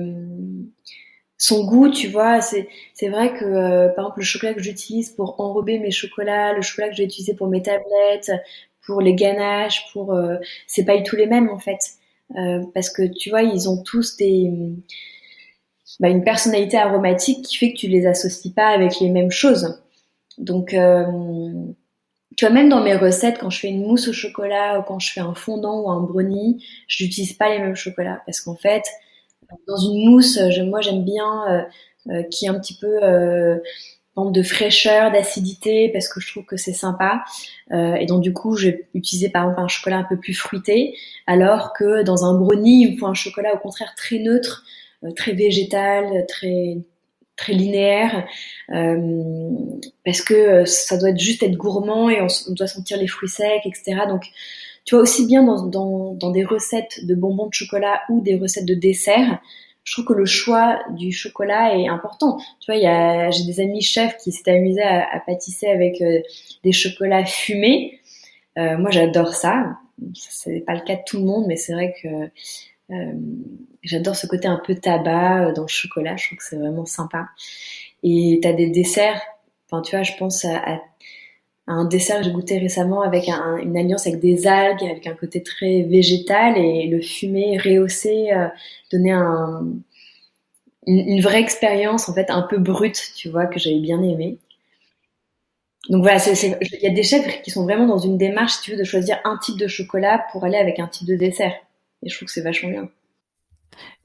son 1.42 1.64
goût, 1.64 1.90
tu 1.90 2.09
vois. 2.09 2.40
C'est, 2.40 2.68
vrai 3.09 3.33
que, 3.35 3.88
par 3.94 4.05
exemple, 4.05 4.20
le 4.20 4.24
chocolat 4.24 4.55
que 4.55 4.62
j'utilise 4.62 5.11
pour 5.11 5.40
enrober 5.40 5.78
mes 5.81 5.90
chocolats, 5.90 6.52
le 6.52 6.62
chocolat 6.62 6.88
que 6.90 6.94
j'ai 6.94 7.05
utilisé 7.05 7.35
pour 7.35 7.48
mes 7.48 7.62
tablettes, 7.62 8.31
pour 8.87 9.00
les 9.00 9.14
ganaches, 9.14 9.90
pour, 9.92 10.16
c'est 10.66 10.85
pas 10.85 10.96
du 10.96 11.02
tout 11.02 11.16
les 11.16 11.26
mêmes 11.26 11.50
en 11.50 11.59
fait. 11.59 11.78
parce 12.74 12.90
que 12.90 13.02
tu 13.02 13.31
vois, 13.31 13.42
ils 13.42 13.68
ont 13.68 13.83
tous 13.83 14.16
des 14.16 14.50
bah, 16.00 16.09
une 16.09 16.24
personnalité 16.24 16.76
aromatique 16.76 17.44
qui 17.44 17.57
fait 17.57 17.72
que 17.72 17.78
tu 17.78 17.88
les 17.88 18.07
associes 18.07 18.52
pas 18.52 18.68
avec 18.68 19.00
les 19.00 19.11
mêmes 19.11 19.31
choses. 19.31 19.81
Donc, 20.38 20.74
euh, 20.74 21.05
tu 22.37 22.46
vois, 22.46 22.55
même 22.55 22.68
dans 22.68 22.83
mes 22.83 22.96
recettes, 22.96 23.38
quand 23.38 23.50
je 23.50 23.61
fais 23.61 23.68
une 23.68 23.83
mousse 23.87 24.09
au 24.09 24.12
chocolat 24.12 24.81
ou 24.81 24.83
quand 24.83 24.98
je 24.98 25.12
fais 25.12 25.20
un 25.20 25.35
fondant 25.35 25.81
ou 25.81 25.90
un 25.90 26.00
brownie, 26.00 26.64
je 26.87 27.05
n'utilise 27.05 27.35
pas 27.35 27.50
les 27.50 27.59
mêmes 27.59 27.76
chocolats 27.76 28.22
parce 28.26 28.40
qu'en 28.40 28.57
fait, 28.57 28.85
dans 29.66 29.76
une 29.76 30.10
mousse, 30.10 30.38
moi 30.66 30.80
j'aime 30.80 31.04
bien 31.04 31.44
euh, 31.48 31.62
euh, 32.10 32.22
qui 32.24 32.46
est 32.46 32.48
un 32.48 32.58
petit 32.58 32.76
peu 32.76 33.02
euh, 33.02 33.58
de 34.16 34.42
fraîcheur, 34.42 35.10
d'acidité 35.10 35.88
parce 35.92 36.08
que 36.08 36.20
je 36.20 36.30
trouve 36.30 36.44
que 36.44 36.56
c'est 36.56 36.72
sympa. 36.72 37.24
Euh, 37.72 37.94
et 37.94 38.06
donc 38.06 38.22
du 38.22 38.32
coup, 38.32 38.56
je 38.56 38.68
vais 38.68 38.88
utiliser 38.94 39.30
par 39.30 39.44
exemple 39.44 39.60
un 39.60 39.68
chocolat 39.68 39.98
un 39.98 40.04
peu 40.04 40.18
plus 40.18 40.34
fruité, 40.34 40.96
alors 41.26 41.72
que 41.72 42.02
dans 42.02 42.24
un 42.24 42.34
brownie, 42.34 42.96
faut 42.98 43.06
un 43.06 43.14
chocolat 43.14 43.54
au 43.54 43.58
contraire 43.58 43.94
très 43.96 44.18
neutre 44.18 44.64
euh, 45.04 45.12
très 45.12 45.32
végétal, 45.32 46.26
très 46.28 46.78
très 47.36 47.54
linéaire, 47.54 48.26
euh, 48.70 49.50
parce 50.04 50.20
que 50.20 50.34
euh, 50.34 50.64
ça 50.64 50.96
doit 50.98 51.14
juste 51.14 51.42
être 51.42 51.56
gourmand 51.56 52.10
et 52.10 52.20
on, 52.20 52.52
doit 52.52 52.66
sentir 52.66 52.98
les 52.98 53.06
fruits 53.08 53.28
secs, 53.28 53.62
etc. 53.64 54.02
Donc, 54.08 54.22
tu 54.84 54.94
vois, 54.94 55.02
aussi 55.02 55.26
bien 55.26 55.42
dans, 55.44 56.30
des 56.30 56.44
recettes 56.44 57.04
de 57.06 57.14
bonbons 57.14 57.48
de 57.48 57.54
chocolat 57.54 58.00
ou 58.08 58.20
des 58.20 58.36
recettes 58.36 58.66
de 58.66 58.74
dessert, 58.74 59.40
je 59.84 59.92
trouve 59.92 60.04
que 60.04 60.12
le 60.12 60.26
choix 60.26 60.78
du 60.90 61.10
chocolat 61.10 61.76
est 61.76 61.88
important. 61.88 62.38
Tu 62.60 62.72
vois, 62.72 63.30
j'ai 63.30 63.44
des 63.44 63.60
amis 63.60 63.82
chefs 63.82 64.16
qui 64.18 64.30
s'étaient 64.30 64.52
amusés 64.52 64.82
à, 64.82 65.20
pâtisser 65.26 65.66
avec 65.66 66.02
des 66.62 66.72
chocolats 66.72 67.24
fumés. 67.24 67.98
Euh, 68.58 68.76
moi, 68.78 68.90
j'adore 68.90 69.34
ça. 69.34 69.78
C'est 70.14 70.60
pas 70.60 70.74
le 70.74 70.80
cas 70.80 70.96
de 70.96 71.02
tout 71.06 71.18
le 71.18 71.24
monde, 71.24 71.46
mais 71.46 71.56
c'est 71.56 71.72
vrai 71.72 71.94
que 72.02 72.08
euh, 72.92 73.12
j'adore 73.82 74.16
ce 74.16 74.26
côté 74.26 74.48
un 74.48 74.60
peu 74.64 74.74
tabac 74.74 75.48
euh, 75.48 75.52
dans 75.52 75.62
le 75.62 75.68
chocolat, 75.68 76.16
je 76.16 76.26
trouve 76.26 76.38
que 76.38 76.44
c'est 76.44 76.56
vraiment 76.56 76.84
sympa. 76.84 77.28
Et 78.02 78.38
tu 78.42 78.48
as 78.48 78.52
des 78.52 78.68
desserts, 78.68 79.20
enfin 79.66 79.82
tu 79.82 79.96
vois, 79.96 80.02
je 80.02 80.12
pense 80.18 80.44
à, 80.44 80.80
un 81.66 81.85
dessert 81.85 82.18
que 82.18 82.25
j'ai 82.25 82.33
goûté 82.33 82.59
récemment 82.59 83.03
avec 83.03 83.29
une 83.29 83.77
alliance 83.77 84.07
avec 84.07 84.20
des 84.20 84.46
algues, 84.46 84.83
avec 84.83 85.07
un 85.07 85.14
côté 85.14 85.42
très 85.42 85.83
végétal 85.83 86.59
et 86.59 86.88
le 86.88 87.01
fumé 87.01 87.57
rehaussé 87.59 88.33
euh, 88.33 88.48
donnait 88.90 89.12
un, 89.12 89.64
une, 90.87 91.20
vraie 91.20 91.40
expérience 91.40 92.09
en 92.09 92.14
fait 92.14 92.31
un 92.31 92.42
peu 92.42 92.59
brute, 92.59 93.12
tu 93.16 93.29
vois, 93.29 93.46
que 93.46 93.59
j'avais 93.59 93.79
bien 93.79 94.03
aimé. 94.03 94.38
Donc 95.88 96.03
voilà, 96.03 96.20
il 96.33 96.83
y 96.83 96.87
a 96.87 96.90
des 96.90 97.03
chefs 97.03 97.42
qui 97.42 97.51
sont 97.51 97.64
vraiment 97.64 97.87
dans 97.87 97.98
une 97.98 98.16
démarche, 98.16 98.53
si 98.55 98.62
tu 98.62 98.70
veux, 98.72 98.77
de 98.77 98.85
choisir 98.85 99.18
un 99.25 99.37
type 99.38 99.59
de 99.59 99.66
chocolat 99.66 100.25
pour 100.31 100.44
aller 100.44 100.57
avec 100.57 100.79
un 100.79 100.87
type 100.87 101.09
de 101.09 101.16
dessert. 101.16 101.55
Et 102.03 102.09
je 102.09 102.16
trouve 102.16 102.27
que 102.27 102.33
c'est 102.33 102.42
vachement 102.42 102.70
bien. 102.70 102.88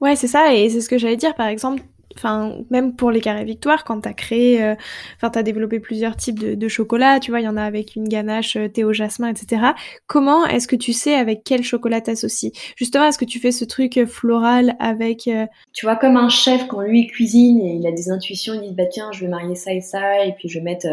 Ouais, 0.00 0.16
c'est 0.16 0.26
ça, 0.26 0.54
et 0.54 0.68
c'est 0.70 0.80
ce 0.80 0.88
que 0.88 0.98
j'allais 0.98 1.16
dire, 1.16 1.34
par 1.34 1.46
exemple, 1.46 1.82
enfin, 2.18 2.58
même 2.70 2.94
pour 2.94 3.10
les 3.10 3.20
carrés 3.20 3.44
victoires, 3.44 3.84
quand 3.84 4.00
t'as 4.02 4.12
créé, 4.12 4.62
euh, 4.62 4.74
enfin, 5.16 5.30
t'as 5.30 5.42
développé 5.42 5.80
plusieurs 5.80 6.16
types 6.16 6.38
de, 6.38 6.68
chocolat, 6.68 7.20
tu 7.20 7.30
vois, 7.30 7.40
il 7.40 7.44
y 7.44 7.48
en 7.48 7.56
a 7.56 7.62
avec 7.62 7.96
une 7.96 8.08
ganache, 8.08 8.56
euh, 8.56 8.68
thé 8.68 8.84
au 8.84 8.92
jasmin, 8.92 9.28
etc. 9.28 9.72
Comment 10.06 10.46
est-ce 10.46 10.68
que 10.68 10.76
tu 10.76 10.92
sais 10.92 11.14
avec 11.14 11.42
quel 11.44 11.62
chocolat 11.62 12.00
t'associes? 12.00 12.52
Justement, 12.76 13.06
est-ce 13.06 13.18
que 13.18 13.24
tu 13.24 13.38
fais 13.40 13.52
ce 13.52 13.64
truc 13.64 13.96
euh, 13.96 14.06
floral 14.06 14.76
avec... 14.80 15.30
Tu 15.72 15.86
vois, 15.86 15.96
comme 15.96 16.16
un 16.16 16.28
chef, 16.28 16.66
quand 16.68 16.80
lui 16.82 17.06
cuisine 17.06 17.60
et 17.60 17.76
il 17.76 17.86
a 17.86 17.92
des 17.92 18.10
intuitions, 18.10 18.54
il 18.54 18.60
dit, 18.60 18.74
bah 18.74 18.86
tiens, 18.86 19.10
je 19.12 19.20
vais 19.20 19.28
marier 19.28 19.54
ça 19.54 19.72
et 19.72 19.80
ça, 19.80 20.24
et 20.24 20.32
puis 20.32 20.48
je 20.48 20.58
vais 20.58 20.64
mettre 20.64 20.86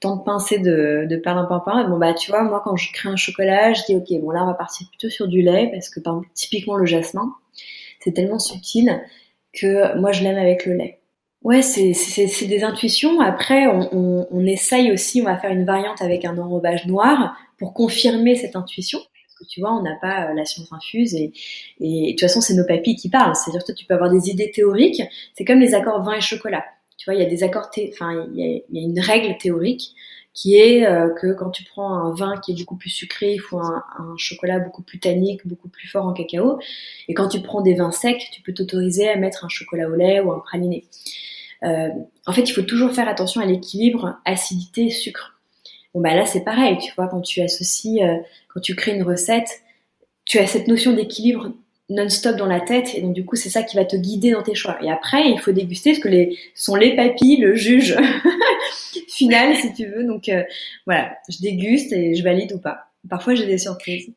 tant 0.00 0.16
de 0.16 0.22
pincées 0.22 0.58
de, 0.58 1.06
de 1.08 1.16
perlimpinpin. 1.16 1.88
Bon 1.88 1.98
bah 1.98 2.14
tu 2.14 2.30
vois, 2.30 2.42
moi 2.42 2.60
quand 2.64 2.76
je 2.76 2.92
crée 2.92 3.08
un 3.08 3.16
chocolat, 3.16 3.72
je 3.72 3.82
dis 3.86 3.96
ok, 3.96 4.20
bon 4.20 4.30
là 4.30 4.42
on 4.42 4.46
va 4.46 4.54
partir 4.54 4.88
plutôt 4.88 5.08
sur 5.08 5.28
du 5.28 5.42
lait 5.42 5.70
parce 5.72 5.88
que 5.88 6.00
par 6.00 6.14
exemple, 6.14 6.28
typiquement 6.34 6.76
le 6.76 6.86
jasmin, 6.86 7.34
c'est 8.00 8.12
tellement 8.12 8.38
subtil 8.38 9.02
que 9.58 9.98
moi 9.98 10.12
je 10.12 10.22
l'aime 10.22 10.38
avec 10.38 10.66
le 10.66 10.74
lait. 10.74 11.00
Ouais, 11.42 11.62
c'est 11.62 12.46
des 12.46 12.64
intuitions. 12.64 13.20
Après, 13.20 13.68
on, 13.68 14.26
on, 14.30 14.46
essaye 14.46 14.90
aussi, 14.90 15.20
on 15.20 15.26
va 15.26 15.36
faire 15.36 15.52
une 15.52 15.64
variante 15.64 16.02
avec 16.02 16.24
un 16.24 16.36
enrobage 16.38 16.86
noir 16.86 17.36
pour 17.58 17.72
confirmer 17.72 18.34
cette 18.34 18.56
intuition. 18.56 18.98
Parce 18.98 19.38
que 19.38 19.44
tu 19.48 19.60
vois, 19.60 19.72
on 19.72 19.82
n'a 19.82 19.96
pas 20.00 20.30
euh, 20.30 20.34
la 20.34 20.44
science 20.44 20.72
infuse 20.72 21.14
et, 21.14 21.32
et 21.78 22.06
de 22.06 22.10
toute 22.10 22.22
façon, 22.22 22.40
c'est 22.40 22.54
nos 22.54 22.66
papilles 22.66 22.96
qui 22.96 23.10
parlent. 23.10 23.36
C'est-à-dire 23.36 23.64
que 23.64 23.72
tu 23.72 23.86
peux 23.86 23.94
avoir 23.94 24.10
des 24.10 24.28
idées 24.28 24.50
théoriques. 24.50 25.02
C'est 25.34 25.44
comme 25.44 25.60
les 25.60 25.74
accords 25.74 26.02
vin 26.02 26.14
et 26.14 26.20
chocolat. 26.20 26.64
Tu 26.96 27.04
vois, 27.04 27.14
il 27.14 27.22
y 27.22 27.26
a 27.26 27.28
des 27.28 27.44
accords, 27.44 27.70
enfin, 27.92 28.26
il 28.34 28.40
y, 28.40 28.78
y 28.78 28.84
a, 28.84 28.88
une 28.88 28.98
règle 28.98 29.36
théorique 29.38 29.94
qui 30.36 30.58
est 30.58 30.86
euh, 30.86 31.08
que 31.08 31.32
quand 31.32 31.48
tu 31.48 31.64
prends 31.64 31.94
un 31.94 32.14
vin 32.14 32.36
qui 32.36 32.52
est 32.52 32.58
beaucoup 32.58 32.76
plus 32.76 32.90
sucré, 32.90 33.32
il 33.32 33.38
faut 33.38 33.58
un, 33.58 33.82
chocolat 34.18 34.58
beaucoup 34.58 34.82
plus 34.82 35.00
tannique, 35.00 35.46
beaucoup 35.46 35.70
plus 35.70 35.88
fort 35.88 36.04
en 36.04 36.12
cacao. 36.12 36.58
Et 37.08 37.14
quand 37.14 37.28
tu 37.28 37.40
prends 37.40 37.62
des 37.62 37.72
vins 37.72 37.90
secs, 37.90 38.22
tu 38.30 38.42
peux 38.42 38.52
t'autoriser 38.52 39.08
à 39.08 39.16
mettre 39.16 39.46
un 39.46 39.48
chocolat 39.48 39.88
au 39.88 39.94
lait 39.94 40.20
ou 40.20 40.30
un 40.30 40.38
praliné. 40.38 40.84
Euh, 41.62 41.88
en 42.26 42.32
fait, 42.34 42.42
il 42.42 42.52
faut 42.52 42.62
toujours 42.62 42.92
faire 42.92 43.08
attention 43.08 43.40
à 43.40 43.46
l'équilibre 43.46 44.18
acidité-sucre. 44.26 45.40
Bon 45.94 46.02
bah 46.02 46.14
là 46.14 46.26
c'est 46.26 46.44
pareil, 46.44 46.76
tu 46.76 46.92
vois, 46.94 47.08
quand 47.08 47.22
tu 47.22 47.40
associes, 47.40 48.02
euh, 48.02 48.18
quand 48.48 48.60
tu 48.60 48.76
crées 48.76 48.94
une 48.94 49.02
recette, 49.02 49.62
tu 50.26 50.38
as 50.38 50.46
cette 50.46 50.68
notion 50.68 50.92
d'équilibre 50.92 51.52
non-stop 51.88 52.36
dans 52.36 52.46
la 52.46 52.60
tête 52.60 52.94
et 52.94 53.00
donc 53.00 53.14
du 53.14 53.24
coup 53.24 53.36
c'est 53.36 53.48
ça 53.48 53.62
qui 53.62 53.76
va 53.76 53.84
te 53.84 53.96
guider 53.96 54.32
dans 54.32 54.42
tes 54.42 54.54
choix. 54.54 54.78
Et 54.82 54.90
après 54.90 55.28
il 55.28 55.38
faut 55.38 55.52
déguster 55.52 55.94
ce 55.94 56.00
que 56.00 56.08
les 56.08 56.36
sont 56.54 56.74
les 56.74 56.96
papilles, 56.96 57.36
le 57.36 57.54
juge 57.54 57.96
final 59.08 59.56
si 59.56 59.72
tu 59.72 59.86
veux. 59.86 60.04
Donc 60.04 60.28
euh, 60.28 60.42
voilà, 60.86 61.16
je 61.28 61.38
déguste 61.40 61.92
et 61.92 62.14
je 62.14 62.24
valide 62.24 62.52
ou 62.52 62.58
pas. 62.58 62.88
Parfois 63.08 63.34
j'ai 63.34 63.46
des 63.46 63.58
surprises. 63.58 64.10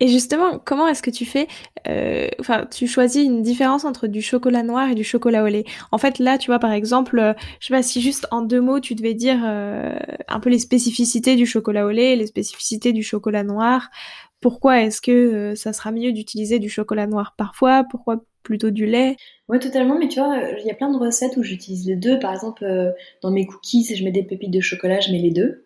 Et 0.00 0.06
justement, 0.06 0.60
comment 0.64 0.86
est-ce 0.86 1.02
que 1.02 1.10
tu 1.10 1.26
fais 1.26 1.48
euh, 1.88 2.28
Enfin, 2.38 2.66
tu 2.70 2.86
choisis 2.86 3.24
une 3.24 3.42
différence 3.42 3.84
entre 3.84 4.06
du 4.06 4.22
chocolat 4.22 4.62
noir 4.62 4.90
et 4.90 4.94
du 4.94 5.02
chocolat 5.02 5.42
au 5.42 5.48
lait? 5.48 5.64
En 5.90 5.98
fait, 5.98 6.20
là, 6.20 6.38
tu 6.38 6.52
vois, 6.52 6.60
par 6.60 6.70
exemple, 6.70 7.18
euh, 7.18 7.32
je 7.58 7.66
sais 7.66 7.74
pas 7.74 7.82
si 7.82 8.00
juste 8.00 8.28
en 8.30 8.42
deux 8.42 8.60
mots, 8.60 8.78
tu 8.78 8.94
devais 8.94 9.14
dire 9.14 9.40
un 9.42 10.38
peu 10.40 10.50
les 10.50 10.60
spécificités 10.60 11.34
du 11.34 11.46
chocolat 11.46 11.84
au 11.84 11.90
lait, 11.90 12.14
les 12.14 12.28
spécificités 12.28 12.92
du 12.92 13.02
chocolat 13.02 13.42
noir, 13.42 13.90
pourquoi 14.40 14.82
est-ce 14.82 15.00
que 15.00 15.10
euh, 15.12 15.54
ça 15.56 15.72
sera 15.72 15.90
mieux 15.90 16.12
d'utiliser 16.12 16.58
du 16.58 16.68
chocolat 16.68 17.06
noir 17.06 17.34
parfois 17.36 17.84
Pourquoi 17.90 18.24
plutôt 18.42 18.70
du 18.70 18.86
lait? 18.86 19.16
Ouais, 19.48 19.58
totalement. 19.58 19.98
Mais 19.98 20.08
tu 20.08 20.20
vois, 20.20 20.38
il 20.60 20.66
y 20.66 20.70
a 20.70 20.74
plein 20.74 20.90
de 20.90 20.98
recettes 20.98 21.36
où 21.36 21.42
j'utilise 21.42 21.86
les 21.86 21.96
deux. 21.96 22.18
Par 22.18 22.32
exemple, 22.32 22.64
euh, 22.64 22.92
dans 23.22 23.30
mes 23.30 23.46
cookies, 23.46 23.84
si 23.84 23.96
je 23.96 24.04
mets 24.04 24.12
des 24.12 24.22
pépites 24.22 24.50
de 24.50 24.60
chocolat, 24.60 25.00
je 25.00 25.10
mets 25.10 25.18
les 25.18 25.30
deux, 25.30 25.64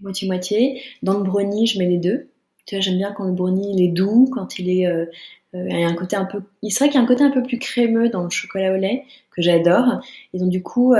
moitié-moitié. 0.00 0.82
Dans 1.02 1.18
le 1.18 1.24
brownie, 1.24 1.66
je 1.66 1.78
mets 1.78 1.88
les 1.88 1.98
deux. 1.98 2.28
Tu 2.66 2.76
vois, 2.76 2.82
j'aime 2.82 2.98
bien 2.98 3.12
quand 3.12 3.24
le 3.24 3.32
brownie 3.32 3.74
il 3.74 3.84
est 3.84 3.92
doux, 3.92 4.30
quand 4.32 4.58
il 4.58 4.70
est, 4.70 4.86
euh, 4.86 5.06
il 5.52 5.78
y 5.78 5.84
a 5.84 5.88
un 5.88 5.94
côté 5.94 6.16
un 6.16 6.24
peu, 6.24 6.42
il 6.62 6.70
serait 6.72 6.88
qu'il 6.88 6.96
y 6.96 6.98
a 6.98 7.02
un 7.04 7.06
côté 7.06 7.22
un 7.22 7.30
peu 7.30 7.42
plus 7.42 7.58
crémeux 7.58 8.08
dans 8.08 8.24
le 8.24 8.30
chocolat 8.30 8.72
au 8.72 8.76
lait 8.76 9.04
que 9.30 9.42
j'adore. 9.42 10.00
Et 10.32 10.38
donc 10.38 10.48
du 10.48 10.62
coup, 10.62 10.94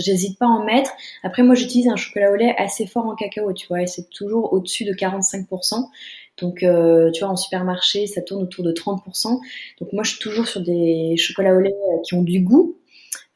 j'hésite 0.00 0.38
pas 0.38 0.46
à 0.46 0.48
en 0.48 0.64
mettre. 0.64 0.90
Après, 1.22 1.42
moi, 1.42 1.54
j'utilise 1.54 1.86
un 1.88 1.96
chocolat 1.96 2.32
au 2.32 2.34
lait 2.34 2.54
assez 2.58 2.86
fort 2.86 3.06
en 3.06 3.14
cacao, 3.14 3.52
tu 3.52 3.66
vois, 3.68 3.82
et 3.82 3.86
c'est 3.86 4.08
toujours 4.10 4.52
au-dessus 4.52 4.84
de 4.84 4.92
45%. 4.92 5.88
Donc, 6.38 6.62
euh, 6.62 7.10
tu 7.12 7.24
vois, 7.24 7.32
en 7.32 7.36
supermarché, 7.36 8.06
ça 8.06 8.22
tourne 8.22 8.42
autour 8.42 8.64
de 8.64 8.72
30%. 8.72 9.40
Donc, 9.80 9.92
moi, 9.92 10.02
je 10.04 10.10
suis 10.10 10.20
toujours 10.20 10.46
sur 10.46 10.60
des 10.60 11.16
chocolats 11.16 11.54
au 11.54 11.60
lait 11.60 11.74
euh, 11.74 12.02
qui 12.04 12.14
ont 12.14 12.22
du 12.22 12.40
goût. 12.40 12.76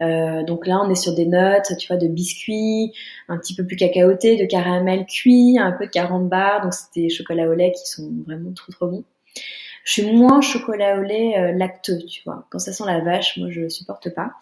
Euh, 0.03 0.43
donc 0.45 0.67
là, 0.67 0.81
on 0.83 0.91
est 0.91 0.95
sur 0.95 1.15
des 1.15 1.27
notes, 1.27 1.77
tu 1.79 1.89
vois, 1.89 1.97
de 1.97 2.09
biscuits, 2.09 2.93
un 3.29 3.39
petit 3.39 3.55
peu 3.55 3.67
plus 3.67 3.77
cacaoté, 3.77 4.37
de 4.37 4.47
caramel 4.47 5.05
cuit, 5.07 5.59
un 5.59 5.73
peu 5.73 5.87
de 5.87 5.91
carambar. 5.91 6.63
Donc 6.63 6.73
c'est 6.75 7.01
des 7.01 7.11
chocolats 7.11 7.49
au 7.49 7.55
lait 7.55 7.73
qui 7.73 7.87
sont 7.87 8.11
vraiment 8.27 8.53
trop 8.53 8.73
trop 8.73 8.87
bons. 8.87 9.05
Je 9.85 9.93
suis 9.93 10.13
moins 10.13 10.41
chocolat 10.41 10.99
au 10.99 11.03
lait 11.03 11.39
euh, 11.39 11.53
lacteux, 11.53 11.99
tu 12.07 12.23
vois. 12.25 12.47
Quand 12.51 12.59
ça 12.59 12.73
sent 12.73 12.85
la 12.87 13.01
vache, 13.01 13.37
moi 13.39 13.49
je 13.51 13.69
supporte 13.69 14.15
pas. 14.15 14.33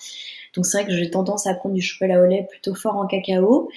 Donc 0.54 0.66
c'est 0.66 0.78
vrai 0.78 0.86
que 0.86 0.96
j'ai 0.96 1.11
tendance 1.11 1.46
à 1.46 1.54
prendre 1.54 1.74
du 1.74 1.82
chocolat 1.82 2.20
au 2.20 2.26
lait 2.26 2.46
plutôt 2.50 2.74
fort 2.74 2.96
en 2.96 3.06
cacao. 3.06 3.68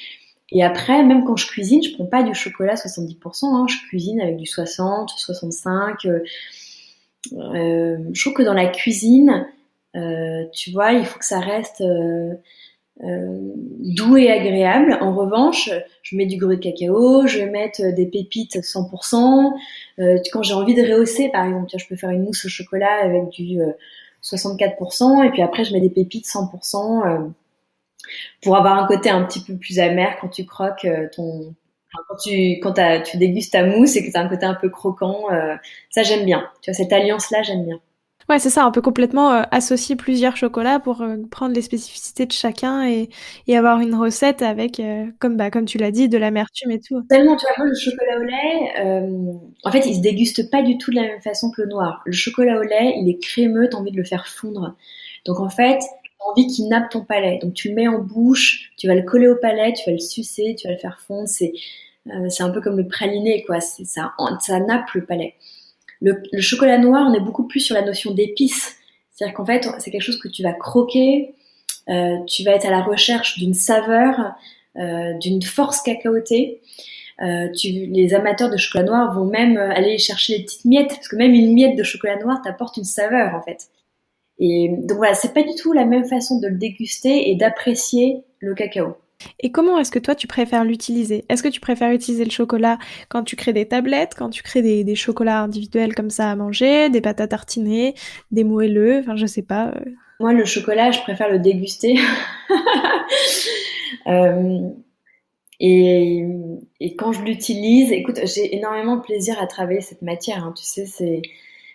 Et 0.52 0.64
après, 0.64 1.04
même 1.04 1.24
quand 1.24 1.38
je 1.38 1.47
cuisine, 1.47 1.82
je 1.82 1.93
prends 1.93 2.06
pas 2.06 2.24
du 2.24 2.34
chocolat 2.34 2.76
70%, 2.76 3.45
hein, 3.45 3.66
je 3.70 3.88
cuisine 3.88 4.20
avec 4.20 4.38
du 4.38 4.45
60, 4.45 5.10
65. 5.10 6.06
Euh, 6.06 6.20
euh, 7.34 7.97
je 8.14 8.22
trouve 8.22 8.34
que 8.34 8.43
dans 8.43 8.54
la 8.54 8.68
cuisine, 8.68 9.47
euh, 9.95 10.45
tu 10.54 10.72
vois, 10.72 10.91
il 10.93 11.06
faut 11.06 11.20
que 11.20 11.26
ça 11.26 11.39
reste 11.39 11.82
euh, 11.82 12.34
euh, 13.04 13.54
doux 13.80 14.18
et 14.18 14.30
agréable. 14.30 14.97
En 14.99 15.16
revanche, 15.16 15.70
je 16.04 16.16
mets 16.18 16.26
du 16.26 16.38
gruyère 16.38 16.60
de 16.60 16.64
cacao, 16.64 17.28
je 17.28 17.39
vais 17.39 17.49
mettre 17.49 17.82
des 17.95 18.06
pépites 18.06 18.58
100%. 18.58 19.54
Euh, 19.99 20.18
quand 20.34 20.43
j'ai 20.43 20.54
envie 20.54 20.76
de 20.76 20.82
rehausser, 20.82 21.30
par 21.30 21.45
exemple, 21.45 21.72
je 21.78 21.88
peux 21.88 21.95
faire 21.95 22.10
une 22.10 22.24
mousse 22.24 22.45
au 22.45 22.49
chocolat 22.49 23.04
avec 23.04 23.30
du 23.30 23.60
64%, 24.22 25.26
et 25.26 25.32
puis 25.32 25.41
après 25.41 25.64
je 25.64 25.74
mets 25.74 25.82
des 25.82 25.89
pépites 25.89 26.28
100% 26.28 27.32
pour 28.43 28.57
avoir 28.57 28.78
un 28.78 28.88
côté 28.88 29.09
un 29.09 29.24
petit 29.24 29.43
peu 29.43 29.57
plus 29.57 29.80
amer 29.80 30.18
quand 30.22 30.30
tu 30.30 30.45
croques 30.45 30.88
ton, 31.16 31.55
quand 32.07 32.16
tu 32.24 32.59
quand 32.62 32.74
tu 33.03 33.18
dégustes 33.18 33.53
ta 33.53 33.64
mousse 33.66 33.95
et 33.95 34.05
que 34.05 34.12
tu 34.12 34.18
as 34.18 34.22
un 34.22 34.30
côté 34.30 34.45
un 34.45 34.55
peu 34.55 34.70
croquant, 34.70 35.28
ça 35.89 36.03
j'aime 36.03 36.26
bien. 36.26 36.49
Tu 36.62 36.72
vois 36.72 36.76
cette 36.76 36.93
alliance 36.93 37.32
là, 37.32 37.41
j'aime 37.43 37.66
bien. 37.66 37.80
Ouais, 38.30 38.39
c'est 38.39 38.49
ça, 38.49 38.66
on 38.66 38.72
peut 38.72 38.82
complètement 38.82 39.34
euh, 39.34 39.41
associer 39.51 39.95
plusieurs 39.97 40.38
chocolats 40.38 40.80
pour 40.80 41.01
euh, 41.01 41.18
prendre 41.30 41.53
les 41.53 41.62
spécificités 41.62 42.26
de 42.26 42.32
chacun 42.32 42.88
et, 42.88 43.09
et 43.47 43.57
avoir 43.57 43.82
une 43.82 43.93
recette 43.93 44.41
avec, 44.41 44.80
euh, 44.80 45.05
comme, 45.20 45.36
bah, 45.36 45.51
comme 45.51 45.66
tu 45.66 45.78
l'as 45.78 45.91
dit, 45.91 46.07
de 46.07 46.18
l'amertume 46.18 46.72
et 46.72 46.80
tout. 46.80 47.01
Tellement, 47.09 47.36
tu 47.36 47.45
vois, 47.57 47.66
le 47.66 47.76
chocolat 47.76 48.18
au 48.18 48.24
lait, 48.24 49.41
en 49.64 49.72
fait, 49.72 49.86
il 49.86 49.95
se 49.95 50.01
déguste 50.01 50.49
pas 50.49 50.62
du 50.62 50.78
tout 50.78 50.91
de 50.91 50.95
la 50.95 51.01
même 51.03 51.22
façon 51.22 51.51
que 51.51 51.62
le 51.62 51.68
noir. 51.68 52.01
Le 52.05 52.14
chocolat 52.14 52.57
au 52.57 52.64
lait, 52.64 52.93
il 52.97 53.09
est 53.09 53.22
crémeux, 53.22 53.68
t'as 53.70 53.78
envie 53.78 53.91
de 53.91 53.97
le 53.97 54.05
faire 54.05 54.28
fondre. 54.28 54.76
Donc 55.26 55.39
en 55.39 55.49
fait, 55.49 55.80
envie 56.30 56.47
qu'il 56.47 56.67
nappe 56.67 56.89
ton 56.89 57.03
palais. 57.03 57.39
Donc 57.41 57.53
tu 57.53 57.69
le 57.69 57.76
mets 57.76 57.88
en 57.88 57.99
bouche, 57.99 58.72
tu 58.78 58.88
vas 58.88 58.95
le 58.95 59.03
coller 59.03 59.28
au 59.28 59.36
palais, 59.36 59.74
tu 59.74 59.84
vas 59.86 59.93
le 59.93 59.99
sucer, 59.99 60.55
tu 60.57 60.67
vas 60.67 60.74
le 60.74 60.80
faire 60.80 60.99
fondre. 60.99 61.28
C'est 61.28 61.53
c'est 62.30 62.41
un 62.41 62.49
peu 62.49 62.61
comme 62.61 62.78
le 62.78 62.88
praliné, 62.88 63.43
quoi. 63.43 63.61
Ça, 63.61 64.13
ça 64.39 64.59
nappe 64.59 64.91
le 64.95 65.05
palais. 65.05 65.36
Le, 66.01 66.41
chocolat 66.41 66.80
noir, 66.80 67.07
on 67.07 67.13
est 67.13 67.19
beaucoup 67.19 67.47
plus 67.47 67.59
sur 67.59 67.76
la 67.76 67.84
notion 67.84 68.11
d'épices. 68.11 68.76
C'est-à-dire 69.11 69.36
qu'en 69.36 69.45
fait, 69.45 69.67
c'est 69.78 69.91
quelque 69.91 70.01
chose 70.01 70.19
que 70.19 70.28
tu 70.28 70.41
vas 70.41 70.53
croquer, 70.53 71.36
euh, 71.89 72.17
tu 72.26 72.43
vas 72.43 72.51
être 72.51 72.65
à 72.65 72.72
la 72.72 72.82
recherche 72.82 73.38
d'une 73.38 73.53
saveur, 73.53 74.34
euh, 74.78 75.13
d'une 75.19 75.43
force 75.43 75.82
cacaotée. 75.82 76.61
Euh, 77.22 77.49
les 77.63 78.15
amateurs 78.15 78.49
de 78.49 78.57
chocolat 78.57 78.84
noir 78.84 79.13
vont 79.13 79.26
même 79.26 79.57
aller 79.57 79.99
chercher 79.99 80.39
des 80.39 80.43
petites 80.43 80.65
miettes, 80.65 80.89
parce 80.89 81.07
que 81.07 81.15
même 81.15 81.36
une 81.36 81.53
miette 81.53 81.78
de 81.78 81.84
chocolat 81.84 82.17
noir 82.17 82.41
t'apporte 82.43 82.78
une 82.78 82.84
saveur 82.84 83.36
en 83.36 83.43
fait. 83.43 83.67
Et 84.43 84.69
donc 84.69 84.97
voilà, 84.97 85.13
c'est 85.13 85.33
pas 85.35 85.43
du 85.43 85.53
tout 85.55 85.71
la 85.71 85.85
même 85.85 86.03
façon 86.03 86.39
de 86.39 86.47
le 86.47 86.57
déguster 86.57 87.29
et 87.29 87.35
d'apprécier 87.35 88.23
le 88.39 88.55
cacao. 88.55 88.97
Et 89.39 89.51
comment 89.51 89.77
est-ce 89.77 89.91
que 89.91 89.99
toi 89.99 90.15
tu 90.15 90.25
préfères 90.25 90.63
l'utiliser? 90.65 91.25
Est-ce 91.29 91.43
que 91.43 91.47
tu 91.47 91.59
préfères 91.59 91.91
utiliser 91.91 92.25
le 92.25 92.31
chocolat 92.31 92.79
quand 93.07 93.23
tu 93.23 93.35
crées 93.35 93.53
des 93.53 93.67
tablettes, 93.67 94.15
quand 94.17 94.31
tu 94.31 94.41
crées 94.41 94.63
des, 94.63 94.95
chocolats 94.95 95.41
individuels 95.41 95.93
comme 95.93 96.09
ça 96.09 96.31
à 96.31 96.35
manger, 96.35 96.89
des 96.89 97.01
pâtes 97.01 97.21
à 97.21 97.27
tartiner, 97.27 97.93
des 98.31 98.43
moelleux, 98.43 99.01
enfin 99.01 99.15
je 99.15 99.27
sais 99.27 99.43
pas. 99.43 99.67
Euh. 99.67 99.91
Moi 100.19 100.33
le 100.33 100.43
chocolat, 100.43 100.89
je 100.89 101.01
préfère 101.01 101.29
le 101.29 101.39
déguster. 101.39 101.99
Euh, 104.07 104.69
et, 105.59 106.25
quand 106.97 107.11
je 107.11 107.21
l'utilise, 107.21 107.91
écoute, 107.91 108.19
j'ai 108.23 108.55
énormément 108.55 108.95
de 108.95 109.01
plaisir 109.01 109.39
à 109.39 109.45
travailler 109.45 109.81
cette 109.81 110.01
matière. 110.01 110.43
Hein, 110.43 110.53
tu 110.57 110.63
sais, 110.63 110.87
c'est 110.87 111.21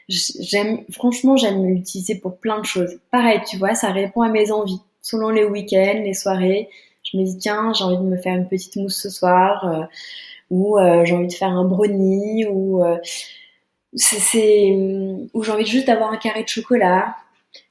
j'aime 0.09 0.85
franchement 0.93 1.37
j'aime 1.37 1.67
l'utiliser 1.67 2.17
pour 2.17 2.39
plein 2.39 2.61
de 2.61 2.65
choses. 2.67 2.99
Pareil, 3.11 3.41
tu 3.49 3.57
vois, 3.57 3.75
ça 3.75 3.91
répond 3.93 4.23
à 4.23 4.29
mes 4.29 4.51
envies. 4.53 4.81
Selon 5.03 5.31
les 5.31 5.45
week-ends, 5.45 6.03
les 6.05 6.15
soirées 6.15 6.69
je 7.05 7.17
me 7.19 7.25
dis 7.25 7.39
tiens 7.39 7.73
j'ai 7.73 7.85
envie 7.85 7.97
de 7.99 8.03
me 8.03 8.17
faire 8.17 8.35
une 8.35 8.49
petite 8.49 8.77
mousse 8.77 9.01
ce 9.01 9.11
soir 9.11 9.65
euh, 9.67 9.85
ou 10.51 10.79
euh, 10.79 11.05
j'ai 11.05 11.15
envie 11.15 11.29
de 11.29 11.33
faire 11.33 11.51
un 11.51 11.65
brownie 11.65 12.47
ou 12.47 12.85
euh, 12.85 12.99
c'est 13.95 14.71
ou 15.33 15.43
j'ai 15.43 15.53
envie 15.53 15.67
juste 15.67 15.87
d'avoir 15.87 16.13
un 16.13 16.17
carré 16.17 16.43
de 16.43 16.49
chocolat. 16.49 17.17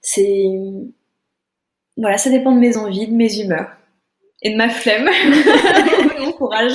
C'est 0.01 0.49
voilà 1.97 2.17
ça 2.17 2.29
dépend 2.29 2.53
de 2.53 2.59
mes 2.59 2.77
envies 2.77 3.07
de 3.07 3.13
mes 3.13 3.39
humeurs 3.39 3.69
et 4.41 4.51
de 4.51 4.57
ma 4.57 4.69
flemme. 4.69 5.05
De 5.05 6.19
mon 6.25 6.31
courage. 6.31 6.73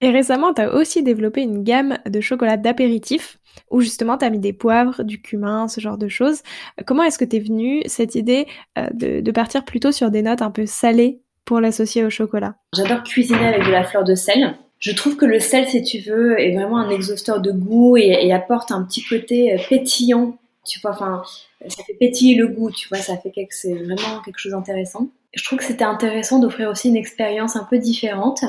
Et 0.00 0.10
récemment, 0.10 0.52
tu 0.52 0.62
as 0.62 0.74
aussi 0.74 1.02
développé 1.02 1.42
une 1.42 1.62
gamme 1.62 1.98
de 2.06 2.20
chocolat 2.20 2.56
d'apéritif 2.56 3.38
où 3.70 3.80
justement 3.80 4.18
tu 4.18 4.24
as 4.24 4.30
mis 4.30 4.38
des 4.38 4.52
poivres, 4.52 5.04
du 5.04 5.20
cumin, 5.20 5.68
ce 5.68 5.80
genre 5.80 5.98
de 5.98 6.08
choses. 6.08 6.42
Comment 6.86 7.02
est-ce 7.04 7.18
que 7.18 7.24
t'es 7.24 7.38
venue 7.38 7.82
cette 7.86 8.14
idée 8.14 8.46
euh, 8.78 8.88
de, 8.92 9.30
partir 9.30 9.64
plutôt 9.64 9.92
sur 9.92 10.10
des 10.10 10.22
notes 10.22 10.42
un 10.42 10.50
peu 10.50 10.66
salées 10.66 11.20
pour 11.44 11.60
l'associer 11.60 12.04
au 12.04 12.10
chocolat? 12.10 12.54
J'adore 12.74 13.02
cuisiner 13.02 13.46
avec 13.46 13.64
de 13.64 13.70
la 13.70 13.84
fleur 13.84 14.04
de 14.04 14.14
sel. 14.14 14.56
Je 14.78 14.92
trouve 14.92 15.16
que 15.16 15.24
le 15.24 15.38
sel, 15.38 15.68
si 15.68 15.82
tu 15.82 15.98
veux, 16.00 16.38
est 16.40 16.54
vraiment 16.54 16.78
un 16.78 16.90
exhausteur 16.90 17.40
de 17.40 17.52
goût 17.52 17.96
et, 17.96 18.32
apporte 18.32 18.72
un 18.72 18.82
petit 18.82 19.02
côté 19.02 19.52
euh, 19.52 19.58
pétillant. 19.68 20.36
Tu 20.64 20.80
vois, 20.80 20.92
enfin, 20.92 21.22
ça 21.68 21.82
fait 21.84 21.94
pétiller 21.94 22.36
le 22.36 22.48
goût, 22.48 22.70
tu 22.70 22.88
vois, 22.88 22.98
ça 22.98 23.16
fait 23.16 23.30
quelque, 23.30 23.54
c'est 23.54 23.74
vraiment 23.74 24.20
quelque 24.24 24.38
chose 24.38 24.52
d'intéressant. 24.52 25.08
Je 25.34 25.42
trouve 25.44 25.58
que 25.58 25.64
c'était 25.64 25.84
intéressant 25.84 26.38
d'offrir 26.38 26.68
aussi 26.68 26.88
une 26.88 26.96
expérience 26.96 27.56
un 27.56 27.64
peu 27.64 27.78
différente 27.78 28.44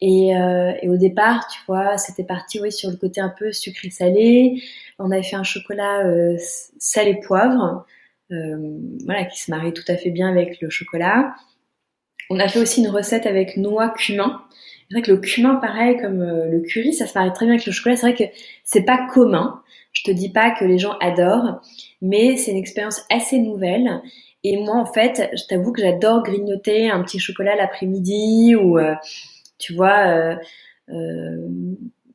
et, 0.00 0.34
euh, 0.34 0.72
et, 0.80 0.88
au 0.88 0.96
départ, 0.96 1.46
tu 1.48 1.60
vois, 1.66 1.98
c'était 1.98 2.24
parti 2.24 2.60
oui, 2.60 2.72
sur 2.72 2.90
le 2.90 2.96
côté 2.96 3.20
un 3.20 3.28
peu 3.28 3.52
sucré-salé. 3.52 4.62
On 4.98 5.10
avait 5.10 5.22
fait 5.22 5.36
un 5.36 5.42
chocolat 5.42 6.06
euh, 6.06 6.36
salé 6.78 7.20
poivre, 7.20 7.84
euh, 8.32 8.78
voilà, 9.04 9.24
qui 9.24 9.40
se 9.40 9.50
marie 9.50 9.72
tout 9.72 9.84
à 9.88 9.96
fait 9.96 10.10
bien 10.10 10.28
avec 10.28 10.60
le 10.60 10.70
chocolat. 10.70 11.34
On 12.30 12.38
a 12.38 12.48
fait 12.48 12.60
aussi 12.60 12.80
une 12.80 12.88
recette 12.88 13.26
avec 13.26 13.56
noix 13.56 13.90
cumin. 13.90 14.42
C'est 14.88 14.94
vrai 14.94 15.02
que 15.02 15.10
le 15.10 15.18
cumin, 15.18 15.56
pareil, 15.56 15.98
comme 16.00 16.22
euh, 16.22 16.46
le 16.48 16.60
curry, 16.60 16.94
ça 16.94 17.06
se 17.06 17.16
marie 17.18 17.32
très 17.32 17.46
bien 17.46 17.54
avec 17.54 17.66
le 17.66 17.72
chocolat. 17.72 17.96
C'est 17.96 18.06
vrai 18.10 18.16
que 18.16 18.32
c'est 18.64 18.84
pas 18.84 19.06
commun. 19.12 19.62
Je 19.92 20.04
te 20.04 20.10
dis 20.10 20.30
pas 20.30 20.52
que 20.52 20.64
les 20.64 20.78
gens 20.78 20.96
adorent, 21.00 21.60
mais 22.00 22.36
c'est 22.36 22.52
une 22.52 22.56
expérience 22.56 23.02
assez 23.10 23.38
nouvelle. 23.38 24.00
Et 24.44 24.56
moi, 24.56 24.76
en 24.76 24.86
fait, 24.86 25.30
je 25.36 25.42
t'avoue 25.48 25.72
que 25.72 25.82
j'adore 25.82 26.22
grignoter 26.22 26.88
un 26.88 27.02
petit 27.02 27.18
chocolat 27.18 27.56
l'après-midi 27.56 28.54
ou 28.54 28.78
euh, 28.78 28.94
tu 29.60 29.74
vois, 29.74 30.08
euh, 30.08 30.36
euh, 30.90 31.48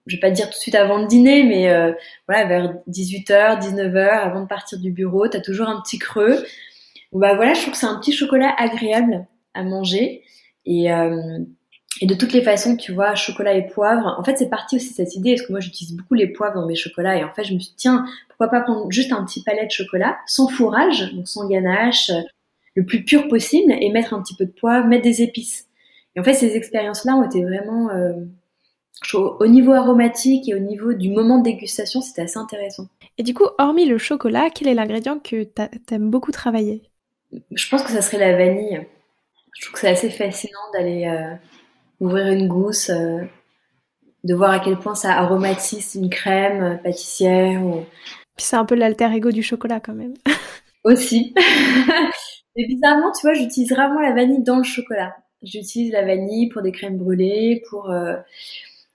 je 0.07 0.15
vais 0.15 0.19
pas 0.19 0.31
dire 0.31 0.45
tout 0.47 0.53
de 0.53 0.59
suite 0.59 0.75
avant 0.75 0.97
le 0.99 1.07
dîner, 1.07 1.43
mais 1.43 1.69
euh, 1.69 1.93
voilà, 2.27 2.45
vers 2.45 2.75
18h, 2.89 3.59
19h, 3.59 4.07
avant 4.07 4.41
de 4.41 4.47
partir 4.47 4.79
du 4.79 4.91
bureau, 4.91 5.27
tu 5.27 5.37
as 5.37 5.41
toujours 5.41 5.67
un 5.67 5.81
petit 5.81 5.97
creux. 5.97 6.45
Bah 7.11 7.35
voilà, 7.35 7.53
je 7.53 7.61
trouve 7.61 7.73
que 7.73 7.79
c'est 7.79 7.85
un 7.85 7.99
petit 7.99 8.11
chocolat 8.11 8.53
agréable 8.57 9.25
à 9.53 9.63
manger. 9.63 10.23
Et, 10.65 10.91
euh, 10.91 11.39
et 12.01 12.07
de 12.07 12.13
toutes 12.13 12.33
les 12.33 12.43
façons, 12.43 12.75
tu 12.75 12.91
vois, 12.91 13.15
chocolat 13.15 13.53
et 13.53 13.67
poivre, 13.67 14.15
en 14.19 14.23
fait, 14.23 14.37
c'est 14.37 14.49
parti 14.49 14.75
aussi 14.75 14.93
cette 14.93 15.15
idée, 15.15 15.35
parce 15.35 15.47
que 15.47 15.53
moi, 15.53 15.61
j'utilise 15.61 15.95
beaucoup 15.95 16.13
les 16.13 16.27
poivres 16.27 16.55
dans 16.55 16.67
mes 16.67 16.75
chocolats, 16.75 17.17
et 17.17 17.23
en 17.23 17.31
fait, 17.31 17.45
je 17.45 17.53
me 17.53 17.59
suis 17.59 17.69
dit, 17.71 17.77
tiens, 17.77 18.05
pourquoi 18.27 18.49
pas 18.49 18.61
prendre 18.61 18.91
juste 18.91 19.11
un 19.13 19.23
petit 19.23 19.43
palais 19.43 19.65
de 19.65 19.71
chocolat, 19.71 20.17
sans 20.27 20.49
fourrage, 20.49 21.13
donc 21.13 21.27
sans 21.27 21.47
ganache, 21.47 22.11
le 22.75 22.85
plus 22.85 23.05
pur 23.05 23.27
possible, 23.29 23.73
et 23.79 23.89
mettre 23.91 24.13
un 24.13 24.21
petit 24.21 24.35
peu 24.35 24.45
de 24.45 24.51
poivre, 24.51 24.87
mettre 24.87 25.03
des 25.03 25.21
épices. 25.21 25.64
Et 26.15 26.19
en 26.19 26.23
fait, 26.23 26.33
ces 26.33 26.55
expériences-là 26.55 27.15
ont 27.15 27.23
été 27.23 27.43
vraiment, 27.43 27.89
euh, 27.89 28.13
au 29.13 29.47
niveau 29.47 29.73
aromatique 29.73 30.47
et 30.47 30.55
au 30.55 30.59
niveau 30.59 30.93
du 30.93 31.09
moment 31.09 31.39
de 31.39 31.43
dégustation, 31.43 32.01
c'était 32.01 32.23
assez 32.23 32.37
intéressant. 32.37 32.87
Et 33.17 33.23
du 33.23 33.33
coup, 33.33 33.45
hormis 33.57 33.85
le 33.85 33.97
chocolat, 33.97 34.49
quel 34.53 34.67
est 34.67 34.73
l'ingrédient 34.73 35.19
que 35.19 35.43
tu 35.43 35.93
aimes 35.93 36.09
beaucoup 36.09 36.31
travailler? 36.31 36.89
Je 37.51 37.69
pense 37.69 37.83
que 37.83 37.91
ça 37.91 38.01
serait 38.01 38.19
la 38.19 38.37
vanille. 38.37 38.85
Je 39.53 39.61
trouve 39.61 39.73
que 39.73 39.79
c'est 39.79 39.89
assez 39.89 40.09
fascinant 40.09 40.59
d'aller 40.73 41.05
euh, 41.05 41.35
ouvrir 41.99 42.27
une 42.27 42.47
gousse, 42.47 42.89
euh, 42.89 43.21
de 44.23 44.33
voir 44.33 44.51
à 44.51 44.59
quel 44.59 44.77
point 44.77 44.95
ça 44.95 45.13
aromatise 45.13 45.95
une 45.95 46.09
crème 46.09 46.79
pâtissière. 46.83 47.63
Ou... 47.63 47.83
Puis 48.35 48.45
c'est 48.45 48.55
un 48.55 48.65
peu 48.65 48.75
l'alter 48.75 49.13
ego 49.13 49.31
du 49.31 49.43
chocolat 49.43 49.79
quand 49.79 49.93
même. 49.93 50.13
Aussi. 50.83 51.33
Mais 52.55 52.67
bizarrement, 52.67 53.11
tu 53.11 53.21
vois, 53.21 53.33
j'utilise 53.33 53.71
vraiment 53.71 53.99
la 53.99 54.13
vanille 54.13 54.43
dans 54.43 54.57
le 54.57 54.63
chocolat. 54.63 55.15
J'utilise 55.45 55.91
la 55.91 56.03
vanille 56.03 56.49
pour 56.49 56.61
des 56.61 56.71
crèmes 56.71 56.97
brûlées, 56.97 57.63
pour 57.69 57.89
euh, 57.89 58.15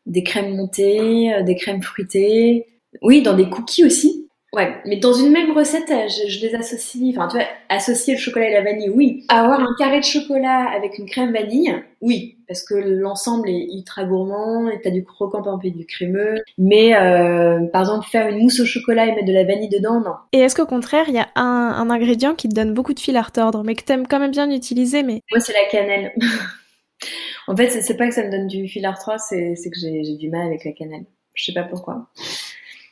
des 0.06 0.22
crèmes 0.22 0.54
montées, 0.56 1.32
euh, 1.32 1.42
des 1.42 1.54
crèmes 1.54 1.82
fruitées. 1.82 2.66
Oui, 3.02 3.22
dans 3.22 3.34
des 3.34 3.48
cookies 3.48 3.84
aussi. 3.84 4.28
Ouais, 4.52 4.74
mais 4.84 4.96
dans 4.96 5.12
une 5.12 5.30
même 5.30 5.52
recette, 5.52 5.90
euh, 5.90 6.08
je, 6.08 6.40
les 6.44 6.54
associe. 6.56 7.16
Enfin, 7.16 7.28
tu 7.28 7.36
vois, 7.36 7.46
associer 7.68 8.14
le 8.14 8.20
chocolat 8.20 8.48
et 8.48 8.52
la 8.52 8.62
vanille, 8.62 8.90
oui. 8.90 9.24
Avoir 9.28 9.60
un 9.60 9.74
carré 9.78 10.00
de 10.00 10.04
chocolat 10.04 10.68
avec 10.74 10.98
une 10.98 11.06
crème 11.06 11.32
vanille, 11.32 11.72
oui, 12.00 12.38
parce 12.50 12.64
que 12.64 12.74
l'ensemble 12.74 13.48
est 13.48 13.68
ultra 13.72 14.02
gourmand 14.02 14.68
et 14.68 14.80
t'as 14.80 14.90
du 14.90 15.04
croquant 15.04 15.38
exemple 15.38 15.70
du 15.70 15.86
crémeux. 15.86 16.42
Mais 16.58 16.96
euh, 16.96 17.60
par 17.72 17.82
exemple, 17.82 18.08
faire 18.08 18.26
une 18.26 18.42
mousse 18.42 18.58
au 18.58 18.64
chocolat 18.64 19.06
et 19.06 19.14
mettre 19.14 19.28
de 19.28 19.32
la 19.32 19.44
vanille 19.44 19.68
dedans, 19.68 20.00
non. 20.00 20.14
Et 20.32 20.40
est-ce 20.40 20.56
qu'au 20.56 20.66
contraire, 20.66 21.04
il 21.06 21.14
y 21.14 21.20
a 21.20 21.28
un, 21.36 21.44
un, 21.78 21.90
ingrédient 21.90 22.34
qui 22.34 22.48
te 22.48 22.54
donne 22.56 22.74
beaucoup 22.74 22.92
de 22.92 22.98
fil 22.98 23.16
à 23.16 23.22
retordre, 23.22 23.62
mais 23.62 23.76
que 23.76 23.84
t'aimes 23.84 24.08
quand 24.08 24.18
même 24.18 24.32
bien 24.32 24.50
utiliser, 24.50 25.04
mais 25.04 25.20
moi, 25.30 25.38
c'est 25.38 25.52
la 25.52 25.66
cannelle. 25.70 26.12
en 27.46 27.56
fait, 27.56 27.68
c'est 27.68 27.96
pas 27.96 28.08
que 28.08 28.14
ça 28.14 28.24
me 28.24 28.32
donne 28.32 28.48
du 28.48 28.66
fil 28.66 28.84
à 28.84 28.90
retordre, 28.90 29.20
c'est 29.20 29.54
que 29.54 29.78
j'ai 29.80 30.16
du 30.16 30.28
mal 30.28 30.48
avec 30.48 30.64
la 30.64 30.72
cannelle. 30.72 31.04
Je 31.34 31.44
sais 31.44 31.52
pas 31.52 31.62
pourquoi 31.62 32.10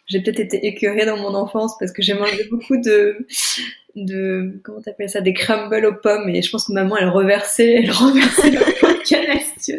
j'ai 0.09 0.20
peut-être 0.20 0.40
été 0.40 0.66
écœurée 0.66 1.06
dans 1.06 1.16
mon 1.16 1.34
enfance 1.34 1.76
parce 1.78 1.92
que 1.92 2.02
j'ai 2.02 2.14
mangé 2.14 2.44
beaucoup 2.50 2.76
de, 2.76 3.26
de, 3.94 4.61
comment 4.64 4.80
t'appelles 4.80 5.11
ça, 5.11 5.20
des 5.20 5.34
crumbles 5.34 5.84
aux 5.86 5.94
pommes 5.94 6.28
et 6.28 6.42
je 6.42 6.50
pense 6.50 6.66
que 6.66 6.72
maman 6.72 6.96
elle 6.96 7.11
reversait, 7.11 7.82
elle 7.82 7.90
renversait 7.90 8.50
le 8.50 8.80
pot 8.80 8.88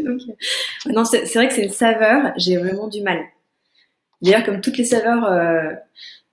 Donc, 0.03 0.21
euh, 0.27 0.91
non, 0.91 1.05
c'est 1.05 1.25
vrai 1.33 1.47
que 1.47 1.53
c'est 1.53 1.63
une 1.63 1.69
saveur, 1.69 2.31
j'ai 2.37 2.57
vraiment 2.57 2.87
du 2.87 3.01
mal. 3.01 3.19
D'ailleurs, 4.21 4.43
comme 4.43 4.61
toutes 4.61 4.77
les 4.77 4.85
saveurs 4.85 5.25
euh, 5.25 5.71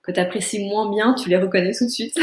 que 0.03 0.11
tu 0.11 0.19
apprécies 0.19 0.67
moins 0.67 0.89
bien, 0.91 1.13
tu 1.13 1.29
les 1.29 1.37
reconnais 1.37 1.73
tout 1.73 1.85
de 1.85 1.89
suite. 1.89 2.17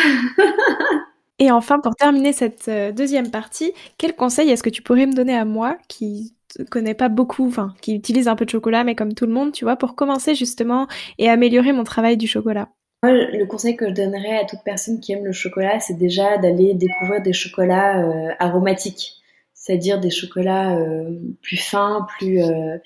et 1.38 1.50
enfin, 1.50 1.80
pour 1.80 1.94
terminer 1.96 2.32
cette 2.32 2.68
euh, 2.68 2.92
deuxième 2.92 3.30
partie, 3.30 3.72
quel 3.98 4.14
conseil 4.14 4.50
est-ce 4.50 4.62
que 4.62 4.70
tu 4.70 4.82
pourrais 4.82 5.06
me 5.06 5.14
donner 5.14 5.34
à 5.34 5.44
moi 5.44 5.78
qui 5.88 6.34
connais 6.62 6.94
pas 6.94 7.08
beaucoup, 7.08 7.46
enfin, 7.46 7.74
qui 7.80 7.94
utilise 7.94 8.28
un 8.28 8.36
peu 8.36 8.44
de 8.44 8.50
chocolat, 8.50 8.84
mais 8.84 8.94
comme 8.94 9.14
tout 9.14 9.26
le 9.26 9.32
monde, 9.32 9.52
tu 9.52 9.64
vois, 9.64 9.76
pour 9.76 9.94
commencer 9.94 10.34
justement 10.34 10.86
et 11.18 11.28
améliorer 11.28 11.72
mon 11.72 11.84
travail 11.84 12.16
du 12.16 12.26
chocolat 12.26 12.68
Moi, 13.02 13.12
le 13.12 13.44
conseil 13.46 13.76
que 13.76 13.88
je 13.88 13.94
donnerais 13.94 14.38
à 14.38 14.44
toute 14.44 14.60
personne 14.64 15.00
qui 15.00 15.12
aime 15.12 15.24
le 15.24 15.32
chocolat, 15.32 15.80
c'est 15.80 15.98
déjà 15.98 16.38
d'aller 16.38 16.74
découvrir 16.74 17.22
des 17.22 17.32
chocolats 17.32 18.02
euh, 18.02 18.30
aromatiques, 18.38 19.22
c'est-à-dire 19.52 20.00
des 20.00 20.10
chocolats 20.10 20.78
euh, 20.78 21.18
plus 21.42 21.56
fins, 21.56 22.06
plus, 22.18 22.42
euh, 22.42 22.78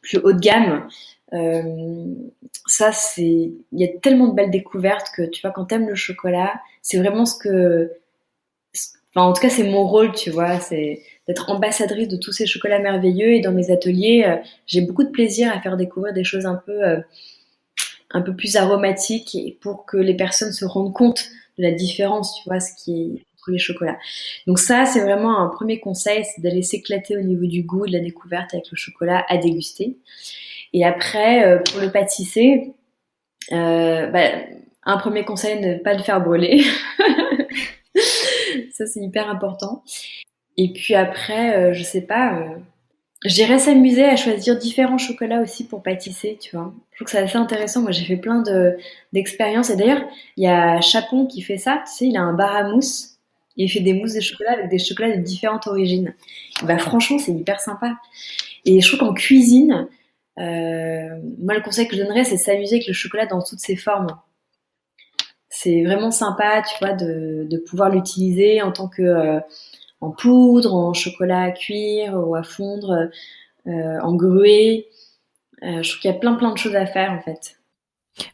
plus 0.00 0.18
haut 0.18 0.32
de 0.32 0.40
gamme. 0.40 0.86
ça, 2.66 2.92
c'est, 2.92 3.22
il 3.22 3.80
y 3.80 3.84
a 3.84 3.88
tellement 4.00 4.28
de 4.28 4.34
belles 4.34 4.50
découvertes 4.50 5.08
que 5.16 5.22
tu 5.22 5.40
vois, 5.42 5.50
quand 5.50 5.66
t'aimes 5.66 5.88
le 5.88 5.94
chocolat, 5.94 6.60
c'est 6.82 6.98
vraiment 6.98 7.26
ce 7.26 7.38
que, 7.38 7.92
enfin, 9.10 9.26
en 9.26 9.32
tout 9.32 9.40
cas, 9.40 9.50
c'est 9.50 9.68
mon 9.68 9.86
rôle, 9.86 10.12
tu 10.12 10.30
vois, 10.30 10.60
c'est 10.60 11.00
d'être 11.26 11.50
ambassadrice 11.50 12.08
de 12.08 12.16
tous 12.16 12.32
ces 12.32 12.46
chocolats 12.46 12.78
merveilleux. 12.78 13.34
Et 13.34 13.40
dans 13.40 13.52
mes 13.52 13.70
ateliers, 13.70 14.24
euh, 14.26 14.36
j'ai 14.66 14.82
beaucoup 14.82 15.04
de 15.04 15.10
plaisir 15.10 15.52
à 15.52 15.60
faire 15.60 15.76
découvrir 15.76 16.12
des 16.12 16.24
choses 16.24 16.46
un 16.46 16.60
peu, 16.66 16.84
euh, 16.84 17.00
un 18.10 18.20
peu 18.20 18.34
plus 18.34 18.56
aromatiques 18.56 19.34
et 19.34 19.58
pour 19.60 19.86
que 19.86 19.96
les 19.96 20.14
personnes 20.14 20.52
se 20.52 20.64
rendent 20.64 20.92
compte 20.92 21.24
de 21.58 21.62
la 21.62 21.72
différence, 21.72 22.34
tu 22.42 22.48
vois, 22.48 22.60
ce 22.60 22.72
qui 22.82 23.00
est 23.00 23.22
entre 23.36 23.50
les 23.50 23.58
chocolats. 23.58 23.98
Donc 24.46 24.58
ça, 24.58 24.86
c'est 24.86 25.00
vraiment 25.00 25.38
un 25.38 25.48
premier 25.48 25.80
conseil, 25.80 26.24
c'est 26.24 26.42
d'aller 26.42 26.62
s'éclater 26.62 27.16
au 27.16 27.22
niveau 27.22 27.46
du 27.46 27.62
goût, 27.62 27.86
de 27.86 27.92
la 27.92 28.00
découverte 28.00 28.54
avec 28.54 28.70
le 28.70 28.76
chocolat 28.76 29.24
à 29.28 29.36
déguster. 29.36 29.96
Et 30.72 30.84
après, 30.84 31.46
euh, 31.46 31.58
pour 31.58 31.80
le 31.80 31.90
pâtisser, 31.90 32.72
bah, 33.50 34.30
un 34.86 34.96
premier 34.98 35.24
conseil, 35.24 35.60
ne 35.60 35.78
pas 35.78 35.94
le 35.94 36.02
faire 36.02 36.22
brûler. 36.22 36.62
ça, 38.72 38.86
c'est 38.86 39.00
hyper 39.00 39.28
important. 39.30 39.82
Et 40.56 40.72
puis 40.72 40.94
après, 40.94 41.56
euh, 41.56 41.72
je 41.72 41.82
sais 41.82 42.02
pas, 42.02 42.38
euh, 42.38 42.56
je 43.24 43.34
dirais 43.34 43.58
s'amuser 43.58 44.04
à 44.04 44.16
choisir 44.16 44.58
différents 44.58 44.98
chocolats 44.98 45.40
aussi 45.40 45.66
pour 45.66 45.82
pâtisser, 45.82 46.38
tu 46.40 46.56
vois. 46.56 46.72
Je 46.92 46.98
trouve 46.98 47.06
que 47.06 47.10
c'est 47.10 47.18
assez 47.18 47.38
intéressant. 47.38 47.80
Moi, 47.80 47.90
j'ai 47.90 48.04
fait 48.04 48.16
plein 48.16 48.42
de, 48.42 48.76
d'expériences. 49.12 49.70
Et 49.70 49.76
d'ailleurs, 49.76 50.02
il 50.36 50.44
y 50.44 50.46
a 50.46 50.80
Chapon 50.80 51.26
qui 51.26 51.42
fait 51.42 51.56
ça. 51.56 51.82
Tu 51.86 51.92
sais, 51.92 52.06
il 52.06 52.16
a 52.16 52.22
un 52.22 52.34
bar 52.34 52.54
à 52.54 52.64
mousse. 52.64 53.12
Et 53.56 53.64
il 53.64 53.68
fait 53.68 53.80
des 53.80 53.94
mousses 53.94 54.14
de 54.14 54.20
chocolat 54.20 54.52
avec 54.52 54.68
des 54.68 54.78
chocolats 54.78 55.16
de 55.16 55.22
différentes 55.22 55.66
origines. 55.66 56.14
bah, 56.64 56.76
franchement, 56.76 57.18
c'est 57.18 57.32
hyper 57.32 57.60
sympa. 57.60 57.96
Et 58.64 58.80
je 58.80 58.88
trouve 58.88 59.00
qu'en 59.00 59.14
cuisine, 59.14 59.88
euh, 60.38 61.20
moi, 61.38 61.54
le 61.54 61.62
conseil 61.62 61.88
que 61.88 61.96
je 61.96 62.02
donnerais, 62.02 62.24
c'est 62.24 62.36
s'amuser 62.36 62.76
avec 62.76 62.88
le 62.88 62.92
chocolat 62.92 63.26
dans 63.26 63.40
toutes 63.42 63.60
ses 63.60 63.76
formes. 63.76 64.08
C'est 65.48 65.82
vraiment 65.84 66.10
sympa, 66.10 66.62
tu 66.62 66.84
vois, 66.84 66.94
de, 66.94 67.46
de 67.48 67.58
pouvoir 67.58 67.88
l'utiliser 67.90 68.60
en 68.60 68.72
tant 68.72 68.88
que 68.88 69.40
en 70.00 70.10
poudre, 70.10 70.74
en 70.74 70.92
chocolat 70.92 71.42
à 71.42 71.50
cuire 71.52 72.14
ou 72.14 72.34
à 72.34 72.42
fondre, 72.42 73.08
euh, 73.66 74.00
en 74.00 74.14
grué. 74.14 74.88
Euh, 75.62 75.82
je 75.82 75.90
trouve 75.90 76.00
qu'il 76.00 76.10
y 76.10 76.14
a 76.14 76.18
plein 76.18 76.34
plein 76.34 76.52
de 76.52 76.58
choses 76.58 76.76
à 76.76 76.86
faire 76.86 77.12
en 77.12 77.20
fait. 77.20 77.58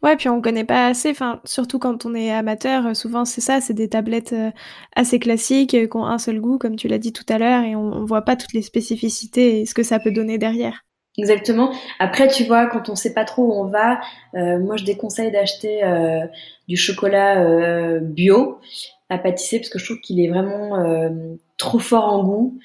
Ouais, 0.03 0.17
puis 0.17 0.29
on 0.29 0.43
connaît 0.43 0.65
pas 0.65 0.89
assez, 0.89 1.11
enfin, 1.11 1.41
surtout 1.45 1.79
quand 1.79 2.05
on 2.05 2.15
est 2.15 2.31
amateur, 2.31 2.95
souvent 2.95 3.25
c'est 3.25 3.41
ça, 3.41 3.63
c'est 3.63 3.73
des 3.73 3.89
tablettes 3.89 4.35
euh, 4.35 4.51
assez 4.95 5.19
classiques 5.19 5.71
qui 5.71 5.97
ont 5.97 6.05
un 6.05 6.19
seul 6.19 6.39
goût, 6.41 6.59
comme 6.59 6.77
tu 6.77 6.87
l'as 6.87 6.99
dit 6.99 7.15
tout 7.15 7.25
à 7.31 7.39
l'heure, 7.39 7.65
et 7.65 7.75
on, 7.75 8.05
voit 8.05 8.23
pas 8.23 8.37
toutes 8.37 8.53
les 8.53 8.63
spécificités 8.63 9.61
et 9.61 9.67
ce 9.67 9.73
que 9.75 9.83
ça 9.83 9.99
peut 9.99 10.11
donner 10.11 10.37
derrière. 10.37 10.85
Exactement. 11.19 11.73
Après, 11.99 12.29
tu 12.29 12.45
vois, 12.45 12.67
quand 12.67 12.89
on 12.89 12.95
sait 12.95 13.13
pas 13.13 13.25
trop 13.25 13.43
où 13.45 13.53
on 13.53 13.67
va, 13.67 14.01
moi 14.33 14.77
je 14.77 14.85
déconseille 14.85 15.31
d'acheter 15.33 15.83
du 16.69 16.77
chocolat 16.77 17.99
bio 18.01 18.61
à 19.09 19.19
pâtisser 19.19 19.59
parce 19.59 19.69
que 19.71 19.79
je 19.79 19.85
trouve 19.87 20.01
qu'il 20.01 20.21
est 20.21 20.29
vraiment 20.29 20.77
trop 21.59 21.79
fort 21.81 22.05
en 22.05 22.23
goût 22.25 22.59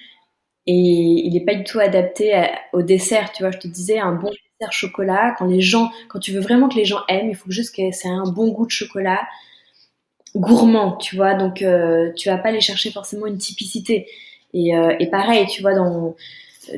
et 0.67 0.73
il 0.73 1.33
n'est 1.33 1.45
pas 1.45 1.55
du 1.55 1.63
tout 1.63 1.79
adapté 1.79 2.33
au 2.73 2.81
dessert. 2.83 3.31
Tu 3.33 3.43
vois, 3.43 3.51
je 3.51 3.59
te 3.59 3.67
disais 3.67 3.99
un 3.99 4.13
bon 4.13 4.29
dessert 4.29 4.73
chocolat 4.73 5.35
quand 5.39 5.45
les 5.47 5.61
gens, 5.61 5.91
quand 6.09 6.19
tu 6.19 6.31
veux 6.33 6.41
vraiment 6.41 6.69
que 6.69 6.75
les 6.75 6.85
gens 6.85 7.01
aiment, 7.09 7.29
il 7.29 7.35
faut 7.35 7.51
juste 7.51 7.75
que 7.75 7.91
c'est 7.91 8.09
un 8.09 8.25
bon 8.31 8.49
goût 8.51 8.65
de 8.67 8.71
chocolat 8.71 9.21
gourmand, 10.35 10.97
tu 10.97 11.15
vois. 11.15 11.33
Donc 11.35 11.61
euh, 11.61 12.11
tu 12.15 12.29
vas 12.29 12.37
pas 12.37 12.49
aller 12.49 12.61
chercher 12.61 12.91
forcément 12.91 13.25
une 13.27 13.37
typicité. 13.37 14.07
Euh, 14.55 14.95
et 14.99 15.07
pareil, 15.09 15.45
tu 15.47 15.61
vois, 15.61 15.73
dans 15.75 16.15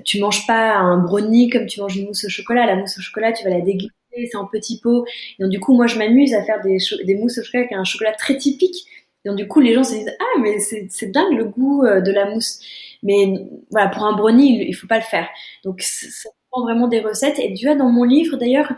tu 0.04 0.20
manges 0.20 0.46
pas 0.48 0.76
un 0.76 0.98
brownie 0.98 1.50
comme 1.50 1.66
tu 1.66 1.80
manges 1.80 1.98
une 1.98 2.08
mousse 2.08 2.26
au 2.26 2.30
chocolat. 2.30 2.66
La 2.66 2.76
mousse 2.76 2.98
au 2.98 3.02
chocolat, 3.02 3.34
tu 3.34 3.44
vas 3.44 3.50
la 3.50 3.62
déguster, 3.62 3.94
c'est 4.14 4.38
en 4.38 4.46
petits 4.46 4.80
pots. 4.80 5.06
donc 5.40 5.50
du 5.50 5.60
coup, 5.60 5.74
moi, 5.74 5.88
je 5.88 5.98
m'amuse 5.98 6.34
à 6.34 6.44
faire 6.44 6.62
des, 6.62 6.78
des 7.06 7.16
mousses 7.16 7.38
au 7.38 7.44
chocolat 7.44 7.64
avec 7.66 7.74
un 7.74 7.84
chocolat 7.84 8.14
très 8.14 8.38
typique 8.38 8.88
donc 9.28 9.36
du 9.36 9.48
coup, 9.48 9.60
les 9.60 9.74
gens 9.74 9.84
se 9.84 9.94
disent 9.94 10.16
ah 10.20 10.40
mais 10.42 10.60
c'est 10.60 11.12
dingue 11.12 11.38
le 11.38 11.46
goût 11.46 11.84
euh, 11.84 12.02
de 12.02 12.12
la 12.12 12.30
mousse. 12.30 12.60
Mais 13.04 13.34
voilà, 13.70 13.90
pour 13.90 14.06
un 14.06 14.16
brownie, 14.16 14.66
il, 14.68 14.74
faut 14.74 14.88
pas 14.88 14.98
le 14.98 15.04
faire. 15.04 15.28
Donc 15.64 15.82
ça 15.82 16.30
prend 16.50 16.64
vraiment 16.64 16.88
des 16.88 17.02
recettes. 17.02 17.38
Et 17.40 17.54
tu 17.54 17.66
vois, 17.66 17.76
dans 17.76 17.90
mon 17.90 18.04
livre 18.04 18.38
d'ailleurs, 18.38 18.72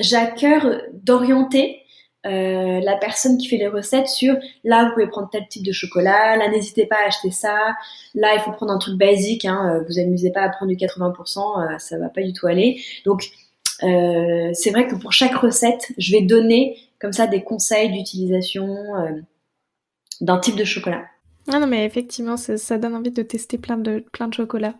j'ai 0.00 0.16
à 0.16 0.26
cœur 0.26 0.82
d'orienter 0.92 1.81
euh, 2.26 2.80
la 2.80 2.96
personne 2.96 3.36
qui 3.36 3.48
fait 3.48 3.56
les 3.56 3.68
recettes 3.68 4.06
sur 4.06 4.34
là 4.64 4.84
vous 4.84 4.92
pouvez 4.92 5.08
prendre 5.08 5.28
tel 5.30 5.46
type 5.48 5.64
de 5.64 5.72
chocolat, 5.72 6.36
là 6.36 6.48
n'hésitez 6.48 6.86
pas 6.86 6.96
à 7.04 7.08
acheter 7.08 7.30
ça, 7.30 7.56
là 8.14 8.34
il 8.34 8.40
faut 8.40 8.52
prendre 8.52 8.72
un 8.72 8.78
truc 8.78 8.98
basique, 8.98 9.44
hein, 9.44 9.74
euh, 9.74 9.84
vous 9.88 9.98
amusez 9.98 10.30
pas 10.30 10.42
à 10.42 10.48
prendre 10.48 10.70
du 10.70 10.76
80%, 10.76 11.78
ça 11.78 11.98
va 11.98 12.08
pas 12.08 12.22
du 12.22 12.32
tout 12.32 12.46
aller. 12.46 12.80
Donc 13.04 13.28
c'est 13.80 14.70
vrai 14.70 14.86
que 14.86 14.94
pour 14.94 15.12
chaque 15.12 15.34
recette, 15.34 15.92
je 15.98 16.12
vais 16.12 16.22
donner 16.22 16.78
comme 17.00 17.12
ça 17.12 17.26
des 17.26 17.42
conseils 17.42 17.90
d'utilisation 17.90 18.68
d'un 20.20 20.38
type 20.38 20.54
de 20.54 20.64
chocolat. 20.64 21.02
Ah 21.50 21.58
non, 21.58 21.66
mais 21.66 21.84
effectivement, 21.84 22.36
ça, 22.36 22.78
donne 22.78 22.94
envie 22.94 23.10
de 23.10 23.22
tester 23.22 23.58
plein 23.58 23.76
de, 23.76 24.04
plein 24.12 24.28
de 24.28 24.34
chocolats. 24.34 24.74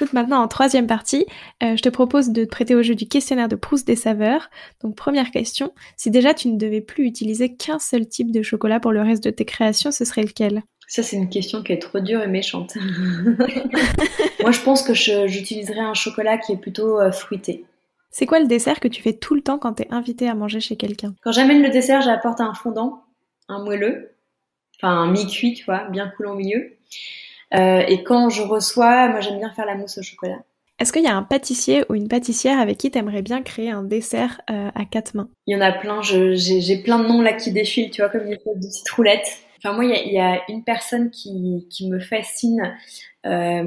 Écoute, 0.00 0.12
maintenant, 0.12 0.40
en 0.40 0.46
troisième 0.46 0.86
partie, 0.86 1.26
euh, 1.60 1.74
je 1.74 1.82
te 1.82 1.88
propose 1.88 2.28
de 2.28 2.44
te 2.44 2.48
prêter 2.48 2.76
au 2.76 2.84
jeu 2.84 2.94
du 2.94 3.08
questionnaire 3.08 3.48
de 3.48 3.56
Proust 3.56 3.84
des 3.84 3.96
saveurs. 3.96 4.48
Donc, 4.80 4.94
première 4.94 5.32
question, 5.32 5.72
si 5.96 6.12
déjà 6.12 6.34
tu 6.34 6.46
ne 6.46 6.56
devais 6.56 6.80
plus 6.80 7.04
utiliser 7.04 7.56
qu'un 7.56 7.80
seul 7.80 8.06
type 8.06 8.30
de 8.30 8.40
chocolat 8.42 8.78
pour 8.78 8.92
le 8.92 9.02
reste 9.02 9.24
de 9.24 9.30
tes 9.30 9.44
créations, 9.44 9.90
ce 9.90 10.04
serait 10.04 10.22
lequel? 10.22 10.62
Ça, 10.86 11.02
c'est 11.02 11.16
une 11.16 11.28
question 11.28 11.64
qui 11.64 11.72
est 11.72 11.82
trop 11.82 11.98
dure 11.98 12.22
et 12.22 12.28
méchante. 12.28 12.76
Moi, 14.40 14.52
je 14.52 14.60
pense 14.60 14.84
que 14.84 14.94
j'utiliserais 14.94 15.80
un 15.80 15.94
chocolat 15.94 16.38
qui 16.38 16.52
est 16.52 16.58
plutôt 16.58 17.00
euh, 17.00 17.10
fruité. 17.10 17.64
C'est 18.12 18.26
quoi 18.26 18.38
le 18.38 18.46
dessert 18.46 18.78
que 18.78 18.86
tu 18.86 19.02
fais 19.02 19.14
tout 19.14 19.34
le 19.34 19.42
temps 19.42 19.58
quand 19.58 19.74
tu 19.74 19.82
es 19.82 19.88
invité 19.90 20.28
à 20.28 20.36
manger 20.36 20.60
chez 20.60 20.76
quelqu'un? 20.76 21.16
Quand 21.24 21.32
j'amène 21.32 21.60
le 21.60 21.70
dessert, 21.70 22.02
j'apporte 22.02 22.40
un 22.40 22.54
fondant, 22.54 23.02
un 23.48 23.64
moelleux, 23.64 24.12
enfin 24.76 25.10
mi-cuit, 25.10 25.54
tu 25.54 25.64
vois, 25.64 25.88
bien 25.88 26.06
coulant 26.06 26.34
au 26.34 26.36
milieu. 26.36 26.78
Euh, 27.54 27.82
et 27.88 28.02
quand 28.02 28.28
je 28.28 28.42
reçois, 28.42 29.08
moi 29.08 29.20
j'aime 29.20 29.38
bien 29.38 29.50
faire 29.50 29.66
la 29.66 29.74
mousse 29.74 29.98
au 29.98 30.02
chocolat. 30.02 30.38
Est-ce 30.78 30.92
qu'il 30.92 31.02
y 31.02 31.08
a 31.08 31.16
un 31.16 31.24
pâtissier 31.24 31.84
ou 31.88 31.94
une 31.94 32.08
pâtissière 32.08 32.60
avec 32.60 32.78
qui 32.78 32.90
tu 32.90 32.98
aimerais 32.98 33.22
bien 33.22 33.42
créer 33.42 33.70
un 33.70 33.82
dessert 33.82 34.40
euh, 34.48 34.70
à 34.74 34.84
quatre 34.84 35.14
mains? 35.14 35.28
Il 35.46 35.54
y 35.54 35.56
en 35.56 35.60
a 35.60 35.72
plein, 35.72 36.02
j'ai 36.02 36.82
plein 36.82 37.00
de 37.00 37.08
noms 37.08 37.20
là 37.20 37.32
qui 37.32 37.52
défilent, 37.52 37.90
tu 37.90 38.00
vois, 38.00 38.10
comme 38.10 38.28
des 38.28 38.36
petites 38.36 38.88
roulettes. 38.90 39.38
Enfin 39.56 39.74
moi, 39.74 39.84
il 39.84 40.12
y 40.12 40.20
a, 40.20 40.40
une 40.48 40.62
personne 40.62 41.10
qui, 41.10 41.66
qui 41.68 41.90
me 41.90 41.98
fascine 41.98 42.76
euh, 43.26 43.64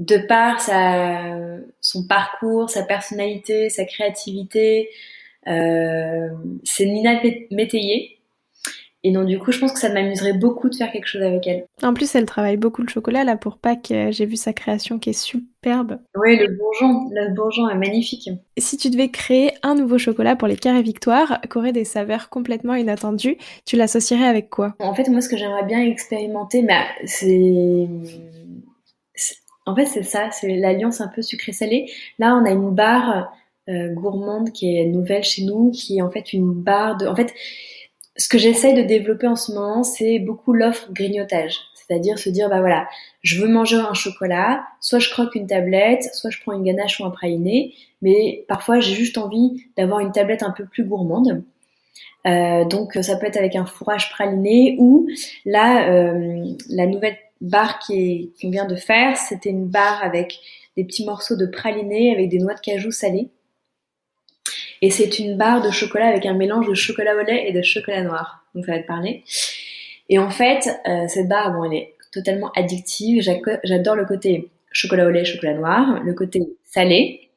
de 0.00 0.16
par 0.26 0.60
sa, 0.60 1.36
son 1.80 2.08
parcours, 2.08 2.70
sa 2.70 2.82
personnalité, 2.82 3.68
sa 3.68 3.84
créativité. 3.84 4.88
c'est 5.44 6.86
Nina 6.86 7.20
Métayer 7.52 8.17
Et 9.04 9.12
donc 9.12 9.26
du 9.26 9.38
coup, 9.38 9.52
je 9.52 9.60
pense 9.60 9.72
que 9.72 9.78
ça 9.78 9.92
m'amuserait 9.92 10.32
beaucoup 10.32 10.68
de 10.68 10.74
faire 10.74 10.90
quelque 10.90 11.06
chose 11.06 11.22
avec 11.22 11.46
elle. 11.46 11.66
En 11.82 11.94
plus, 11.94 12.14
elle 12.14 12.26
travaille 12.26 12.56
beaucoup 12.56 12.82
le 12.82 12.88
chocolat 12.88 13.24
là 13.24 13.36
pour 13.36 13.58
Pâques. 13.58 13.92
Euh, 13.92 14.10
j'ai 14.10 14.26
vu 14.26 14.36
sa 14.36 14.52
création 14.52 14.98
qui 14.98 15.10
est 15.10 15.12
superbe. 15.12 15.98
Oui, 16.16 16.36
le 16.36 16.48
bourgeon, 16.48 17.08
le 17.12 17.32
bourgeon 17.34 17.68
est 17.68 17.76
magnifique. 17.76 18.28
Et 18.56 18.60
si 18.60 18.76
tu 18.76 18.90
devais 18.90 19.08
créer 19.08 19.52
un 19.62 19.76
nouveau 19.76 19.98
chocolat 19.98 20.34
pour 20.34 20.48
les 20.48 20.56
carrés 20.56 20.82
Victoire, 20.82 21.40
qui 21.42 21.58
aurait 21.58 21.72
des 21.72 21.84
saveurs 21.84 22.28
complètement 22.28 22.74
inattendues, 22.74 23.36
tu 23.64 23.76
l'associerais 23.76 24.26
avec 24.26 24.50
quoi? 24.50 24.74
En 24.80 24.94
fait, 24.94 25.08
moi, 25.08 25.20
ce 25.20 25.28
que 25.28 25.36
j'aimerais 25.36 25.64
bien 25.64 25.80
expérimenter, 25.80 26.62
bah, 26.62 26.84
c'est 27.04 27.88
en 29.68 29.76
fait, 29.76 29.84
c'est 29.84 30.02
ça, 30.02 30.30
c'est 30.30 30.56
l'alliance 30.56 31.02
un 31.02 31.08
peu 31.08 31.20
sucré-salé. 31.20 31.90
Là, 32.18 32.34
on 32.34 32.46
a 32.46 32.50
une 32.50 32.70
barre 32.70 33.30
euh, 33.68 33.92
gourmande 33.92 34.50
qui 34.50 34.78
est 34.78 34.86
nouvelle 34.86 35.24
chez 35.24 35.44
nous, 35.44 35.70
qui 35.72 35.98
est 35.98 36.02
en 36.02 36.10
fait 36.10 36.32
une 36.32 36.54
barre 36.54 36.96
de. 36.96 37.06
En 37.06 37.14
fait, 37.14 37.34
ce 38.18 38.28
que 38.28 38.36
j'essaye 38.36 38.74
de 38.74 38.82
développer 38.82 39.26
en 39.26 39.36
ce 39.36 39.52
moment, 39.52 39.84
c'est 39.84 40.18
beaucoup 40.18 40.52
l'offre 40.52 40.92
grignotage. 40.92 41.60
C'est-à-dire 41.74 42.18
se 42.18 42.28
dire, 42.28 42.50
bah 42.50 42.60
voilà, 42.60 42.86
je 43.22 43.40
veux 43.40 43.48
manger 43.48 43.76
un 43.76 43.94
chocolat, 43.94 44.62
soit 44.80 44.98
je 44.98 45.08
croque 45.08 45.34
une 45.34 45.46
tablette, 45.46 46.02
soit 46.14 46.28
je 46.28 46.38
prends 46.40 46.52
une 46.52 46.64
ganache 46.64 47.00
ou 47.00 47.06
un 47.06 47.10
praliné, 47.10 47.74
mais 48.02 48.44
parfois 48.46 48.80
j'ai 48.80 48.94
juste 48.94 49.16
envie 49.16 49.64
d'avoir 49.76 50.00
une 50.00 50.12
tablette 50.12 50.42
un 50.42 50.50
peu 50.50 50.66
plus 50.66 50.84
gourmande. 50.84 51.44
Euh, 52.26 52.64
donc 52.64 52.92
ça 53.00 53.16
peut 53.16 53.26
être 53.26 53.38
avec 53.38 53.56
un 53.56 53.64
fourrage 53.64 54.10
praliné 54.10 54.76
ou 54.78 55.08
là, 55.46 55.88
euh, 55.88 56.44
la 56.68 56.86
nouvelle 56.86 57.16
barre 57.40 57.78
qu'on 57.78 58.50
vient 58.50 58.66
de 58.66 58.74
faire, 58.74 59.16
c'était 59.16 59.50
une 59.50 59.68
barre 59.68 60.02
avec 60.02 60.40
des 60.76 60.84
petits 60.84 61.06
morceaux 61.06 61.36
de 61.36 61.46
praliné 61.46 62.12
avec 62.12 62.28
des 62.28 62.38
noix 62.38 62.54
de 62.54 62.60
cajou 62.60 62.90
salées. 62.90 63.30
Et 64.82 64.90
c'est 64.90 65.18
une 65.18 65.36
barre 65.36 65.62
de 65.62 65.70
chocolat 65.70 66.08
avec 66.08 66.26
un 66.26 66.34
mélange 66.34 66.68
de 66.68 66.74
chocolat 66.74 67.16
au 67.16 67.22
lait 67.22 67.48
et 67.48 67.52
de 67.52 67.62
chocolat 67.62 68.02
noir. 68.02 68.44
Donc 68.54 68.66
ça 68.66 68.72
va 68.72 68.78
te 68.80 68.86
parler. 68.86 69.24
Et 70.08 70.18
en 70.18 70.30
fait, 70.30 70.68
euh, 70.86 71.06
cette 71.08 71.28
barre, 71.28 71.52
bon, 71.52 71.64
elle 71.64 71.78
est 71.78 71.94
totalement 72.12 72.50
addictive. 72.52 73.22
J'adore 73.64 73.96
le 73.96 74.06
côté 74.06 74.48
chocolat 74.72 75.06
au 75.06 75.10
lait, 75.10 75.24
chocolat 75.24 75.54
noir, 75.54 76.02
le 76.02 76.14
côté 76.14 76.42
salé, 76.64 77.28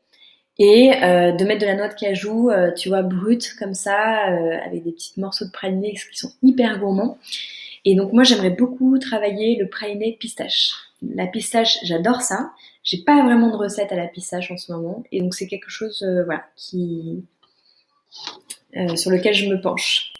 et 0.59 0.91
euh, 1.03 1.31
de 1.31 1.43
mettre 1.43 1.61
de 1.61 1.65
la 1.65 1.75
noix 1.75 1.87
de 1.87 1.95
cajou, 1.95 2.49
euh, 2.49 2.71
tu 2.71 2.89
vois, 2.89 3.01
brute 3.01 3.55
comme 3.57 3.73
ça, 3.73 4.25
avec 4.65 4.83
des 4.83 4.91
petits 4.91 5.19
morceaux 5.19 5.45
de 5.45 5.51
praliné 5.51 5.93
qui 5.93 6.17
sont 6.17 6.31
hyper 6.43 6.79
gourmands. 6.79 7.17
Et 7.83 7.95
donc 7.95 8.13
moi, 8.13 8.23
j'aimerais 8.23 8.51
beaucoup 8.51 8.97
travailler 8.99 9.55
le 9.55 9.67
praliné 9.67 10.15
pistache. 10.19 10.73
La 11.01 11.25
pistache, 11.25 11.79
j'adore 11.83 12.21
ça. 12.21 12.51
J'ai 12.83 13.03
pas 13.03 13.23
vraiment 13.23 13.51
de 13.51 13.55
recette 13.55 13.91
à 13.91 13.95
la 13.95 14.07
pistache 14.07 14.51
en 14.51 14.57
ce 14.57 14.71
moment, 14.71 15.03
et 15.11 15.21
donc 15.21 15.33
c'est 15.35 15.47
quelque 15.47 15.69
chose, 15.69 16.03
voilà, 16.25 16.43
qui 16.55 17.23
euh, 18.77 18.95
sur 18.95 19.11
lequel 19.11 19.33
je 19.33 19.47
me 19.47 19.59
penche. 19.59 20.13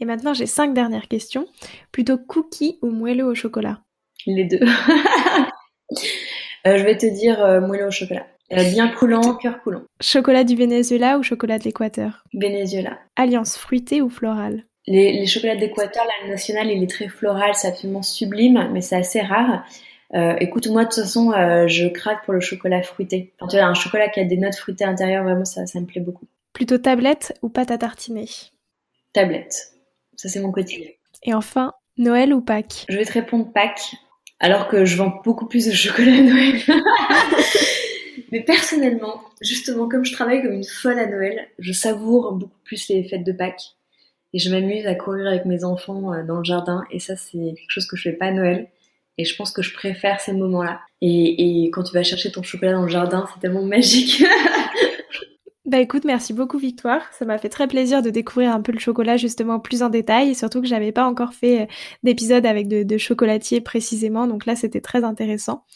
Et 0.00 0.04
maintenant, 0.04 0.34
j'ai 0.34 0.46
cinq 0.46 0.74
dernières 0.74 1.08
questions. 1.08 1.46
Plutôt 1.92 2.18
cookie 2.18 2.78
ou 2.82 2.90
moelleux 2.90 3.24
au 3.24 3.34
chocolat? 3.34 3.80
Les 4.26 4.44
deux. 4.44 4.60
Euh, 6.66 6.76
je 6.76 6.82
vais 6.82 6.98
te 6.98 7.06
dire 7.06 7.40
euh, 7.42 7.60
moelleux 7.60 7.86
au 7.86 7.90
chocolat. 7.92 8.26
bien 8.50 8.88
coulant, 8.88 9.36
cœur 9.36 9.62
coulant. 9.62 9.82
Chocolat 10.00 10.42
du 10.42 10.56
Venezuela 10.56 11.18
ou 11.18 11.22
chocolat 11.22 11.58
de 11.58 11.64
l'Équateur? 11.64 12.24
Venezuela. 12.34 12.98
Alliance 13.14 13.56
fruitée 13.56 14.02
ou 14.02 14.10
florale? 14.10 14.64
Les, 14.88 15.24
chocolats 15.26 15.54
d'Équateur, 15.54 16.04
la 16.22 16.28
nationale, 16.28 16.68
il 16.68 16.82
est 16.82 16.90
très 16.90 17.08
floral, 17.08 17.54
c'est 17.54 17.68
absolument 17.68 18.02
sublime, 18.02 18.70
mais 18.72 18.80
c'est 18.80 18.96
assez 18.96 19.20
rare. 19.20 19.64
Écoute, 20.14 20.66
moi, 20.68 20.84
de 20.84 20.88
toute 20.88 21.02
façon, 21.02 21.32
je 21.66 21.88
craque 21.88 22.24
pour 22.24 22.34
le 22.34 22.40
chocolat 22.40 22.82
fruité. 22.82 23.32
tu 23.50 23.56
vois, 23.56 23.66
un 23.66 23.74
chocolat 23.74 24.08
qui 24.08 24.20
a 24.20 24.24
des 24.24 24.36
notes 24.36 24.56
fruitées 24.56 24.84
à 24.84 24.88
l'intérieur, 24.88 25.24
vraiment, 25.24 25.44
ça, 25.44 25.66
ça 25.66 25.80
me 25.80 25.86
plaît 25.86 26.00
beaucoup. 26.00 26.26
Plutôt 26.52 26.78
tablette 26.78 27.38
ou 27.42 27.48
pâte 27.48 27.70
à 27.70 27.78
tartiner? 27.78 28.28
Tablette. 29.12 29.72
Ça, 30.16 30.28
c'est 30.28 30.40
mon 30.40 30.50
quotidien. 30.50 30.88
Et 31.22 31.34
enfin, 31.34 31.72
Noël 31.96 32.32
ou 32.32 32.40
Pâques? 32.40 32.84
Je 32.88 32.96
vais 32.96 33.04
te 33.04 33.12
répondre 33.12 33.52
Pâques, 33.52 33.94
alors 34.40 34.68
que 34.68 34.84
je 34.84 34.96
vends 34.96 35.20
beaucoup 35.24 35.46
plus 35.46 35.66
de 35.66 35.72
chocolat 35.72 36.14
à 36.14 36.20
Noël. 36.20 36.60
Mais 38.32 38.42
personnellement, 38.42 39.20
justement, 39.40 39.88
comme 39.88 40.04
je 40.04 40.12
travaille 40.12 40.42
comme 40.42 40.52
une 40.52 40.64
folle 40.64 40.98
à 40.98 41.06
Noël, 41.06 41.48
je 41.58 41.72
savoure 41.72 42.32
beaucoup 42.32 42.58
plus 42.64 42.88
les 42.88 43.04
fêtes 43.04 43.24
de 43.24 43.32
Pâques. 43.32 43.76
Et 44.34 44.38
je 44.38 44.50
m'amuse 44.50 44.86
à 44.86 44.94
courir 44.94 45.26
avec 45.26 45.44
mes 45.46 45.64
enfants 45.64 46.12
euh, 46.12 46.22
dans 46.22 46.38
le 46.38 46.44
jardin. 46.44 46.84
Et 46.90 46.98
ça, 46.98 47.16
c'est 47.16 47.38
quelque 47.38 47.70
chose 47.70 47.86
que 47.86 47.96
je 47.96 48.10
fais 48.10 48.16
pas 48.16 48.26
à 48.26 48.32
Noël. 48.32 48.68
Et 49.18 49.24
je 49.24 49.36
pense 49.36 49.50
que 49.50 49.62
je 49.62 49.74
préfère 49.74 50.20
ces 50.20 50.32
moments-là. 50.32 50.80
Et, 51.00 51.64
et 51.64 51.70
quand 51.70 51.82
tu 51.82 51.92
vas 51.92 52.02
chercher 52.02 52.30
ton 52.30 52.42
chocolat 52.42 52.72
dans 52.72 52.82
le 52.82 52.88
jardin, 52.88 53.26
c'est 53.34 53.40
tellement 53.40 53.62
magique. 53.64 54.24
Bah 55.68 55.80
écoute, 55.80 56.04
merci 56.06 56.32
beaucoup 56.32 56.56
Victoire. 56.56 57.02
Ça 57.12 57.26
m'a 57.26 57.36
fait 57.36 57.50
très 57.50 57.68
plaisir 57.68 58.00
de 58.00 58.08
découvrir 58.08 58.54
un 58.54 58.62
peu 58.62 58.72
le 58.72 58.78
chocolat 58.78 59.18
justement 59.18 59.60
plus 59.60 59.82
en 59.82 59.90
détail 59.90 60.30
et 60.30 60.34
surtout 60.34 60.62
que 60.62 60.66
j'avais 60.66 60.92
pas 60.92 61.04
encore 61.04 61.34
fait 61.34 61.60
euh, 61.60 61.66
d'épisode 62.02 62.46
avec 62.46 62.68
de, 62.68 62.84
de 62.84 62.96
chocolatier 62.96 63.60
précisément. 63.60 64.26
Donc 64.26 64.46
là, 64.46 64.56
c'était 64.56 64.80
très 64.80 65.04
intéressant. 65.04 65.66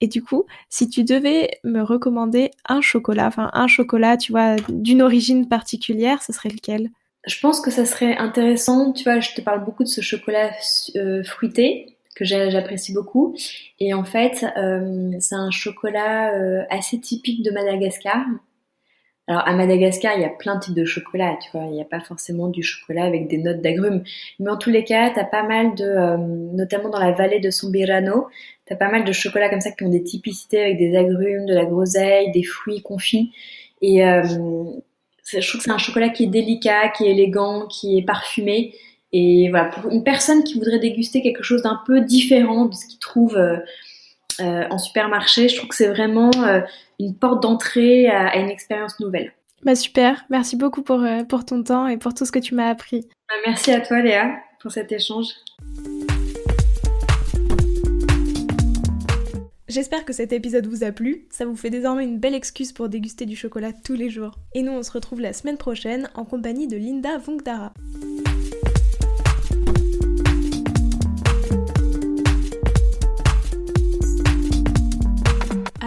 Et 0.00 0.08
du 0.08 0.24
coup, 0.24 0.46
si 0.70 0.88
tu 0.88 1.04
devais 1.04 1.50
me 1.62 1.82
recommander 1.82 2.50
un 2.68 2.80
chocolat, 2.80 3.28
enfin 3.28 3.48
un 3.52 3.68
chocolat, 3.68 4.16
tu 4.16 4.32
vois, 4.32 4.56
d'une 4.70 5.02
origine 5.02 5.46
particulière, 5.46 6.20
ce 6.20 6.32
serait 6.32 6.48
lequel? 6.48 6.90
Je 7.24 7.38
pense 7.38 7.60
que 7.60 7.70
ça 7.70 7.84
serait 7.84 8.16
intéressant. 8.16 8.92
Tu 8.92 9.04
vois, 9.04 9.20
je 9.20 9.34
te 9.34 9.40
parle 9.40 9.64
beaucoup 9.64 9.84
de 9.84 9.88
ce 9.88 10.00
chocolat 10.00 10.50
euh, 10.96 11.22
fruité 11.22 11.97
que 12.18 12.24
j'apprécie 12.24 12.92
beaucoup. 12.92 13.36
Et 13.78 13.94
en 13.94 14.04
fait, 14.04 14.44
euh, 14.56 15.12
c'est 15.20 15.36
un 15.36 15.50
chocolat 15.50 16.32
assez 16.70 17.00
typique 17.00 17.44
de 17.44 17.50
Madagascar. 17.50 18.24
Alors 19.28 19.46
à 19.46 19.52
Madagascar, 19.52 20.14
il 20.16 20.22
y 20.22 20.24
a 20.24 20.30
plein 20.30 20.54
de 20.54 20.60
types 20.60 20.74
de 20.74 20.86
chocolat, 20.86 21.36
tu 21.42 21.50
vois, 21.52 21.66
il 21.66 21.72
n'y 21.72 21.82
a 21.82 21.84
pas 21.84 22.00
forcément 22.00 22.48
du 22.48 22.62
chocolat 22.62 23.04
avec 23.04 23.28
des 23.28 23.36
notes 23.36 23.60
d'agrumes. 23.60 24.02
Mais 24.40 24.50
en 24.50 24.56
tous 24.56 24.70
les 24.70 24.84
cas, 24.84 25.10
tu 25.10 25.20
as 25.20 25.24
pas 25.24 25.42
mal 25.42 25.74
de, 25.74 25.84
euh, 25.84 26.16
notamment 26.16 26.88
dans 26.88 26.98
la 26.98 27.12
vallée 27.12 27.38
de 27.38 27.50
Sombirano, 27.50 28.28
tu 28.66 28.72
as 28.72 28.76
pas 28.76 28.90
mal 28.90 29.04
de 29.04 29.12
chocolats 29.12 29.50
comme 29.50 29.60
ça 29.60 29.70
qui 29.70 29.84
ont 29.84 29.90
des 29.90 30.02
typicités 30.02 30.62
avec 30.62 30.78
des 30.78 30.96
agrumes, 30.96 31.44
de 31.44 31.52
la 31.54 31.66
groseille, 31.66 32.32
des 32.32 32.42
fruits 32.42 32.80
confits. 32.80 33.30
Et 33.82 34.02
euh, 34.02 34.22
je 34.22 35.46
trouve 35.46 35.58
que 35.58 35.64
c'est 35.64 35.70
un 35.70 35.76
chocolat 35.76 36.08
qui 36.08 36.24
est 36.24 36.28
délicat, 36.28 36.88
qui 36.88 37.04
est 37.04 37.10
élégant, 37.10 37.66
qui 37.66 37.98
est 37.98 38.02
parfumé. 38.02 38.74
Et 39.12 39.48
voilà, 39.50 39.66
pour 39.66 39.90
une 39.90 40.04
personne 40.04 40.44
qui 40.44 40.54
voudrait 40.58 40.78
déguster 40.78 41.22
quelque 41.22 41.42
chose 41.42 41.62
d'un 41.62 41.80
peu 41.86 42.00
différent 42.00 42.66
de 42.66 42.74
ce 42.74 42.86
qu'il 42.86 42.98
trouve 42.98 43.36
euh, 43.36 43.56
euh, 44.40 44.64
en 44.70 44.78
supermarché. 44.78 45.48
Je 45.48 45.56
trouve 45.56 45.68
que 45.68 45.74
c'est 45.74 45.88
vraiment 45.88 46.30
euh, 46.44 46.60
une 47.00 47.16
porte 47.16 47.42
d'entrée 47.42 48.08
à, 48.08 48.38
une 48.38 48.50
expérience 48.50 49.00
nouvelle. 49.00 49.32
Bah 49.64 49.74
super, 49.74 50.24
merci 50.30 50.54
beaucoup 50.54 50.82
pour, 50.82 51.02
euh, 51.02 51.24
pour 51.24 51.44
ton 51.44 51.64
temps 51.64 51.88
et 51.88 51.96
pour 51.96 52.14
tout 52.14 52.24
ce 52.24 52.30
que 52.30 52.38
tu 52.38 52.54
m'as 52.54 52.68
appris. 52.68 53.00
Bah, 53.28 53.34
merci 53.44 53.72
à 53.72 53.80
toi 53.80 54.00
Léa 54.00 54.36
pour 54.62 54.70
cet 54.70 54.92
échange. 54.92 55.26
J'espère 59.66 60.04
que 60.04 60.12
cet 60.12 60.32
épisode 60.32 60.68
vous 60.68 60.84
a 60.84 60.92
plu, 60.92 61.26
ça 61.30 61.44
vous 61.44 61.56
fait 61.56 61.70
désormais 61.70 62.04
une 62.04 62.20
belle 62.20 62.36
excuse 62.36 62.72
pour 62.72 62.88
déguster 62.88 63.26
du 63.26 63.34
chocolat 63.34 63.72
tous 63.72 63.94
les 63.94 64.08
jours. 64.08 64.38
Et 64.54 64.62
nous 64.62 64.70
on 64.70 64.84
se 64.84 64.92
retrouve 64.92 65.20
la 65.20 65.32
semaine 65.32 65.58
prochaine 65.58 66.08
en 66.14 66.24
compagnie 66.24 66.68
de 66.68 66.76
Linda 66.76 67.18
Vongdara. 67.18 67.72